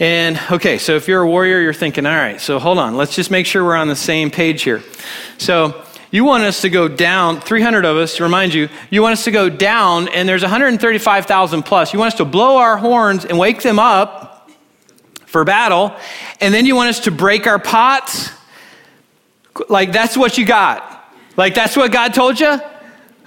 And 0.00 0.40
okay, 0.50 0.78
so 0.78 0.96
if 0.96 1.08
you're 1.08 1.20
a 1.20 1.28
warrior, 1.28 1.60
you're 1.60 1.74
thinking, 1.74 2.06
all 2.06 2.16
right, 2.16 2.40
so 2.40 2.58
hold 2.58 2.78
on, 2.78 2.96
let's 2.96 3.14
just 3.14 3.30
make 3.30 3.44
sure 3.44 3.62
we're 3.62 3.76
on 3.76 3.88
the 3.88 3.94
same 3.94 4.30
page 4.30 4.62
here. 4.62 4.82
So 5.36 5.84
you 6.10 6.24
want 6.24 6.42
us 6.42 6.62
to 6.62 6.70
go 6.70 6.88
down, 6.88 7.42
300 7.42 7.84
of 7.84 7.98
us, 7.98 8.16
to 8.16 8.22
remind 8.22 8.54
you, 8.54 8.70
you 8.88 9.02
want 9.02 9.12
us 9.12 9.24
to 9.24 9.30
go 9.30 9.50
down, 9.50 10.08
and 10.08 10.26
there's 10.26 10.40
135,000 10.40 11.62
plus. 11.64 11.92
You 11.92 11.98
want 11.98 12.14
us 12.14 12.18
to 12.18 12.24
blow 12.24 12.56
our 12.56 12.78
horns 12.78 13.26
and 13.26 13.38
wake 13.38 13.60
them 13.60 13.78
up 13.78 14.50
for 15.26 15.44
battle, 15.44 15.94
and 16.40 16.54
then 16.54 16.64
you 16.64 16.74
want 16.74 16.88
us 16.88 17.00
to 17.00 17.10
break 17.10 17.46
our 17.46 17.58
pots. 17.58 18.30
Like, 19.68 19.92
that's 19.92 20.16
what 20.16 20.38
you 20.38 20.46
got. 20.46 21.14
Like, 21.36 21.54
that's 21.54 21.76
what 21.76 21.92
God 21.92 22.14
told 22.14 22.40
you? 22.40 22.58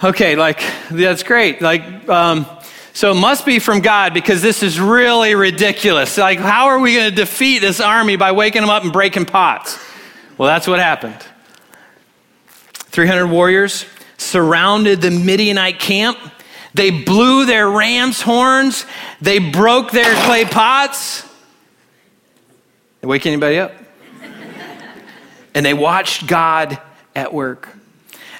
Okay, 0.03 0.35
like, 0.35 0.63
that's 0.89 1.21
great. 1.21 1.61
Like, 1.61 2.09
um, 2.09 2.47
so 2.93 3.09
it 3.11 3.15
must 3.15 3.43
be 3.43 3.57
from 3.57 3.81
God 3.81 4.13
because 4.13 4.43
this 4.43 4.61
is 4.61 4.79
really 4.79 5.33
ridiculous. 5.33 6.15
Like, 6.17 6.37
how 6.37 6.67
are 6.67 6.79
we 6.79 6.93
going 6.93 7.09
to 7.09 7.15
defeat 7.15 7.59
this 7.59 7.79
army 7.79 8.15
by 8.17 8.31
waking 8.31 8.61
them 8.61 8.69
up 8.69 8.83
and 8.83 8.93
breaking 8.93 9.25
pots? 9.25 9.79
Well, 10.37 10.47
that's 10.47 10.67
what 10.67 10.79
happened. 10.79 11.17
300 12.75 13.27
warriors 13.27 13.85
surrounded 14.17 15.01
the 15.01 15.09
Midianite 15.09 15.79
camp. 15.79 16.19
They 16.75 16.91
blew 16.91 17.47
their 17.47 17.67
ram's 17.67 18.21
horns. 18.21 18.85
They 19.19 19.39
broke 19.39 19.89
their 19.91 20.13
clay 20.25 20.45
pots. 20.45 21.27
They 23.01 23.07
wake 23.07 23.25
anybody 23.25 23.57
up? 23.57 23.73
and 25.55 25.65
they 25.65 25.73
watched 25.73 26.27
God 26.27 26.79
at 27.15 27.33
work 27.33 27.69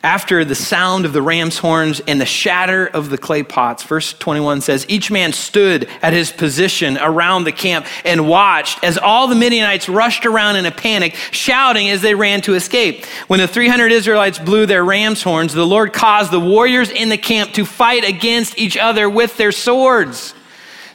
after 0.04 0.44
the 0.44 0.54
sound 0.54 1.06
of 1.06 1.14
the 1.14 1.22
ram's 1.22 1.58
horns 1.58 2.02
and 2.08 2.20
the 2.20 2.26
shatter 2.26 2.86
of 2.88 3.10
the 3.10 3.18
clay 3.18 3.42
pots. 3.42 3.84
Verse 3.84 4.12
21 4.14 4.60
says, 4.60 4.86
Each 4.90 5.10
man 5.10 5.32
stood 5.32 5.88
at 6.02 6.12
his 6.12 6.30
position 6.30 6.98
around 6.98 7.46
the 7.46 7.54
camp 7.54 7.86
and 8.04 8.28
watched 8.28 8.84
as 8.84 8.98
all 8.98 9.30
the 9.30 9.36
Midianites 9.36 9.88
rushed 9.88 10.26
around 10.26 10.58
in 10.58 10.66
a 10.66 10.72
panic, 10.72 11.16
shouting 11.32 11.90
as 11.90 12.02
they 12.02 12.16
ran 12.16 12.42
to 12.42 12.54
escape. 12.54 13.06
When 13.28 13.40
the 13.40 13.48
300 13.48 13.94
Israelites 13.94 14.40
blew 14.40 14.66
their 14.66 14.84
ram's 14.84 15.24
horns, 15.24 15.54
the 15.54 15.66
Lord 15.66 15.94
caused 15.94 16.32
the 16.32 16.40
warriors 16.40 16.90
in 16.90 17.08
the 17.08 17.18
camp 17.18 17.54
to 17.54 17.66
fight 17.66 18.04
against 18.04 18.58
each 18.58 18.76
other 18.76 19.10
with 19.10 19.38
their 19.38 19.54
swords. 19.54 20.36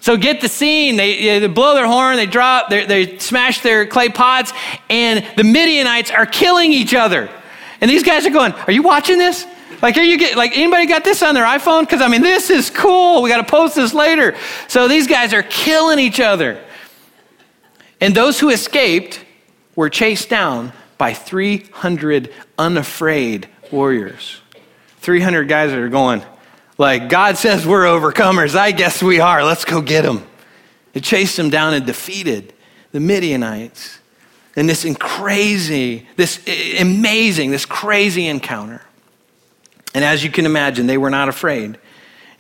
So 0.01 0.17
get 0.17 0.43
the 0.43 0.49
scene. 0.49 0.97
They, 0.97 1.41
they 1.41 1.47
blow 1.49 1.75
their 1.75 1.87
horn, 1.87 2.17
they 2.17 2.27
drop, 2.27 2.69
they, 2.69 2.85
they 2.85 3.19
smash 3.19 3.63
their 3.63 3.87
clay 3.87 4.11
pots, 4.11 4.53
and 4.89 5.27
the 5.37 5.45
Midianites 5.45 6.11
are 6.11 6.27
killing 6.27 6.73
each 6.73 6.95
other. 6.95 7.31
And 7.81 7.91
these 7.91 8.03
guys 8.03 8.27
are 8.27 8.31
going, 8.31 8.53
Are 8.53 8.73
you 8.73 8.83
watching 8.83 9.19
this? 9.19 9.47
Like, 9.81 9.97
are 9.97 10.03
you 10.03 10.19
get 10.19 10.37
like 10.37 10.57
anybody 10.57 10.87
got 10.87 11.05
this 11.05 11.23
on 11.23 11.35
their 11.35 11.45
iPhone? 11.45 11.83
Because 11.83 12.01
I 12.01 12.09
mean, 12.09 12.23
this 12.23 12.51
is 12.51 12.71
cool. 12.71 13.23
We 13.23 13.31
got 13.31 13.39
to 13.39 13.51
post 13.51 13.77
this 13.77 13.95
later. 13.95 14.37
So 14.67 14.89
these 14.89 15.07
guys 15.07 15.33
are 15.33 15.43
killing 15.43 15.99
each 15.99 16.21
other. 16.21 16.63
And 18.01 18.15
those 18.15 18.41
who 18.41 18.51
escaped 18.51 19.25
were 19.77 19.91
chased 19.91 20.29
down 20.29 20.73
by 20.99 21.15
300 21.15 22.33
unafraid 22.59 23.49
warriors. 23.71 24.41
300 24.99 25.49
guys 25.49 25.71
that 25.71 25.79
are 25.79 25.89
going, 25.89 26.23
like, 26.77 27.09
God 27.09 27.37
says 27.37 27.67
we're 27.67 27.85
overcomers. 27.85 28.57
I 28.57 28.73
guess 28.73 29.03
we 29.03 29.21
are. 29.21 29.45
Let's 29.45 29.65
go 29.65 29.81
get 29.81 30.03
them. 30.03 30.27
They 30.93 31.01
chased 31.01 31.37
them 31.37 31.51
down 31.51 31.75
and 31.75 31.87
defeated 31.87 32.53
the 32.93 33.01
Midianites 33.01 33.98
in 34.59 34.67
this 34.67 34.85
crazy, 34.99 36.09
this 36.17 36.41
amazing, 36.81 37.53
this 37.53 37.65
crazy 37.65 38.27
encounter. 38.27 38.83
And 39.95 40.05
as 40.05 40.25
you 40.25 40.33
can 40.33 40.47
imagine, 40.47 40.89
they 40.89 40.99
were 40.99 41.11
not 41.11 41.29
afraid 41.29 41.79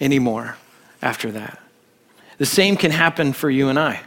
anymore 0.00 0.56
after 1.00 1.30
that. 1.30 1.62
The 2.38 2.46
same 2.46 2.76
can 2.76 2.90
happen 2.90 3.32
for 3.32 3.48
you 3.48 3.68
and 3.68 3.78
I 3.78 4.00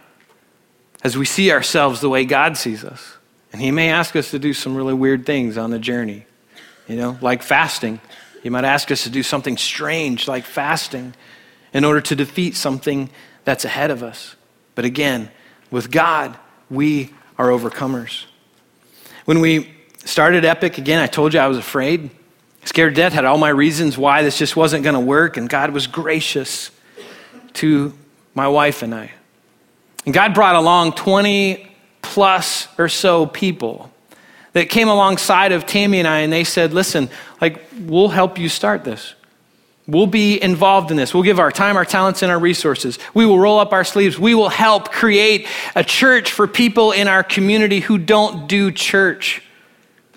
as 1.06 1.18
we 1.18 1.26
see 1.26 1.54
ourselves 1.54 2.02
the 2.02 2.10
way 2.10 2.26
God 2.26 2.58
sees 2.58 2.84
us. 2.84 3.16
And 3.54 3.62
He 3.62 3.72
may 3.72 3.90
ask 3.90 4.14
us 4.18 4.32
to 4.32 4.40
do 4.40 4.54
some 4.54 4.76
really 4.76 4.94
weird 4.94 5.26
things 5.26 5.58
on 5.58 5.72
the 5.72 5.80
journey, 5.80 6.26
you 6.90 6.98
know, 6.98 7.18
like 7.22 7.42
fasting. 7.42 8.02
He 8.44 8.50
might 8.50 8.66
ask 8.66 8.92
us 8.92 9.04
to 9.04 9.10
do 9.10 9.24
something 9.24 9.56
strange 9.56 10.28
like 10.28 10.44
fasting 10.44 11.14
in 11.74 11.86
order 11.86 12.02
to 12.02 12.16
defeat 12.18 12.58
something 12.58 13.10
that's 13.46 13.64
ahead 13.64 13.90
of 13.90 14.04
us. 14.04 14.36
But 14.76 14.84
again, 14.84 15.32
with 15.70 15.92
God, 15.92 16.38
we 16.70 17.14
are 17.42 17.48
overcomers. 17.48 18.26
When 19.26 19.40
we 19.42 19.74
started 20.06 20.46
Epic, 20.46 20.78
again, 20.78 21.02
I 21.02 21.08
told 21.08 21.34
you 21.34 21.40
I 21.40 21.48
was 21.48 21.58
afraid, 21.58 22.12
scared 22.66 22.94
to 22.94 23.02
death, 23.02 23.14
had 23.14 23.26
all 23.26 23.40
my 23.40 23.50
reasons 23.50 23.98
why 23.98 24.22
this 24.22 24.38
just 24.38 24.56
wasn't 24.56 24.84
going 24.84 24.94
to 24.94 25.00
work, 25.00 25.38
and 25.38 25.50
God 25.50 25.72
was 25.72 25.88
gracious 25.88 26.70
to 27.54 27.98
my 28.36 28.48
wife 28.48 28.84
and 28.84 28.94
I. 28.94 29.10
And 30.06 30.14
God 30.14 30.36
brought 30.36 30.54
along 30.54 30.94
20 30.94 31.68
plus 32.04 32.68
or 32.78 32.88
so 32.88 33.26
people 33.26 33.92
that 34.54 34.70
came 34.70 34.88
alongside 34.88 35.52
of 35.52 35.66
Tammy 35.66 35.98
and 35.98 36.08
I, 36.08 36.20
and 36.20 36.32
they 36.32 36.44
said, 36.44 36.74
Listen, 36.74 37.10
like, 37.42 37.60
we'll 37.76 38.10
help 38.10 38.38
you 38.38 38.50
start 38.50 38.84
this. 38.84 39.16
We'll 39.88 40.08
be 40.08 40.42
involved 40.42 40.92
in 40.92 40.98
this. 40.98 41.14
We'll 41.14 41.24
give 41.24 41.40
our 41.40 41.52
time, 41.52 41.76
our 41.76 41.86
talents, 41.86 42.22
and 42.22 42.32
our 42.32 42.40
resources. 42.40 43.00
We 43.14 43.26
will 43.26 43.40
roll 43.40 43.60
up 43.60 43.74
our 43.74 43.84
sleeves. 43.84 44.18
We 44.20 44.36
will 44.36 44.50
help 44.50 44.92
create 44.92 45.48
a 45.76 45.84
church 45.84 46.32
for 46.32 46.48
people 46.48 46.92
in 46.92 47.08
our 47.08 47.24
community 47.24 47.80
who 47.80 47.98
don't 47.98 48.48
do 48.48 48.72
church. 48.72 49.42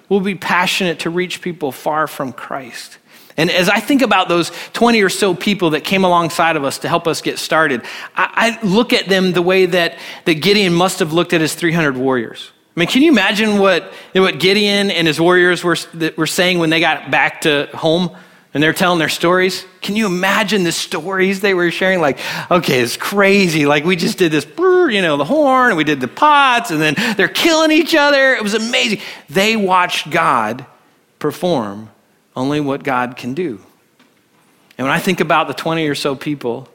We'll 0.09 0.21
be 0.21 0.35
passionate 0.35 1.01
to 1.01 1.11
reach 1.11 1.41
people 1.41 1.73
far 1.73 2.07
from 2.07 2.33
Christ. 2.33 2.99
And 3.37 3.51
as 3.51 3.69
I 3.69 3.81
think 3.81 4.03
about 4.03 4.29
those 4.29 4.53
20 4.75 5.03
or 5.03 5.09
so 5.09 5.35
people 5.35 5.71
that 5.71 5.83
came 5.83 6.05
alongside 6.05 6.57
of 6.57 6.63
us 6.63 6.79
to 6.81 6.89
help 6.89 7.09
us 7.09 7.21
get 7.21 7.39
started, 7.39 7.83
I, 8.15 8.59
I 8.63 8.67
look 8.67 8.93
at 8.93 9.09
them 9.09 9.33
the 9.33 9.43
way 9.43 9.67
that, 9.67 9.99
that 10.25 10.35
Gideon 10.35 10.73
must 10.73 11.01
have 11.01 11.13
looked 11.13 11.33
at 11.33 11.41
his 11.41 11.55
300 11.55 11.97
warriors. 11.97 12.53
I 12.77 12.81
mean, 12.81 12.89
can 12.89 13.03
you 13.03 13.11
imagine 13.11 13.59
what, 13.59 13.93
what 14.15 14.39
Gideon 14.39 14.91
and 14.91 15.07
his 15.07 15.21
warriors 15.21 15.65
were, 15.65 15.77
were 16.17 16.27
saying 16.27 16.59
when 16.59 16.71
they 16.71 16.81
got 16.81 17.11
back 17.11 17.41
to 17.43 17.69
home? 17.75 18.15
And 18.55 18.63
they're 18.63 18.73
telling 18.73 19.01
their 19.01 19.09
stories. 19.09 19.67
Can 19.81 19.97
you 19.97 20.07
imagine 20.07 20.63
the 20.63 20.73
stories 20.73 21.41
they 21.41 21.55
were 21.55 21.71
sharing? 21.73 22.01
Like, 22.01 22.19
okay, 22.51 22.81
it's 22.81 22.97
crazy. 22.97 23.67
Like, 23.67 23.85
we 23.85 23.97
just 23.97 24.17
did 24.17 24.31
this, 24.31 24.47
you 24.57 25.03
know, 25.03 25.17
the 25.17 25.25
horn, 25.25 25.71
and 25.71 25.77
we 25.77 25.83
did 25.83 26.01
the 26.01 26.09
pots, 26.09 26.71
and 26.71 26.81
then 26.81 26.95
they're 27.17 27.29
killing 27.29 27.73
each 27.73 27.97
other. 27.97 28.35
It 28.35 28.43
was 28.43 28.55
amazing. 28.55 29.01
They 29.29 29.57
watched 29.57 30.09
God 30.09 30.65
perform 31.19 31.91
only 32.37 32.61
what 32.61 32.85
God 32.85 33.17
can 33.17 33.35
do. 33.35 33.61
And 34.79 34.87
when 34.87 34.95
I 34.95 34.99
think 34.99 35.21
about 35.21 35.49
the 35.49 35.55
20 35.55 35.87
or 35.89 35.95
so 35.95 36.15
people 36.15 36.69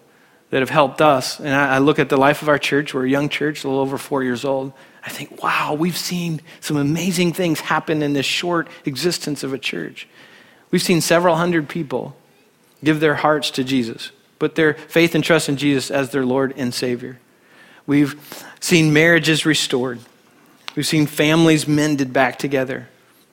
that 0.49 0.59
have 0.59 0.69
helped 0.69 1.01
us, 1.01 1.39
and 1.39 1.53
I 1.53 1.77
look 1.77 1.97
at 1.97 2.09
the 2.09 2.17
life 2.17 2.41
of 2.41 2.49
our 2.49 2.57
church, 2.57 2.93
we're 2.93 3.05
a 3.05 3.09
young 3.09 3.29
church, 3.29 3.63
a 3.63 3.67
little 3.67 3.81
over 3.81 3.97
four 3.97 4.23
years 4.23 4.43
old, 4.43 4.73
I 5.05 5.09
think, 5.09 5.41
wow, 5.41 5.75
we've 5.79 5.97
seen 5.97 6.41
some 6.59 6.75
amazing 6.75 7.33
things 7.33 7.61
happen 7.61 8.01
in 8.01 8.13
this 8.13 8.25
short 8.25 8.67
existence 8.85 9.43
of 9.43 9.53
a 9.53 9.57
church. 9.57 10.07
We've 10.71 10.81
seen 10.81 11.01
several 11.01 11.35
hundred 11.35 11.67
people 11.67 12.15
give 12.83 12.99
their 12.99 13.15
hearts 13.15 13.51
to 13.51 13.63
Jesus, 13.63 14.11
put 14.37 14.55
their 14.55 14.73
faith 14.73 15.15
and 15.15 15.23
trust 15.23 15.49
in 15.49 15.57
Jesus 15.57 15.91
as 15.91 16.11
their 16.11 16.25
Lord 16.25 16.53
and 16.55 16.73
Savior. 16.73 17.19
We've 17.87 18.15
seen 18.59 18.93
marriages 18.93 19.45
restored. 19.45 19.99
We've 20.75 20.85
seen 20.85 21.07
families 21.07 21.67
mended 21.67 22.13
back 22.13 22.37
together. 22.37 22.87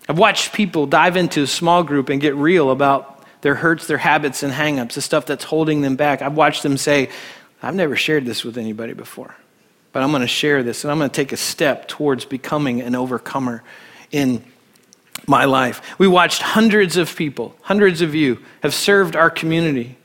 I've 0.09 0.19
watched 0.19 0.53
people 0.53 0.87
dive 0.87 1.17
into 1.17 1.43
a 1.43 1.47
small 1.47 1.83
group 1.83 2.09
and 2.09 2.21
get 2.21 2.35
real 2.37 2.71
about 2.71 3.25
their 3.43 3.57
hurts, 3.57 3.87
their 3.87 3.99
habits, 3.99 4.43
and 4.43 4.53
hangups, 4.53 4.95
the 4.95 5.03
stuff 5.03 5.27
that's 5.27 5.45
holding 5.45 5.83
them 5.83 5.97
back. 5.97 6.23
I've 6.23 6.37
watched 6.37 6.63
them 6.63 6.77
say, 6.77 7.11
I've 7.63 7.75
never 7.75 7.97
shared 7.97 8.25
this 8.25 8.45
with 8.45 8.57
anybody 8.57 8.93
before, 8.93 9.35
but 9.93 10.03
I'm 10.03 10.11
going 10.11 10.23
to 10.23 10.29
share 10.29 10.63
this 10.63 10.85
and 10.85 10.91
I'm 10.91 10.99
going 10.99 11.11
to 11.11 11.15
take 11.15 11.33
a 11.33 11.37
step 11.37 11.89
towards 11.89 12.25
becoming 12.25 12.81
an 12.81 12.95
overcomer 12.95 13.63
in 14.11 14.45
my 15.27 15.45
life. 15.45 15.99
We 15.99 16.09
watched 16.09 16.43
hundreds 16.43 16.97
of 16.97 17.15
people, 17.15 17.57
hundreds 17.63 18.01
of 18.03 18.15
you 18.15 18.39
have 18.63 18.75
served 18.75 19.17
our 19.17 19.31
community. 19.31 19.97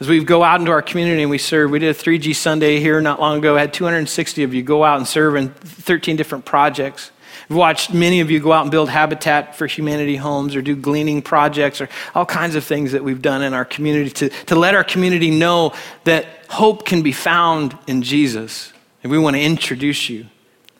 As 0.00 0.08
we 0.08 0.24
go 0.24 0.42
out 0.42 0.58
into 0.60 0.72
our 0.72 0.82
community 0.82 1.22
and 1.22 1.30
we 1.30 1.38
serve, 1.38 1.70
we 1.70 1.78
did 1.78 1.94
a 1.94 1.98
3G 1.98 2.34
Sunday 2.34 2.80
here 2.80 3.00
not 3.00 3.20
long 3.20 3.38
ago. 3.38 3.56
Had 3.56 3.72
260 3.72 4.42
of 4.42 4.52
you 4.52 4.62
go 4.62 4.82
out 4.82 4.98
and 4.98 5.06
serve 5.06 5.36
in 5.36 5.50
13 5.50 6.16
different 6.16 6.44
projects. 6.44 7.12
We've 7.48 7.56
watched 7.56 7.92
many 7.92 8.20
of 8.20 8.30
you 8.30 8.40
go 8.40 8.52
out 8.52 8.62
and 8.62 8.70
build 8.70 8.88
Habitat 8.88 9.56
for 9.56 9.66
Humanity 9.66 10.16
homes 10.16 10.56
or 10.56 10.62
do 10.62 10.74
gleaning 10.74 11.22
projects 11.22 11.80
or 11.80 11.88
all 12.14 12.26
kinds 12.26 12.54
of 12.54 12.64
things 12.64 12.92
that 12.92 13.04
we've 13.04 13.22
done 13.22 13.42
in 13.42 13.54
our 13.54 13.64
community 13.64 14.10
to, 14.10 14.28
to 14.46 14.54
let 14.54 14.74
our 14.74 14.84
community 14.84 15.30
know 15.30 15.72
that 16.04 16.26
hope 16.48 16.84
can 16.84 17.02
be 17.02 17.12
found 17.12 17.76
in 17.86 18.02
Jesus. 18.02 18.72
And 19.02 19.12
we 19.12 19.18
want 19.18 19.36
to 19.36 19.42
introduce 19.42 20.08
you 20.08 20.26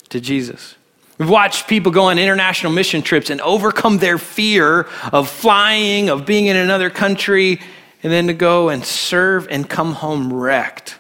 to 0.09 0.21
Jesus. 0.21 0.75
We've 1.23 1.31
watched 1.31 1.69
people 1.69 1.93
go 1.93 2.07
on 2.07 2.19
international 2.19 2.73
mission 2.73 3.01
trips 3.01 3.31
and 3.31 3.41
overcome 3.43 3.99
their 3.99 4.19
fear 4.19 4.89
of 5.13 5.29
flying, 5.31 6.09
of 6.09 6.27
being 6.27 6.47
in 6.47 6.57
another 6.57 6.91
country, 6.91 7.61
and 8.03 8.13
then 8.13 8.27
to 8.27 8.35
go 8.35 8.71
and 8.71 8.85
serve 8.85 9.47
and 9.49 9.71
come 9.71 9.93
home 9.93 10.33
wrecked. 10.33 10.99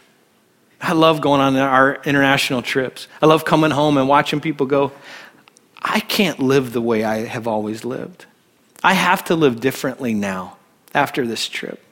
I 0.81 0.93
love 0.93 1.21
going 1.21 1.41
on 1.41 1.57
our 1.57 2.01
international 2.05 2.63
trips. 2.63 3.09
I 3.21 3.27
love 3.27 3.45
coming 3.45 3.73
home 3.73 3.97
and 3.97 4.09
watching 4.09 4.41
people 4.41 4.65
go, 4.67 4.93
I 5.83 5.99
can't 5.99 6.39
live 6.39 6.73
the 6.73 6.81
way 6.81 7.03
I 7.03 7.25
have 7.25 7.49
always 7.49 7.85
lived. 7.85 8.27
I 8.85 8.93
have 8.93 9.25
to 9.25 9.35
live 9.35 9.59
differently 9.59 10.15
now 10.15 10.57
after 10.95 11.27
this 11.27 11.49
trip. 11.49 11.83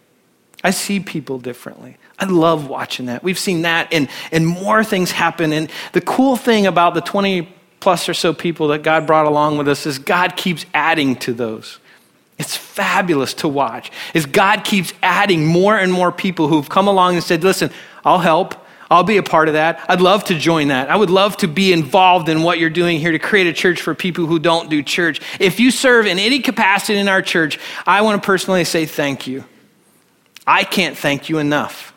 I 0.63 0.71
see 0.71 1.01
people 1.01 1.41
differently. 1.41 1.97
I 2.17 2.27
love 2.27 2.69
watching 2.69 3.07
that. 3.07 3.25
We've 3.25 3.41
seen 3.41 3.63
that 3.63 3.93
and, 3.93 4.09
and 4.31 4.47
more 4.47 4.85
things 4.85 5.11
happen. 5.11 5.53
And 5.53 5.69
the 5.95 6.01
cool 6.01 6.37
thing 6.37 6.69
about 6.69 6.95
the 6.95 7.01
20 7.01 7.57
plus 7.81 8.09
or 8.09 8.15
so 8.15 8.33
people 8.33 8.69
that 8.69 8.83
God 8.83 9.07
brought 9.07 9.27
along 9.27 9.59
with 9.59 9.69
us 9.69 9.87
is 9.87 9.99
God 9.99 10.37
keeps 10.37 10.67
adding 10.73 11.17
to 11.17 11.33
those. 11.33 11.79
It's 12.39 12.57
fabulous 12.57 13.35
to 13.35 13.49
watch. 13.49 13.91
Is 14.15 14.25
God 14.25 14.65
keeps 14.65 14.93
adding 15.03 15.47
more 15.47 15.77
and 15.77 15.93
more 15.93 16.13
people 16.13 16.49
who've 16.49 16.69
come 16.69 16.89
along 16.89 17.15
and 17.15 17.25
said, 17.25 17.43
"Listen, 17.43 17.71
I'll 18.05 18.19
help. 18.19 18.55
I'll 18.91 19.05
be 19.05 19.19
a 19.19 19.23
part 19.23 19.47
of 19.49 19.55
that. 19.55 19.85
I'd 19.89 20.01
love 20.01 20.25
to 20.25 20.35
join 20.35 20.69
that. 20.69 20.91
I 20.91 20.97
would 20.97 21.11
love 21.11 21.37
to 21.39 21.49
be 21.49 21.73
involved 21.73 22.29
in 22.29 22.43
what 22.43 22.59
you're 22.59 22.71
doing 22.71 22.99
here 22.99 23.13
to 23.13 23.21
create 23.21 23.47
a 23.47 23.53
church 23.53 23.81
for 23.81 23.95
people 23.95 24.27
who 24.27 24.41
don't 24.41 24.69
do 24.69 24.83
church. 24.83 25.21
If 25.39 25.61
you 25.61 25.71
serve 25.71 26.07
in 26.07 26.19
any 26.19 26.41
capacity 26.41 26.99
in 26.99 27.09
our 27.09 27.23
church, 27.23 27.61
I 27.87 28.01
want 28.01 28.21
to 28.21 28.27
personally 28.27 28.65
say 28.65 28.87
thank 28.87 29.29
you. 29.29 29.45
I 30.45 30.65
can't 30.65 30.99
thank 30.99 31.29
you 31.29 31.39
enough. 31.39 31.93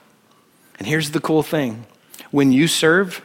And 0.78 0.88
here's 0.88 1.12
the 1.12 1.20
cool 1.20 1.42
thing 1.42 1.86
when 2.30 2.52
you 2.52 2.68
serve, 2.68 3.24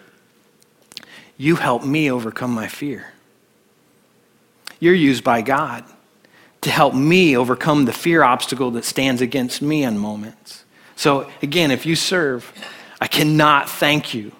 you 1.38 1.56
help 1.56 1.84
me 1.84 2.10
overcome 2.10 2.50
my 2.50 2.66
fear. 2.66 3.12
You're 4.80 4.94
used 4.94 5.24
by 5.24 5.40
God 5.40 5.84
to 6.60 6.70
help 6.70 6.94
me 6.94 7.36
overcome 7.36 7.84
the 7.84 7.92
fear 7.92 8.22
obstacle 8.22 8.72
that 8.72 8.84
stands 8.84 9.22
against 9.22 9.62
me 9.62 9.84
in 9.84 9.96
moments. 9.96 10.64
So, 10.96 11.30
again, 11.40 11.70
if 11.70 11.86
you 11.86 11.94
serve, 11.94 12.52
I 13.00 13.06
cannot 13.06 13.70
thank 13.70 14.12
you 14.12 14.32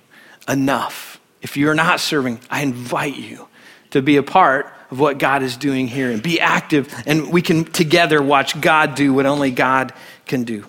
enough. 0.49 1.20
If 1.40 1.57
you're 1.57 1.74
not 1.74 2.01
serving, 2.01 2.40
I 2.51 2.62
invite 2.62 3.16
you 3.16 3.46
to 3.90 4.03
be 4.03 4.16
a 4.16 4.22
part 4.22 4.66
of 4.90 4.99
what 4.99 5.18
God 5.18 5.44
is 5.44 5.57
doing 5.57 5.86
here 5.86 6.11
and 6.11 6.20
be 6.20 6.40
active, 6.40 6.92
and 7.07 7.32
we 7.32 7.42
can 7.42 7.64
together 7.64 8.20
watch 8.20 8.61
God 8.61 8.96
do 8.96 9.14
what 9.14 9.26
only 9.26 9.53
God 9.53 9.92
can 10.26 10.42
do. 10.42 10.64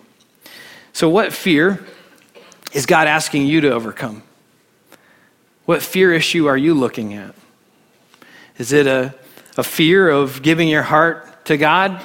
So, 0.93 1.09
what 1.09 1.33
fear 1.33 1.83
is 2.71 2.85
God 2.85 3.07
asking 3.07 3.47
you 3.47 3.61
to 3.61 3.71
overcome? 3.71 4.21
What 5.69 5.83
fear 5.83 6.11
issue 6.11 6.47
are 6.47 6.57
you 6.57 6.73
looking 6.73 7.13
at? 7.13 7.35
Is 8.57 8.71
it 8.71 8.87
a, 8.87 9.13
a 9.55 9.61
fear 9.61 10.09
of 10.09 10.41
giving 10.41 10.67
your 10.67 10.81
heart 10.81 11.45
to 11.45 11.57
God 11.57 12.01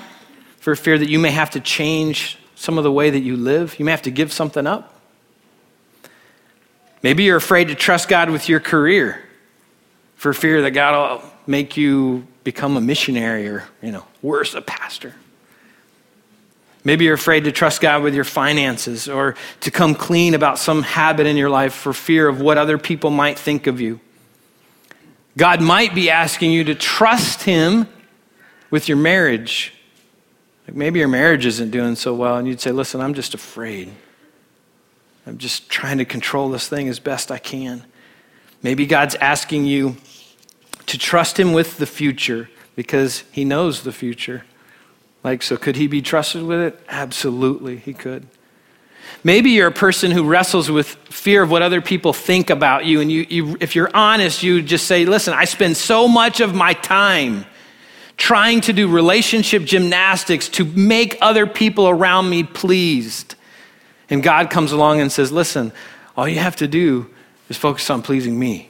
for 0.58 0.76
fear 0.76 0.98
that 0.98 1.08
you 1.08 1.18
may 1.18 1.30
have 1.30 1.48
to 1.52 1.60
change 1.60 2.36
some 2.56 2.76
of 2.76 2.84
the 2.84 2.92
way 2.92 3.08
that 3.08 3.20
you 3.20 3.38
live? 3.38 3.78
You 3.78 3.86
may 3.86 3.90
have 3.90 4.02
to 4.02 4.10
give 4.10 4.34
something 4.34 4.66
up. 4.66 5.00
Maybe 7.02 7.22
you're 7.22 7.38
afraid 7.38 7.68
to 7.68 7.74
trust 7.74 8.06
God 8.06 8.28
with 8.28 8.50
your 8.50 8.60
career 8.60 9.24
for 10.14 10.34
fear 10.34 10.60
that 10.60 10.72
God 10.72 11.22
will 11.22 11.30
make 11.46 11.74
you 11.78 12.26
become 12.44 12.76
a 12.76 12.82
missionary 12.82 13.48
or, 13.48 13.64
you 13.80 13.92
know, 13.92 14.04
worse, 14.20 14.52
a 14.52 14.60
pastor. 14.60 15.14
Maybe 16.84 17.06
you're 17.06 17.14
afraid 17.14 17.44
to 17.44 17.52
trust 17.52 17.80
God 17.80 18.02
with 18.02 18.14
your 18.14 18.24
finances 18.24 19.08
or 19.08 19.36
to 19.60 19.70
come 19.70 19.94
clean 19.94 20.34
about 20.34 20.58
some 20.58 20.82
habit 20.82 21.26
in 21.26 21.38
your 21.38 21.48
life 21.48 21.72
for 21.72 21.94
fear 21.94 22.28
of 22.28 22.42
what 22.42 22.58
other 22.58 22.76
people 22.76 23.08
might 23.08 23.38
think 23.38 23.66
of 23.66 23.80
you. 23.80 24.00
God 25.36 25.62
might 25.62 25.94
be 25.94 26.10
asking 26.10 26.52
you 26.52 26.62
to 26.64 26.74
trust 26.74 27.42
Him 27.42 27.88
with 28.70 28.86
your 28.86 28.98
marriage. 28.98 29.72
Like 30.68 30.76
maybe 30.76 30.98
your 30.98 31.08
marriage 31.08 31.46
isn't 31.46 31.70
doing 31.70 31.96
so 31.96 32.14
well, 32.14 32.36
and 32.36 32.46
you'd 32.46 32.60
say, 32.60 32.70
Listen, 32.70 33.00
I'm 33.00 33.14
just 33.14 33.34
afraid. 33.34 33.90
I'm 35.26 35.38
just 35.38 35.70
trying 35.70 35.98
to 35.98 36.04
control 36.04 36.50
this 36.50 36.68
thing 36.68 36.88
as 36.88 37.00
best 37.00 37.30
I 37.30 37.38
can. 37.38 37.84
Maybe 38.62 38.84
God's 38.84 39.14
asking 39.16 39.64
you 39.64 39.96
to 40.86 40.98
trust 40.98 41.40
Him 41.40 41.54
with 41.54 41.78
the 41.78 41.86
future 41.86 42.50
because 42.76 43.24
He 43.32 43.44
knows 43.44 43.82
the 43.82 43.92
future. 43.92 44.44
Like, 45.24 45.42
so 45.42 45.56
could 45.56 45.76
He 45.76 45.88
be 45.88 46.02
trusted 46.02 46.44
with 46.44 46.60
it? 46.60 46.78
Absolutely, 46.88 47.78
He 47.78 47.94
could. 47.94 48.28
Maybe 49.24 49.50
you're 49.50 49.68
a 49.68 49.72
person 49.72 50.10
who 50.10 50.24
wrestles 50.28 50.70
with 50.70 50.88
fear 51.08 51.42
of 51.42 51.50
what 51.50 51.62
other 51.62 51.80
people 51.80 52.12
think 52.12 52.50
about 52.50 52.84
you. 52.84 53.00
And 53.00 53.10
you, 53.10 53.26
you, 53.28 53.56
if 53.58 53.74
you're 53.74 53.90
honest, 53.94 54.42
you 54.42 54.60
just 54.60 54.86
say, 54.86 55.06
listen, 55.06 55.32
I 55.32 55.46
spend 55.46 55.78
so 55.78 56.06
much 56.06 56.40
of 56.40 56.54
my 56.54 56.74
time 56.74 57.46
trying 58.18 58.60
to 58.62 58.72
do 58.72 58.86
relationship 58.86 59.64
gymnastics 59.64 60.48
to 60.50 60.64
make 60.66 61.16
other 61.22 61.46
people 61.46 61.88
around 61.88 62.28
me 62.28 62.44
pleased. 62.44 63.34
And 64.10 64.22
God 64.22 64.50
comes 64.50 64.72
along 64.72 65.00
and 65.00 65.10
says, 65.10 65.32
listen, 65.32 65.72
all 66.16 66.28
you 66.28 66.38
have 66.38 66.56
to 66.56 66.68
do 66.68 67.10
is 67.48 67.56
focus 67.56 67.88
on 67.88 68.02
pleasing 68.02 68.38
me. 68.38 68.68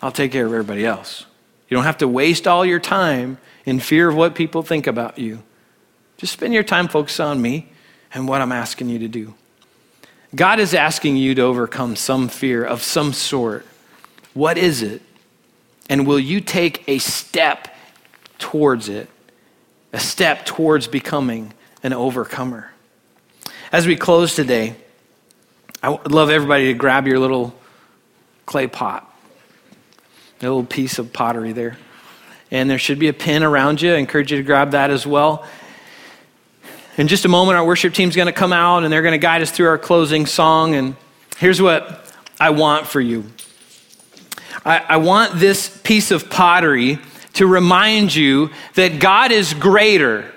I'll 0.00 0.12
take 0.12 0.30
care 0.32 0.46
of 0.46 0.52
everybody 0.52 0.86
else. 0.86 1.26
You 1.68 1.76
don't 1.76 1.84
have 1.84 1.98
to 1.98 2.08
waste 2.08 2.46
all 2.46 2.64
your 2.64 2.78
time 2.78 3.38
in 3.66 3.80
fear 3.80 4.08
of 4.08 4.14
what 4.14 4.34
people 4.34 4.62
think 4.62 4.86
about 4.86 5.18
you. 5.18 5.42
Just 6.18 6.32
spend 6.32 6.52
your 6.52 6.64
time 6.64 6.88
focused 6.88 7.20
on 7.20 7.40
me 7.40 7.68
and 8.12 8.28
what 8.28 8.42
I'm 8.42 8.52
asking 8.52 8.88
you 8.88 8.98
to 8.98 9.08
do. 9.08 9.34
God 10.34 10.60
is 10.60 10.74
asking 10.74 11.16
you 11.16 11.34
to 11.36 11.42
overcome 11.42 11.96
some 11.96 12.28
fear 12.28 12.62
of 12.64 12.82
some 12.82 13.12
sort. 13.12 13.64
What 14.34 14.58
is 14.58 14.82
it? 14.82 15.00
And 15.88 16.06
will 16.06 16.18
you 16.18 16.40
take 16.40 16.86
a 16.86 16.98
step 16.98 17.74
towards 18.38 18.88
it? 18.88 19.08
A 19.92 20.00
step 20.00 20.44
towards 20.44 20.86
becoming 20.86 21.54
an 21.82 21.92
overcomer. 21.94 22.72
As 23.72 23.86
we 23.86 23.96
close 23.96 24.34
today, 24.34 24.74
I 25.82 25.90
would 25.90 26.10
love 26.10 26.30
everybody 26.30 26.66
to 26.66 26.74
grab 26.74 27.06
your 27.06 27.18
little 27.18 27.54
clay 28.44 28.66
pot, 28.66 29.10
a 30.40 30.44
little 30.44 30.64
piece 30.64 30.98
of 30.98 31.12
pottery 31.12 31.52
there. 31.52 31.78
And 32.50 32.68
there 32.68 32.78
should 32.78 32.98
be 32.98 33.08
a 33.08 33.12
pin 33.12 33.42
around 33.42 33.80
you. 33.80 33.94
I 33.94 33.98
encourage 33.98 34.32
you 34.32 34.38
to 34.38 34.42
grab 34.42 34.72
that 34.72 34.90
as 34.90 35.06
well. 35.06 35.46
In 36.98 37.06
just 37.06 37.24
a 37.24 37.28
moment, 37.28 37.56
our 37.56 37.64
worship 37.64 37.94
team's 37.94 38.16
going 38.16 38.26
to 38.26 38.32
come 38.32 38.52
out 38.52 38.82
and 38.82 38.92
they're 38.92 39.02
going 39.02 39.12
to 39.12 39.18
guide 39.18 39.40
us 39.40 39.52
through 39.52 39.68
our 39.68 39.78
closing 39.78 40.26
song. 40.26 40.74
And 40.74 40.96
here's 41.36 41.62
what 41.62 42.12
I 42.40 42.50
want 42.50 42.88
for 42.88 43.00
you 43.00 43.24
I, 44.64 44.78
I 44.80 44.96
want 44.96 45.38
this 45.38 45.80
piece 45.84 46.10
of 46.10 46.28
pottery 46.28 46.98
to 47.34 47.46
remind 47.46 48.12
you 48.12 48.50
that 48.74 48.98
God 48.98 49.30
is 49.30 49.54
greater 49.54 50.28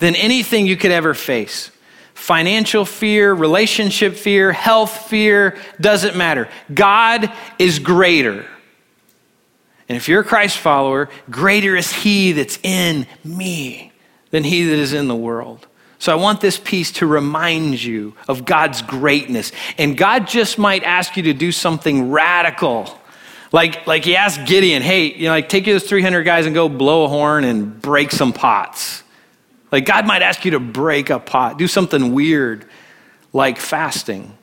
than 0.00 0.14
anything 0.16 0.66
you 0.66 0.76
could 0.76 0.90
ever 0.90 1.14
face. 1.14 1.70
Financial 2.12 2.84
fear, 2.84 3.32
relationship 3.32 4.16
fear, 4.16 4.52
health 4.52 5.08
fear, 5.08 5.56
doesn't 5.80 6.14
matter. 6.14 6.50
God 6.72 7.32
is 7.58 7.78
greater. 7.78 8.44
And 9.88 9.96
if 9.96 10.08
you're 10.08 10.20
a 10.20 10.24
Christ 10.24 10.58
follower, 10.58 11.08
greater 11.30 11.74
is 11.74 11.90
He 11.90 12.32
that's 12.32 12.58
in 12.62 13.06
me 13.24 13.91
than 14.32 14.42
he 14.42 14.64
that 14.64 14.78
is 14.78 14.92
in 14.92 15.06
the 15.06 15.14
world. 15.14 15.68
So 16.00 16.10
I 16.10 16.16
want 16.16 16.40
this 16.40 16.58
piece 16.58 16.90
to 16.92 17.06
remind 17.06 17.80
you 17.80 18.14
of 18.26 18.44
God's 18.44 18.82
greatness. 18.82 19.52
And 19.78 19.96
God 19.96 20.26
just 20.26 20.58
might 20.58 20.82
ask 20.82 21.16
you 21.16 21.22
to 21.24 21.32
do 21.32 21.52
something 21.52 22.10
radical. 22.10 22.92
Like, 23.52 23.86
like 23.86 24.04
he 24.04 24.16
asked 24.16 24.44
Gideon, 24.44 24.82
hey, 24.82 25.14
you 25.14 25.26
know, 25.26 25.30
like 25.30 25.48
take 25.48 25.64
those 25.64 25.84
300 25.84 26.24
guys 26.24 26.46
and 26.46 26.56
go 26.56 26.68
blow 26.68 27.04
a 27.04 27.08
horn 27.08 27.44
and 27.44 27.80
break 27.80 28.10
some 28.10 28.32
pots. 28.32 29.04
Like 29.70 29.84
God 29.84 30.04
might 30.04 30.22
ask 30.22 30.44
you 30.44 30.50
to 30.52 30.60
break 30.60 31.08
a 31.08 31.20
pot, 31.20 31.56
do 31.56 31.68
something 31.68 32.12
weird 32.12 32.66
like 33.32 33.58
fasting. 33.58 34.36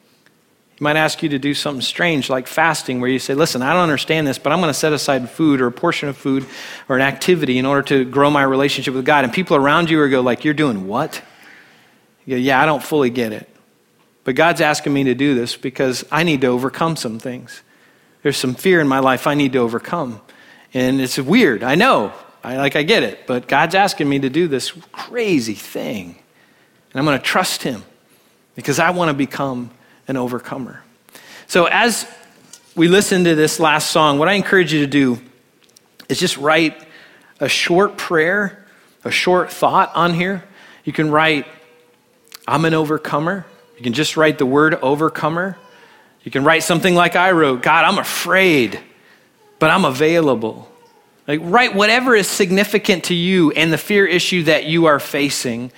He 0.80 0.84
might 0.84 0.96
ask 0.96 1.22
you 1.22 1.28
to 1.28 1.40
do 1.40 1.54
something 1.54 1.82
strange 1.82 2.30
like 2.30 2.48
fasting, 2.48 3.02
where 3.02 3.10
you 3.10 3.20
say, 3.20 3.34
Listen, 3.34 3.62
I 3.62 3.74
don't 3.74 3.84
understand 3.84 4.26
this, 4.26 4.40
but 4.40 4.54
I'm 4.54 4.60
going 4.60 4.70
to 4.70 4.74
set 4.74 4.94
aside 4.94 5.30
food 5.30 5.60
or 5.60 5.68
a 5.68 5.74
portion 5.74 6.08
of 6.08 6.16
food 6.16 6.46
or 6.88 6.96
an 6.96 7.02
activity 7.02 7.58
in 7.58 7.66
order 7.66 7.82
to 7.90 8.06
grow 8.06 8.32
my 8.32 8.44
relationship 8.44 8.94
with 8.94 9.04
God. 9.04 9.26
And 9.26 9.34
people 9.34 9.58
around 9.58 9.90
you 9.90 10.00
are 10.00 10.08
go, 10.08 10.22
like, 10.22 10.46
You're 10.46 10.54
doing 10.54 10.88
what? 10.88 11.22
You 12.26 12.38
go, 12.38 12.40
yeah, 12.40 12.62
I 12.62 12.66
don't 12.66 12.82
fully 12.82 13.10
get 13.10 13.34
it. 13.34 13.50
But 14.24 14.36
God's 14.36 14.62
asking 14.62 14.94
me 14.94 15.04
to 15.04 15.16
do 15.16 15.36
this 15.36 15.58
because 15.58 16.06
I 16.12 16.24
need 16.24 16.40
to 16.42 16.48
overcome 16.48 16.96
some 16.96 17.20
things. 17.20 17.62
There's 18.24 18.38
some 18.38 18.56
fear 18.56 18.80
in 18.80 18.88
my 18.88 19.00
life 19.00 19.28
I 19.28 19.34
need 19.34 19.52
to 19.54 19.60
overcome. 19.60 20.22
And 20.74 21.02
it's 21.02 21.20
weird, 21.20 21.62
I 21.62 21.76
know. 21.76 22.14
I 22.42 22.56
like 22.56 22.78
I 22.78 22.84
get 22.84 23.04
it, 23.04 23.28
but 23.28 23.50
God's 23.50 23.76
asking 23.76 24.08
me 24.08 24.20
to 24.20 24.30
do 24.30 24.48
this 24.48 24.72
crazy 24.94 25.56
thing. 25.56 26.18
And 26.94 27.00
I'm 27.00 27.04
going 27.04 27.18
to 27.18 27.24
trust 27.24 27.64
him 27.64 27.84
because 28.56 28.80
I 28.80 28.92
want 28.92 29.10
to 29.10 29.14
become 29.14 29.72
an 30.10 30.18
overcomer. 30.18 30.84
So, 31.48 31.66
as 31.66 32.06
we 32.76 32.88
listen 32.88 33.24
to 33.24 33.36
this 33.36 33.60
last 33.60 33.92
song, 33.92 34.20
what 34.20 34.28
I 34.28 34.34
encourage 34.34 34.74
you 34.74 34.82
to 34.82 34.88
do 34.88 35.20
is 36.10 36.20
just 36.20 36.38
write 36.38 36.76
a 37.40 37.48
short 37.48 37.98
prayer, 37.98 38.66
a 39.06 39.12
short 39.12 39.52
thought 39.52 39.96
on 39.96 40.14
here. 40.14 40.44
You 40.84 40.92
can 40.92 41.12
write, 41.12 41.46
I'm 42.48 42.66
an 42.66 42.74
overcomer. 42.74 43.46
You 43.78 43.84
can 43.84 43.94
just 43.94 44.18
write 44.18 44.40
the 44.40 44.46
word 44.46 44.74
overcomer. 44.76 45.58
You 46.24 46.32
can 46.32 46.44
write 46.44 46.64
something 46.64 46.96
like 46.96 47.16
I 47.16 47.32
wrote 47.32 47.62
God, 47.62 47.86
I'm 47.86 48.00
afraid, 48.00 48.80
but 49.60 49.70
I'm 49.70 49.86
available. 49.86 50.70
Like, 51.28 51.40
write 51.44 51.76
whatever 51.76 52.16
is 52.16 52.28
significant 52.28 53.06
to 53.06 53.14
you 53.14 53.52
and 53.52 53.72
the 53.72 53.78
fear 53.78 54.08
issue 54.08 54.44
that 54.44 54.66
you 54.66 54.88
are 54.88 55.00
facing 55.00 55.72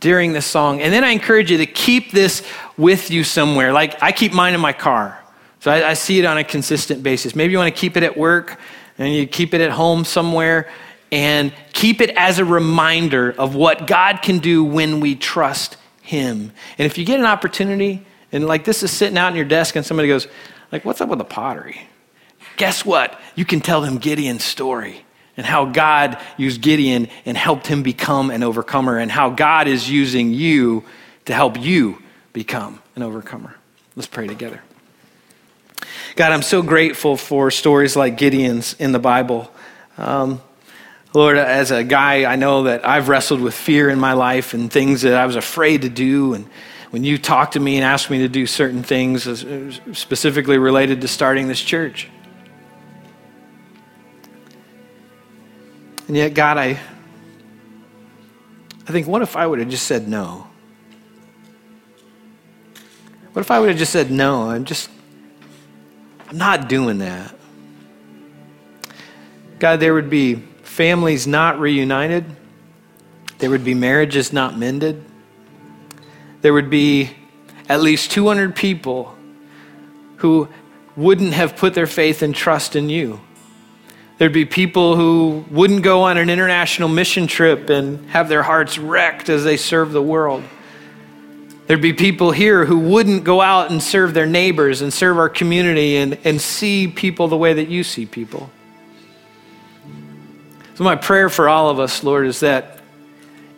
during 0.00 0.34
the 0.34 0.42
song. 0.42 0.82
And 0.82 0.92
then 0.92 1.02
I 1.02 1.10
encourage 1.10 1.50
you 1.50 1.56
to 1.58 1.66
keep 1.66 2.12
this 2.12 2.46
with 2.78 3.10
you 3.10 3.24
somewhere. 3.24 3.72
Like 3.72 4.02
I 4.02 4.12
keep 4.12 4.32
mine 4.32 4.54
in 4.54 4.60
my 4.60 4.72
car. 4.72 5.22
So 5.60 5.70
I, 5.70 5.90
I 5.90 5.94
see 5.94 6.18
it 6.18 6.24
on 6.24 6.38
a 6.38 6.44
consistent 6.44 7.02
basis. 7.02 7.34
Maybe 7.34 7.52
you 7.52 7.58
want 7.58 7.74
to 7.74 7.78
keep 7.78 7.96
it 7.96 8.02
at 8.04 8.16
work 8.16 8.58
and 8.96 9.12
you 9.12 9.26
keep 9.26 9.52
it 9.52 9.60
at 9.60 9.72
home 9.72 10.04
somewhere 10.04 10.70
and 11.10 11.52
keep 11.72 12.00
it 12.00 12.10
as 12.10 12.38
a 12.38 12.44
reminder 12.44 13.32
of 13.32 13.54
what 13.54 13.86
God 13.86 14.22
can 14.22 14.38
do 14.38 14.62
when 14.62 15.00
we 15.00 15.14
trust 15.14 15.76
Him. 16.02 16.52
And 16.78 16.86
if 16.86 16.96
you 16.96 17.04
get 17.04 17.18
an 17.18 17.26
opportunity 17.26 18.06
and 18.30 18.46
like 18.46 18.64
this 18.64 18.82
is 18.82 18.90
sitting 18.90 19.18
out 19.18 19.32
on 19.32 19.36
your 19.36 19.44
desk 19.44 19.74
and 19.74 19.84
somebody 19.84 20.08
goes, 20.08 20.28
like, 20.70 20.84
what's 20.84 21.00
up 21.00 21.08
with 21.08 21.18
the 21.18 21.24
pottery? 21.24 21.80
Guess 22.56 22.84
what? 22.84 23.18
You 23.34 23.44
can 23.44 23.60
tell 23.60 23.80
them 23.80 23.98
Gideon's 23.98 24.44
story 24.44 25.04
and 25.36 25.46
how 25.46 25.64
God 25.64 26.18
used 26.36 26.60
Gideon 26.60 27.08
and 27.24 27.36
helped 27.36 27.68
him 27.68 27.82
become 27.82 28.30
an 28.30 28.42
overcomer, 28.42 28.98
and 28.98 29.10
how 29.10 29.30
God 29.30 29.68
is 29.68 29.88
using 29.88 30.34
you 30.34 30.84
to 31.26 31.32
help 31.32 31.58
you 31.58 32.02
become 32.38 32.80
an 32.94 33.02
overcomer. 33.02 33.52
Let's 33.96 34.06
pray 34.06 34.28
together. 34.28 34.62
God, 36.14 36.30
I'm 36.30 36.42
so 36.42 36.62
grateful 36.62 37.16
for 37.16 37.50
stories 37.50 37.96
like 37.96 38.16
Gideon's 38.16 38.74
in 38.74 38.92
the 38.92 39.00
Bible. 39.00 39.50
Um, 39.96 40.40
Lord, 41.12 41.36
as 41.36 41.72
a 41.72 41.82
guy, 41.82 42.32
I 42.32 42.36
know 42.36 42.62
that 42.62 42.86
I've 42.86 43.08
wrestled 43.08 43.40
with 43.40 43.54
fear 43.54 43.90
in 43.90 43.98
my 43.98 44.12
life 44.12 44.54
and 44.54 44.70
things 44.70 45.02
that 45.02 45.14
I 45.14 45.26
was 45.26 45.34
afraid 45.34 45.82
to 45.82 45.88
do. 45.88 46.34
And 46.34 46.46
when 46.90 47.02
you 47.02 47.18
talked 47.18 47.54
to 47.54 47.60
me 47.60 47.74
and 47.74 47.84
asked 47.84 48.08
me 48.08 48.18
to 48.18 48.28
do 48.28 48.46
certain 48.46 48.84
things, 48.84 49.24
specifically 49.98 50.58
related 50.58 51.00
to 51.00 51.08
starting 51.08 51.48
this 51.48 51.60
church. 51.60 52.08
And 56.06 56.16
yet, 56.16 56.34
God, 56.34 56.56
I, 56.56 56.78
I 58.86 58.92
think, 58.92 59.08
what 59.08 59.22
if 59.22 59.36
I 59.36 59.44
would 59.44 59.58
have 59.58 59.70
just 59.70 59.88
said 59.88 60.06
no? 60.06 60.47
What 63.38 63.42
if 63.44 63.52
I 63.52 63.60
would 63.60 63.68
have 63.68 63.78
just 63.78 63.92
said 63.92 64.10
no? 64.10 64.50
I'm 64.50 64.64
just, 64.64 64.90
I'm 66.28 66.38
not 66.38 66.68
doing 66.68 66.98
that. 66.98 67.32
God, 69.60 69.78
there 69.78 69.94
would 69.94 70.10
be 70.10 70.34
families 70.64 71.24
not 71.24 71.60
reunited. 71.60 72.24
There 73.38 73.48
would 73.48 73.62
be 73.62 73.74
marriages 73.74 74.32
not 74.32 74.58
mended. 74.58 75.04
There 76.40 76.52
would 76.52 76.68
be 76.68 77.12
at 77.68 77.80
least 77.80 78.10
200 78.10 78.56
people 78.56 79.16
who 80.16 80.48
wouldn't 80.96 81.34
have 81.34 81.54
put 81.54 81.74
their 81.74 81.86
faith 81.86 82.22
and 82.22 82.34
trust 82.34 82.74
in 82.74 82.88
you. 82.88 83.20
There'd 84.16 84.32
be 84.32 84.46
people 84.46 84.96
who 84.96 85.44
wouldn't 85.48 85.84
go 85.84 86.02
on 86.02 86.16
an 86.16 86.28
international 86.28 86.88
mission 86.88 87.28
trip 87.28 87.70
and 87.70 88.10
have 88.10 88.28
their 88.28 88.42
hearts 88.42 88.78
wrecked 88.78 89.28
as 89.28 89.44
they 89.44 89.56
serve 89.56 89.92
the 89.92 90.02
world. 90.02 90.42
There'd 91.68 91.82
be 91.82 91.92
people 91.92 92.30
here 92.30 92.64
who 92.64 92.78
wouldn't 92.78 93.24
go 93.24 93.42
out 93.42 93.70
and 93.70 93.82
serve 93.82 94.14
their 94.14 94.26
neighbors 94.26 94.80
and 94.80 94.90
serve 94.90 95.18
our 95.18 95.28
community 95.28 95.98
and, 95.98 96.16
and 96.24 96.40
see 96.40 96.88
people 96.88 97.28
the 97.28 97.36
way 97.36 97.52
that 97.52 97.68
you 97.68 97.84
see 97.84 98.06
people. 98.06 98.50
So, 100.76 100.84
my 100.84 100.96
prayer 100.96 101.28
for 101.28 101.46
all 101.46 101.68
of 101.68 101.78
us, 101.78 102.02
Lord, 102.02 102.26
is 102.26 102.40
that 102.40 102.80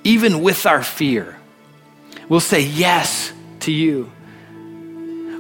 even 0.03 0.43
with 0.43 0.67
our 0.67 0.83
fear, 0.83 1.39
we'll 2.29 2.41
say 2.41 2.63
yes 2.63 3.33
to 3.61 3.71
you. 3.71 4.11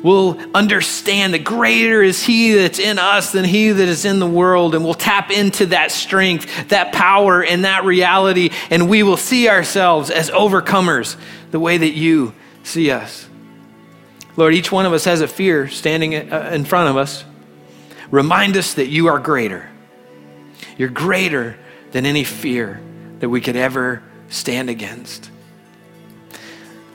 We'll 0.04 0.38
understand 0.54 1.34
that 1.34 1.42
greater 1.42 2.04
is 2.04 2.22
He 2.22 2.52
that's 2.54 2.78
in 2.78 3.00
us 3.00 3.32
than 3.32 3.44
He 3.44 3.72
that 3.72 3.88
is 3.88 4.04
in 4.04 4.20
the 4.20 4.28
world, 4.28 4.76
and 4.76 4.84
we'll 4.84 4.94
tap 4.94 5.32
into 5.32 5.66
that 5.66 5.90
strength, 5.90 6.68
that 6.68 6.92
power, 6.92 7.42
and 7.42 7.64
that 7.64 7.84
reality, 7.84 8.50
and 8.70 8.88
we 8.88 9.02
will 9.02 9.16
see 9.16 9.48
ourselves 9.48 10.08
as 10.08 10.30
overcomers 10.30 11.16
the 11.50 11.58
way 11.58 11.76
that 11.76 11.90
you 11.94 12.32
see 12.62 12.90
us. 12.90 13.28
Lord, 14.36 14.54
each 14.54 14.70
one 14.70 14.86
of 14.86 14.92
us 14.92 15.04
has 15.04 15.20
a 15.20 15.28
fear 15.28 15.68
standing 15.68 16.14
uh, 16.14 16.50
in 16.52 16.64
front 16.64 16.88
of 16.88 16.96
us. 16.96 17.24
Remind 18.10 18.56
us 18.56 18.74
that 18.74 18.86
you 18.86 19.08
are 19.08 19.18
greater. 19.18 19.68
You're 20.76 20.88
greater 20.88 21.56
than 21.92 22.06
any 22.06 22.24
fear 22.24 22.80
that 23.18 23.28
we 23.28 23.40
could 23.40 23.56
ever 23.56 24.02
stand 24.28 24.70
against. 24.70 25.30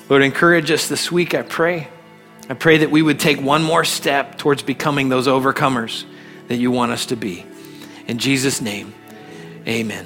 Lord, 0.10 0.22
encourage 0.24 0.72
us 0.72 0.88
this 0.88 1.12
week, 1.12 1.34
I 1.34 1.42
pray. 1.42 1.88
I 2.50 2.54
pray 2.54 2.80
that 2.80 2.92
we 2.92 3.02
would 3.02 3.20
take 3.20 3.42
one 3.42 3.64
more 3.64 3.84
step 3.84 4.38
towards 4.38 4.62
becoming 4.62 5.10
those 5.10 5.28
overcomers 5.28 6.06
that 6.48 6.58
you 6.58 6.70
want 6.72 6.92
us 6.92 7.08
to 7.08 7.16
be. 7.16 7.46
In 8.08 8.20
Jesus' 8.20 8.62
name, 8.62 8.94
amen. 9.68 10.06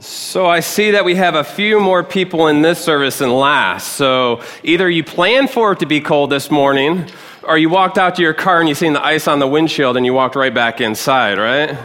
So 0.00 0.46
I 0.46 0.60
see 0.60 0.92
that 0.92 1.04
we 1.04 1.16
have 1.16 1.34
a 1.34 1.42
few 1.42 1.80
more 1.80 2.04
people 2.04 2.46
in 2.46 2.62
this 2.62 2.78
service 2.78 3.18
than 3.18 3.30
last. 3.30 3.94
So 3.94 4.42
either 4.62 4.88
you 4.88 5.02
planned 5.02 5.50
for 5.50 5.72
it 5.72 5.80
to 5.80 5.86
be 5.86 6.00
cold 6.00 6.30
this 6.30 6.52
morning, 6.52 7.10
or 7.42 7.58
you 7.58 7.68
walked 7.68 7.98
out 7.98 8.14
to 8.16 8.22
your 8.22 8.34
car 8.34 8.60
and 8.60 8.68
you 8.68 8.76
seen 8.76 8.92
the 8.92 9.04
ice 9.04 9.26
on 9.26 9.40
the 9.40 9.48
windshield 9.48 9.96
and 9.96 10.06
you 10.06 10.14
walked 10.14 10.36
right 10.36 10.54
back 10.54 10.80
inside, 10.80 11.38
right? 11.38 11.76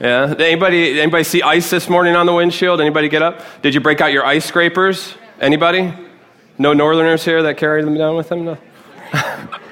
Yeah. 0.00 0.34
Anybody, 0.36 1.00
anybody 1.00 1.22
see 1.22 1.40
ice 1.40 1.70
this 1.70 1.88
morning 1.88 2.16
on 2.16 2.26
the 2.26 2.34
windshield? 2.34 2.80
Anybody 2.80 3.08
get 3.08 3.22
up? 3.22 3.40
Did 3.62 3.74
you 3.74 3.80
break 3.80 4.00
out 4.00 4.12
your 4.12 4.26
ice 4.26 4.44
scrapers? 4.44 5.14
Anybody? 5.40 5.94
No 6.58 6.72
northerners 6.72 7.24
here 7.24 7.44
that 7.44 7.58
carried 7.58 7.86
them 7.86 7.96
down 7.96 8.16
with 8.16 8.28
them? 8.28 8.44
No? 8.44 8.58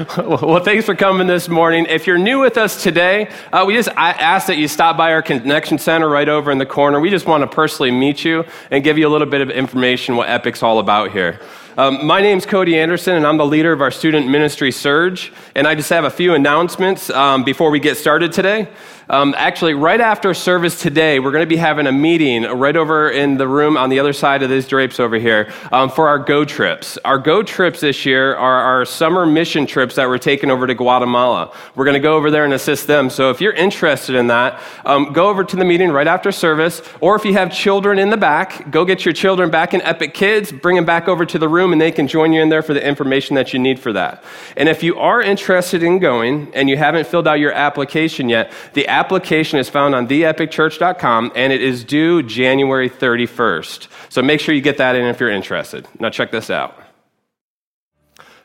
well, 0.16 0.62
thanks 0.64 0.86
for 0.86 0.94
coming 0.94 1.26
this 1.26 1.48
morning. 1.48 1.84
If 1.86 2.06
you're 2.06 2.16
new 2.16 2.40
with 2.40 2.56
us 2.56 2.82
today, 2.82 3.28
uh, 3.52 3.64
we 3.66 3.74
just 3.74 3.90
ask 3.96 4.46
that 4.46 4.56
you 4.56 4.66
stop 4.66 4.96
by 4.96 5.12
our 5.12 5.20
connection 5.20 5.76
center 5.76 6.08
right 6.08 6.28
over 6.28 6.50
in 6.50 6.56
the 6.56 6.64
corner. 6.64 7.00
We 7.00 7.10
just 7.10 7.26
want 7.26 7.42
to 7.42 7.46
personally 7.46 7.90
meet 7.90 8.24
you 8.24 8.44
and 8.70 8.82
give 8.82 8.96
you 8.96 9.06
a 9.06 9.10
little 9.10 9.26
bit 9.26 9.42
of 9.42 9.50
information 9.50 10.16
what 10.16 10.28
Epic's 10.30 10.62
all 10.62 10.78
about 10.78 11.10
here. 11.10 11.40
Um, 11.76 12.06
my 12.06 12.22
name's 12.22 12.46
Cody 12.46 12.78
Anderson, 12.78 13.16
and 13.16 13.26
I'm 13.26 13.36
the 13.36 13.46
leader 13.46 13.72
of 13.72 13.82
our 13.82 13.90
student 13.90 14.26
ministry 14.28 14.72
Surge. 14.72 15.32
And 15.54 15.66
I 15.66 15.74
just 15.74 15.90
have 15.90 16.04
a 16.04 16.10
few 16.10 16.34
announcements 16.34 17.10
um, 17.10 17.44
before 17.44 17.70
we 17.70 17.78
get 17.78 17.96
started 17.96 18.32
today. 18.32 18.68
Um, 19.10 19.34
actually, 19.36 19.74
right 19.74 20.00
after 20.00 20.32
service 20.34 20.80
today, 20.80 21.18
we're 21.18 21.32
going 21.32 21.42
to 21.42 21.48
be 21.48 21.56
having 21.56 21.88
a 21.88 21.92
meeting 21.92 22.44
right 22.44 22.76
over 22.76 23.10
in 23.10 23.38
the 23.38 23.48
room 23.48 23.76
on 23.76 23.90
the 23.90 23.98
other 23.98 24.12
side 24.12 24.44
of 24.44 24.50
these 24.50 24.68
drapes 24.68 25.00
over 25.00 25.16
here 25.16 25.52
um, 25.72 25.90
for 25.90 26.06
our 26.06 26.20
Go 26.20 26.44
trips. 26.44 26.96
Our 27.04 27.18
Go 27.18 27.42
trips 27.42 27.80
this 27.80 28.06
year 28.06 28.36
are 28.36 28.60
our 28.60 28.84
summer 28.84 29.26
mission 29.26 29.66
trips 29.66 29.96
that 29.96 30.06
we're 30.06 30.18
taking 30.18 30.48
over 30.48 30.64
to 30.64 30.76
Guatemala. 30.76 31.52
We're 31.74 31.86
going 31.86 31.94
to 31.94 32.00
go 32.00 32.14
over 32.14 32.30
there 32.30 32.44
and 32.44 32.54
assist 32.54 32.86
them. 32.86 33.10
So 33.10 33.30
if 33.30 33.40
you're 33.40 33.52
interested 33.52 34.14
in 34.14 34.28
that, 34.28 34.60
um, 34.84 35.12
go 35.12 35.28
over 35.28 35.42
to 35.42 35.56
the 35.56 35.64
meeting 35.64 35.90
right 35.90 36.06
after 36.06 36.30
service. 36.30 36.80
Or 37.00 37.16
if 37.16 37.24
you 37.24 37.32
have 37.32 37.52
children 37.52 37.98
in 37.98 38.10
the 38.10 38.16
back, 38.16 38.70
go 38.70 38.84
get 38.84 39.04
your 39.04 39.12
children 39.12 39.50
back 39.50 39.74
in 39.74 39.82
Epic 39.82 40.14
Kids, 40.14 40.52
bring 40.52 40.76
them 40.76 40.84
back 40.84 41.08
over 41.08 41.26
to 41.26 41.36
the 41.36 41.48
room, 41.48 41.72
and 41.72 41.80
they 41.80 41.90
can 41.90 42.06
join 42.06 42.32
you 42.32 42.42
in 42.42 42.48
there 42.48 42.62
for 42.62 42.74
the 42.74 42.86
information 42.86 43.34
that 43.34 43.52
you 43.52 43.58
need 43.58 43.80
for 43.80 43.92
that. 43.92 44.22
And 44.56 44.68
if 44.68 44.84
you 44.84 45.00
are 45.00 45.20
interested 45.20 45.82
in 45.82 45.98
going 45.98 46.54
and 46.54 46.70
you 46.70 46.76
haven't 46.76 47.08
filled 47.08 47.26
out 47.26 47.40
your 47.40 47.52
application 47.52 48.28
yet, 48.28 48.52
the 48.74 48.86
application 49.00 49.58
is 49.58 49.68
found 49.68 49.94
on 49.94 50.06
theepicchurch.com 50.06 51.32
and 51.34 51.52
it 51.52 51.62
is 51.62 51.84
due 51.84 52.22
January 52.22 52.90
31st. 52.90 53.88
So 54.10 54.20
make 54.20 54.40
sure 54.40 54.54
you 54.54 54.60
get 54.60 54.76
that 54.76 54.94
in 54.94 55.06
if 55.06 55.18
you're 55.20 55.30
interested. 55.30 55.88
Now, 55.98 56.10
check 56.10 56.30
this 56.30 56.50
out. 56.50 56.89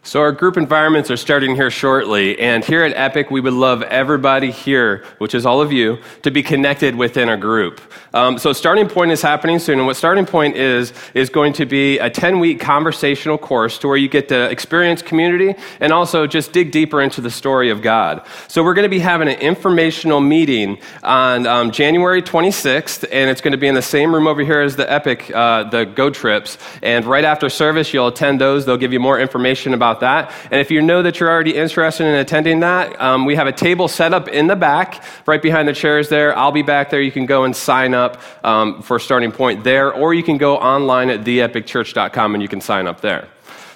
So, 0.06 0.20
our 0.20 0.32
group 0.32 0.56
environments 0.56 1.10
are 1.10 1.18
starting 1.18 1.56
here 1.56 1.72
shortly, 1.72 2.40
and 2.40 2.64
here 2.64 2.84
at 2.84 2.96
Epic, 2.96 3.32
we 3.32 3.42
would 3.42 3.54
love 3.54 3.82
everybody 3.82 4.52
here, 4.52 5.04
which 5.18 5.34
is 5.34 5.48
all 5.48 5.62
of 5.62 5.72
you, 5.72 5.98
to 6.22 6.30
be 6.30 6.44
connected 6.44 6.96
within 6.96 7.28
a 7.28 7.36
group. 7.36 7.82
Um, 8.14 8.38
so, 8.38 8.54
Starting 8.54 8.88
Point 8.88 9.10
is 9.10 9.24
happening 9.24 9.58
soon, 9.58 9.80
and 9.80 9.88
what 9.88 9.96
Starting 9.96 10.28
Point 10.28 10.58
is, 10.58 10.94
is 11.16 11.32
going 11.32 11.54
to 11.54 11.66
be 11.66 11.98
a 11.98 12.08
10 12.08 12.40
week 12.40 12.60
conversational 12.60 13.40
course 13.40 13.80
to 13.80 13.88
where 13.88 13.98
you 13.98 14.08
get 14.08 14.28
to 14.28 14.48
experience 14.52 15.02
community 15.02 15.56
and 15.80 15.92
also 15.92 16.28
just 16.28 16.54
dig 16.54 16.72
deeper 16.72 17.02
into 17.02 17.20
the 17.20 17.32
story 17.32 17.72
of 17.72 17.82
God. 17.82 18.24
So, 18.48 18.64
we're 18.64 18.76
going 18.76 18.86
to 18.86 18.90
be 18.90 19.00
having 19.00 19.28
an 19.28 19.40
informational 19.40 20.22
meeting 20.22 20.78
on 21.02 21.48
um, 21.48 21.72
January 21.72 22.22
26th, 22.22 23.06
and 23.12 23.32
it's 23.32 23.42
going 23.42 23.54
to 23.54 23.58
be 23.58 23.68
in 23.68 23.74
the 23.74 23.82
same 23.82 24.14
room 24.14 24.28
over 24.28 24.44
here 24.44 24.62
as 24.62 24.76
the 24.76 24.90
Epic, 24.90 25.32
uh, 25.34 25.64
the 25.64 25.84
Go 25.84 26.12
Trips. 26.12 26.60
And 26.84 27.06
right 27.06 27.26
after 27.26 27.50
service, 27.50 27.92
you'll 27.92 28.10
attend 28.10 28.40
those, 28.40 28.68
they'll 28.68 28.78
give 28.78 28.94
you 28.94 29.00
more 29.00 29.20
information 29.20 29.74
about 29.74 29.95
about 29.96 30.30
that. 30.30 30.50
And 30.52 30.62
if 30.62 30.72
you 30.72 30.82
know 30.82 31.02
that 31.02 31.20
you're 31.20 31.30
already 31.30 31.56
interested 31.56 32.06
in 32.06 32.16
attending 32.16 32.60
that, 32.62 33.00
um, 33.00 33.26
we 33.26 33.36
have 33.36 33.48
a 33.48 33.52
table 33.52 33.88
set 33.88 34.14
up 34.14 34.28
in 34.28 34.48
the 34.48 34.56
back, 34.56 35.04
right 35.26 35.42
behind 35.42 35.68
the 35.68 35.74
chairs 35.74 36.10
there. 36.10 36.38
I'll 36.38 36.52
be 36.52 36.62
back 36.62 36.90
there. 36.90 37.02
You 37.02 37.12
can 37.12 37.26
go 37.26 37.44
and 37.44 37.56
sign 37.56 37.94
up 37.94 38.22
um, 38.44 38.82
for 38.82 39.00
starting 39.00 39.32
point 39.32 39.64
there, 39.64 39.94
or 39.94 40.14
you 40.14 40.24
can 40.24 40.38
go 40.38 40.58
online 40.58 41.10
at 41.10 41.22
theepicchurch.com 41.22 42.36
and 42.36 42.42
you 42.42 42.50
can 42.50 42.62
sign 42.62 42.88
up 42.88 43.02
there. 43.02 43.28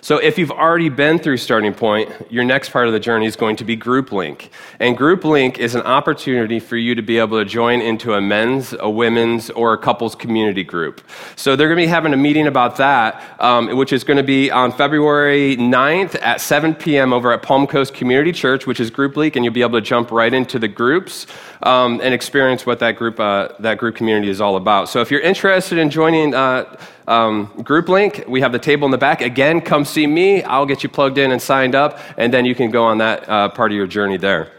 So 0.01 0.17
if 0.17 0.37
you've 0.37 0.51
already 0.51 0.87
been 0.87 1.19
through 1.19 1.37
Starting 1.37 1.73
Point, 1.73 2.09
your 2.29 2.45
next 2.45 2.69
part 2.69 2.87
of 2.87 2.93
the 2.93 3.01
journey 3.01 3.25
is 3.25 3.35
going 3.35 3.57
to 3.57 3.65
be 3.65 3.75
Group 3.75 4.13
Link. 4.13 4.49
And 4.79 4.95
Group 4.95 5.25
Link 5.25 5.59
is 5.59 5.75
an 5.75 5.81
opportunity 5.81 6.59
for 6.61 6.77
you 6.77 6.95
to 6.95 7.01
be 7.01 7.17
able 7.17 7.37
to 7.37 7.43
join 7.43 7.81
into 7.81 8.13
a 8.13 8.21
men's, 8.21 8.73
a 8.79 8.89
women's, 8.89 9.49
or 9.49 9.73
a 9.73 9.77
couples 9.77 10.15
community 10.15 10.63
group. 10.63 11.01
So 11.35 11.57
they're 11.57 11.67
going 11.67 11.77
to 11.79 11.83
be 11.83 11.87
having 11.87 12.13
a 12.13 12.17
meeting 12.17 12.47
about 12.47 12.77
that, 12.77 13.21
um, 13.41 13.75
which 13.75 13.91
is 13.91 14.05
going 14.05 14.17
to 14.17 14.23
be 14.23 14.49
on 14.49 14.71
February 14.71 15.57
9th 15.57 16.15
at 16.21 16.39
7 16.39 16.75
p.m. 16.75 17.11
over 17.11 17.33
at 17.33 17.43
Palm 17.43 17.67
Coast 17.67 17.93
Community 17.93 18.31
Church, 18.31 18.65
which 18.65 18.79
is 18.79 18.89
Group 18.89 19.17
Link, 19.17 19.35
and 19.35 19.43
you'll 19.43 19.53
be 19.53 19.61
able 19.61 19.79
to 19.79 19.85
jump 19.85 20.11
right 20.11 20.33
into 20.33 20.59
the 20.59 20.69
groups 20.69 21.27
um, 21.63 21.99
and 22.01 22.13
experience 22.13 22.65
what 22.65 22.79
that 22.79 22.95
group, 22.95 23.19
uh, 23.19 23.49
that 23.59 23.77
group 23.77 23.95
community 23.95 24.29
is 24.29 24.39
all 24.39 24.55
about. 24.55 24.87
So 24.87 25.01
if 25.01 25.11
you're 25.11 25.19
interested 25.19 25.77
in 25.77 25.89
joining 25.89 26.33
uh, 26.33 26.77
um, 27.09 27.45
Group 27.63 27.89
Link, 27.89 28.23
we 28.27 28.41
have 28.41 28.51
the 28.51 28.59
table 28.59 28.85
in 28.85 28.91
the 28.91 28.97
back. 28.97 29.21
Again, 29.21 29.61
come 29.61 29.83
see 29.83 30.05
me. 30.05 30.43
I'll 30.43 30.67
get 30.67 30.83
you 30.83 30.89
plugged 30.89 31.17
in 31.17 31.31
and 31.31 31.41
signed 31.41 31.73
up, 31.73 31.99
and 32.17 32.31
then 32.31 32.45
you 32.45 32.53
can 32.53 32.69
go 32.69 32.85
on 32.85 32.99
that 32.99 33.27
uh, 33.27 33.49
part 33.49 33.71
of 33.71 33.75
your 33.75 33.87
journey 33.87 34.17
there. 34.17 34.51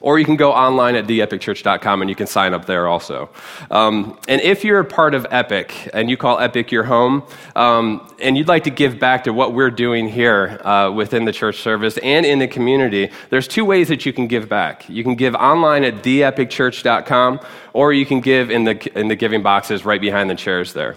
Or 0.00 0.18
you 0.18 0.24
can 0.24 0.36
go 0.36 0.52
online 0.52 0.96
at 0.96 1.06
theepicchurch.com 1.06 2.02
and 2.02 2.10
you 2.10 2.16
can 2.16 2.26
sign 2.26 2.54
up 2.54 2.66
there 2.66 2.88
also. 2.88 3.30
Um, 3.70 4.18
and 4.28 4.40
if 4.40 4.64
you're 4.64 4.80
a 4.80 4.84
part 4.84 5.14
of 5.14 5.26
Epic 5.30 5.90
and 5.94 6.10
you 6.10 6.16
call 6.16 6.38
Epic 6.38 6.72
your 6.72 6.84
home, 6.84 7.22
um, 7.54 8.14
and 8.20 8.36
you'd 8.36 8.48
like 8.48 8.64
to 8.64 8.70
give 8.70 8.98
back 8.98 9.24
to 9.24 9.32
what 9.32 9.52
we're 9.52 9.70
doing 9.70 10.08
here 10.08 10.60
uh, 10.64 10.90
within 10.90 11.24
the 11.24 11.32
church 11.32 11.60
service 11.60 11.98
and 11.98 12.26
in 12.26 12.38
the 12.38 12.48
community, 12.48 13.10
there's 13.30 13.48
two 13.48 13.64
ways 13.64 13.88
that 13.88 14.04
you 14.04 14.12
can 14.12 14.26
give 14.26 14.48
back. 14.48 14.88
You 14.88 15.04
can 15.04 15.14
give 15.14 15.34
online 15.34 15.84
at 15.84 16.02
theepicchurch.com, 16.02 17.40
or 17.72 17.92
you 17.92 18.04
can 18.04 18.20
give 18.20 18.50
in 18.50 18.64
the, 18.64 18.98
in 18.98 19.08
the 19.08 19.16
giving 19.16 19.42
boxes 19.42 19.84
right 19.84 20.00
behind 20.00 20.28
the 20.28 20.34
chairs 20.34 20.72
there. 20.72 20.96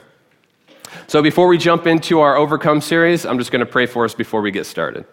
So 1.07 1.21
before 1.21 1.47
we 1.47 1.57
jump 1.57 1.87
into 1.87 2.19
our 2.19 2.35
Overcome 2.35 2.81
series, 2.81 3.25
I'm 3.25 3.37
just 3.37 3.51
going 3.51 3.59
to 3.59 3.71
pray 3.71 3.85
for 3.85 4.05
us 4.05 4.13
before 4.13 4.41
we 4.41 4.51
get 4.51 4.65
started. 4.65 5.05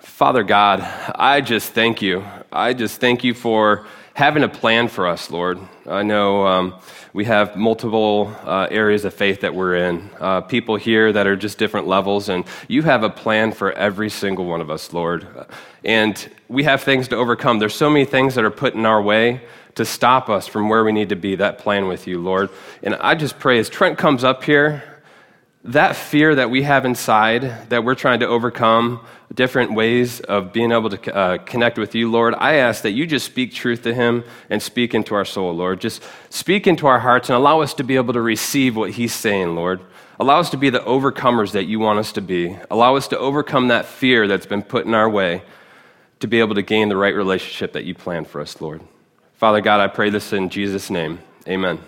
Father 0.00 0.42
God, 0.42 0.80
I 1.14 1.40
just 1.40 1.72
thank 1.72 2.02
you. 2.02 2.24
I 2.52 2.74
just 2.74 3.00
thank 3.00 3.24
you 3.24 3.32
for 3.32 3.86
having 4.14 4.42
a 4.42 4.48
plan 4.48 4.88
for 4.88 5.06
us, 5.06 5.30
Lord. 5.30 5.58
I 5.86 6.02
know 6.02 6.46
um, 6.46 6.74
we 7.14 7.24
have 7.24 7.56
multiple 7.56 8.36
uh, 8.44 8.66
areas 8.70 9.06
of 9.06 9.14
faith 9.14 9.40
that 9.40 9.54
we're 9.54 9.76
in, 9.76 10.10
uh, 10.20 10.42
people 10.42 10.76
here 10.76 11.10
that 11.12 11.26
are 11.26 11.36
just 11.36 11.56
different 11.56 11.86
levels, 11.86 12.28
and 12.28 12.44
you 12.68 12.82
have 12.82 13.02
a 13.02 13.08
plan 13.08 13.50
for 13.52 13.72
every 13.72 14.10
single 14.10 14.44
one 14.44 14.60
of 14.60 14.68
us, 14.68 14.92
Lord. 14.92 15.26
And 15.84 16.30
we 16.48 16.64
have 16.64 16.82
things 16.82 17.08
to 17.08 17.16
overcome. 17.16 17.58
There's 17.58 17.74
so 17.74 17.88
many 17.88 18.04
things 18.04 18.34
that 18.34 18.44
are 18.44 18.50
put 18.50 18.74
in 18.74 18.84
our 18.84 19.00
way 19.00 19.40
to 19.74 19.84
stop 19.84 20.28
us 20.28 20.46
from 20.46 20.68
where 20.68 20.84
we 20.84 20.92
need 20.92 21.08
to 21.10 21.16
be, 21.16 21.36
that 21.36 21.58
plan 21.58 21.88
with 21.88 22.06
you, 22.06 22.20
Lord. 22.20 22.50
And 22.82 22.94
I 22.96 23.14
just 23.14 23.38
pray 23.38 23.58
as 23.58 23.68
Trent 23.68 23.98
comes 23.98 24.24
up 24.24 24.44
here, 24.44 24.82
that 25.64 25.94
fear 25.94 26.34
that 26.34 26.50
we 26.50 26.62
have 26.62 26.84
inside 26.84 27.68
that 27.68 27.84
we're 27.84 27.94
trying 27.94 28.20
to 28.20 28.26
overcome, 28.26 29.04
different 29.34 29.74
ways 29.74 30.20
of 30.20 30.52
being 30.52 30.72
able 30.72 30.90
to 30.90 31.14
uh, 31.14 31.38
connect 31.38 31.78
with 31.78 31.94
you, 31.94 32.10
Lord, 32.10 32.34
I 32.36 32.54
ask 32.54 32.82
that 32.82 32.92
you 32.92 33.06
just 33.06 33.26
speak 33.26 33.52
truth 33.52 33.82
to 33.82 33.94
him 33.94 34.24
and 34.48 34.62
speak 34.62 34.94
into 34.94 35.14
our 35.14 35.24
soul, 35.24 35.52
Lord. 35.54 35.80
Just 35.80 36.02
speak 36.30 36.66
into 36.66 36.86
our 36.86 36.98
hearts 36.98 37.28
and 37.28 37.36
allow 37.36 37.60
us 37.60 37.74
to 37.74 37.84
be 37.84 37.96
able 37.96 38.14
to 38.14 38.20
receive 38.20 38.74
what 38.74 38.92
he's 38.92 39.14
saying, 39.14 39.54
Lord. 39.54 39.80
Allow 40.18 40.40
us 40.40 40.50
to 40.50 40.56
be 40.56 40.70
the 40.70 40.80
overcomers 40.80 41.52
that 41.52 41.64
you 41.64 41.78
want 41.78 41.98
us 41.98 42.12
to 42.12 42.20
be. 42.20 42.56
Allow 42.70 42.96
us 42.96 43.08
to 43.08 43.18
overcome 43.18 43.68
that 43.68 43.86
fear 43.86 44.26
that's 44.26 44.46
been 44.46 44.62
put 44.62 44.86
in 44.86 44.94
our 44.94 45.08
way 45.08 45.42
to 46.20 46.26
be 46.26 46.40
able 46.40 46.54
to 46.54 46.62
gain 46.62 46.88
the 46.88 46.96
right 46.96 47.14
relationship 47.14 47.72
that 47.72 47.84
you 47.84 47.94
plan 47.94 48.24
for 48.24 48.40
us, 48.40 48.60
Lord. 48.60 48.82
Father 49.40 49.62
God, 49.62 49.80
I 49.80 49.86
pray 49.86 50.10
this 50.10 50.34
in 50.34 50.50
Jesus' 50.50 50.90
name. 50.90 51.18
Amen. 51.48 51.78